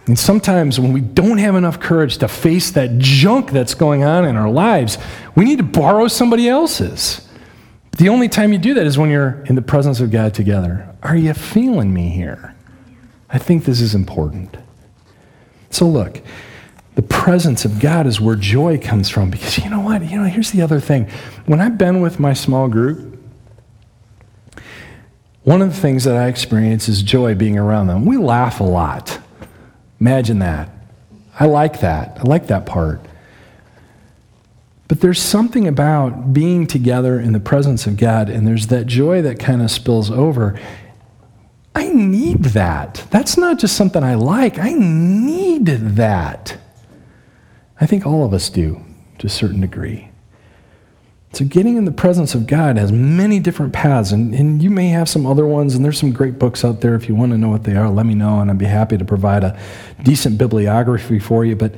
And 0.06 0.18
sometimes 0.18 0.78
when 0.78 0.92
we 0.92 1.00
don't 1.00 1.38
have 1.38 1.54
enough 1.54 1.80
courage 1.80 2.18
to 2.18 2.28
face 2.28 2.72
that 2.72 2.98
junk 2.98 3.50
that's 3.52 3.74
going 3.74 4.02
on 4.04 4.26
in 4.26 4.36
our 4.36 4.50
lives, 4.50 4.98
we 5.36 5.44
need 5.44 5.58
to 5.58 5.64
borrow 5.64 6.08
somebody 6.08 6.48
else's. 6.48 7.26
The 7.92 8.08
only 8.08 8.28
time 8.28 8.52
you 8.52 8.58
do 8.58 8.74
that 8.74 8.86
is 8.86 8.98
when 8.98 9.08
you're 9.08 9.42
in 9.46 9.54
the 9.54 9.62
presence 9.62 10.00
of 10.00 10.10
God 10.10 10.34
together. 10.34 10.89
Are 11.02 11.16
you 11.16 11.34
feeling 11.34 11.92
me 11.92 12.08
here? 12.08 12.54
I 13.28 13.38
think 13.38 13.64
this 13.64 13.80
is 13.80 13.94
important. 13.94 14.56
So, 15.70 15.86
look, 15.86 16.20
the 16.96 17.02
presence 17.02 17.64
of 17.64 17.80
God 17.80 18.06
is 18.06 18.20
where 18.20 18.36
joy 18.36 18.78
comes 18.78 19.08
from 19.08 19.30
because 19.30 19.58
you 19.58 19.70
know 19.70 19.80
what? 19.80 20.02
You 20.04 20.18
know, 20.18 20.24
here's 20.24 20.50
the 20.50 20.62
other 20.62 20.80
thing. 20.80 21.08
When 21.46 21.60
I've 21.60 21.78
been 21.78 22.00
with 22.00 22.18
my 22.18 22.32
small 22.32 22.68
group, 22.68 23.18
one 25.44 25.62
of 25.62 25.74
the 25.74 25.80
things 25.80 26.04
that 26.04 26.16
I 26.16 26.26
experience 26.26 26.88
is 26.88 27.02
joy 27.02 27.34
being 27.34 27.56
around 27.56 27.86
them. 27.86 28.04
We 28.04 28.18
laugh 28.18 28.60
a 28.60 28.64
lot. 28.64 29.18
Imagine 30.00 30.40
that. 30.40 30.70
I 31.38 31.46
like 31.46 31.80
that. 31.80 32.18
I 32.18 32.22
like 32.24 32.48
that 32.48 32.66
part. 32.66 33.00
But 34.88 35.00
there's 35.00 35.22
something 35.22 35.68
about 35.68 36.34
being 36.34 36.66
together 36.66 37.18
in 37.18 37.32
the 37.32 37.40
presence 37.40 37.86
of 37.86 37.96
God, 37.96 38.28
and 38.28 38.46
there's 38.46 38.66
that 38.66 38.86
joy 38.86 39.22
that 39.22 39.38
kind 39.38 39.62
of 39.62 39.70
spills 39.70 40.10
over. 40.10 40.60
I 41.74 41.88
need 41.88 42.44
that. 42.44 43.06
That's 43.10 43.36
not 43.36 43.58
just 43.58 43.76
something 43.76 44.02
I 44.02 44.14
like, 44.14 44.58
I 44.58 44.72
need 44.72 45.66
that. 45.66 46.58
I 47.80 47.86
think 47.86 48.06
all 48.06 48.24
of 48.24 48.34
us 48.34 48.50
do 48.50 48.84
to 49.18 49.26
a 49.26 49.30
certain 49.30 49.60
degree. 49.60 50.10
So, 51.32 51.44
getting 51.44 51.76
in 51.76 51.84
the 51.84 51.92
presence 51.92 52.34
of 52.34 52.48
God 52.48 52.76
has 52.76 52.90
many 52.90 53.38
different 53.38 53.72
paths, 53.72 54.10
and, 54.10 54.34
and 54.34 54.60
you 54.60 54.68
may 54.68 54.88
have 54.88 55.08
some 55.08 55.26
other 55.26 55.46
ones, 55.46 55.76
and 55.76 55.84
there's 55.84 55.98
some 55.98 56.12
great 56.12 56.40
books 56.40 56.64
out 56.64 56.80
there. 56.80 56.96
If 56.96 57.08
you 57.08 57.14
want 57.14 57.30
to 57.30 57.38
know 57.38 57.48
what 57.48 57.62
they 57.62 57.76
are, 57.76 57.88
let 57.88 58.04
me 58.04 58.14
know, 58.14 58.40
and 58.40 58.50
I'd 58.50 58.58
be 58.58 58.64
happy 58.64 58.98
to 58.98 59.04
provide 59.04 59.44
a 59.44 59.56
decent 60.02 60.38
bibliography 60.38 61.20
for 61.20 61.44
you. 61.44 61.54
But, 61.54 61.76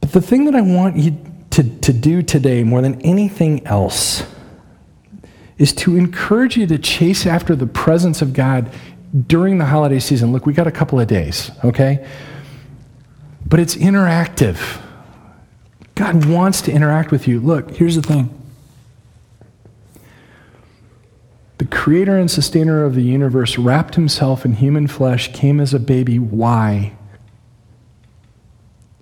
but 0.00 0.12
the 0.12 0.22
thing 0.22 0.44
that 0.44 0.54
I 0.54 0.60
want 0.60 0.96
you 0.96 1.18
to, 1.50 1.64
to 1.80 1.92
do 1.92 2.22
today, 2.22 2.62
more 2.62 2.80
than 2.80 3.02
anything 3.02 3.66
else, 3.66 4.22
is 5.58 5.72
to 5.72 5.96
encourage 5.96 6.56
you 6.56 6.66
to 6.68 6.78
chase 6.78 7.26
after 7.26 7.56
the 7.56 7.66
presence 7.66 8.22
of 8.22 8.32
God 8.32 8.72
during 9.26 9.58
the 9.58 9.66
holiday 9.66 9.98
season, 9.98 10.32
look, 10.32 10.46
we 10.46 10.52
got 10.52 10.66
a 10.66 10.72
couple 10.72 10.98
of 10.98 11.06
days, 11.06 11.50
okay? 11.64 12.06
But 13.46 13.60
it's 13.60 13.74
interactive. 13.74 14.80
God 15.94 16.24
wants 16.24 16.62
to 16.62 16.72
interact 16.72 17.10
with 17.10 17.28
you. 17.28 17.38
Look, 17.40 17.72
here's 17.72 17.96
the 17.96 18.02
thing 18.02 18.38
the 21.58 21.66
creator 21.66 22.18
and 22.18 22.28
sustainer 22.28 22.82
of 22.84 22.94
the 22.96 23.02
universe 23.02 23.56
wrapped 23.56 23.94
himself 23.94 24.44
in 24.44 24.54
human 24.54 24.88
flesh, 24.88 25.32
came 25.32 25.60
as 25.60 25.72
a 25.72 25.78
baby. 25.78 26.18
Why? 26.18 26.92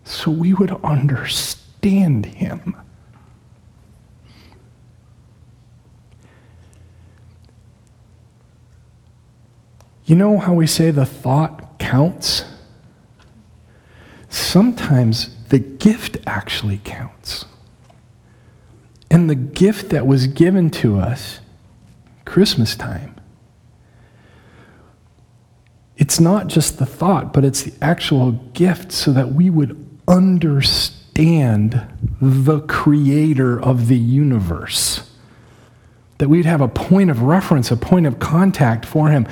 So 0.04 0.30
we 0.30 0.52
would 0.52 0.72
understand 0.84 2.26
him. 2.26 2.76
You 10.10 10.16
know 10.16 10.38
how 10.38 10.54
we 10.54 10.66
say 10.66 10.90
the 10.90 11.06
thought 11.06 11.78
counts? 11.78 12.44
Sometimes 14.28 15.30
the 15.50 15.60
gift 15.60 16.16
actually 16.26 16.80
counts. 16.82 17.44
And 19.08 19.30
the 19.30 19.36
gift 19.36 19.90
that 19.90 20.08
was 20.08 20.26
given 20.26 20.68
to 20.70 20.98
us 20.98 21.38
Christmas 22.24 22.74
time. 22.74 23.14
It's 25.96 26.18
not 26.18 26.48
just 26.48 26.80
the 26.80 26.86
thought, 26.86 27.32
but 27.32 27.44
it's 27.44 27.62
the 27.62 27.74
actual 27.80 28.32
gift 28.32 28.90
so 28.90 29.12
that 29.12 29.32
we 29.34 29.48
would 29.48 29.78
understand 30.08 31.86
the 32.20 32.62
creator 32.62 33.62
of 33.62 33.86
the 33.86 33.98
universe. 33.98 35.08
That 36.18 36.28
we'd 36.28 36.46
have 36.46 36.60
a 36.60 36.66
point 36.66 37.10
of 37.10 37.22
reference, 37.22 37.70
a 37.70 37.76
point 37.76 38.06
of 38.06 38.18
contact 38.18 38.84
for 38.84 39.10
him 39.10 39.28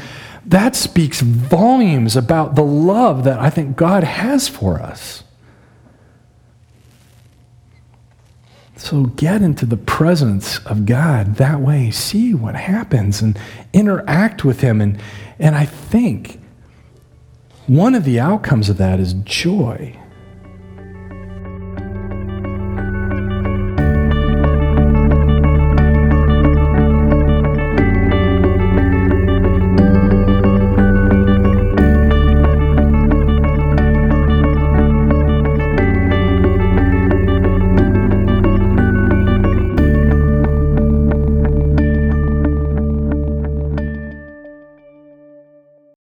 that 0.46 0.76
speaks 0.76 1.20
volumes 1.20 2.16
about 2.16 2.54
the 2.54 2.64
love 2.64 3.24
that 3.24 3.38
I 3.38 3.50
think 3.50 3.76
God 3.76 4.04
has 4.04 4.48
for 4.48 4.80
us. 4.80 5.24
So 8.76 9.06
get 9.06 9.42
into 9.42 9.66
the 9.66 9.76
presence 9.76 10.58
of 10.64 10.86
God 10.86 11.34
that 11.36 11.60
way. 11.60 11.90
See 11.90 12.32
what 12.32 12.54
happens 12.54 13.20
and 13.20 13.38
interact 13.72 14.44
with 14.44 14.60
Him. 14.60 14.80
And, 14.80 15.00
and 15.38 15.56
I 15.56 15.64
think 15.64 16.40
one 17.66 17.94
of 17.94 18.04
the 18.04 18.20
outcomes 18.20 18.70
of 18.70 18.78
that 18.78 19.00
is 19.00 19.14
joy. 19.14 19.98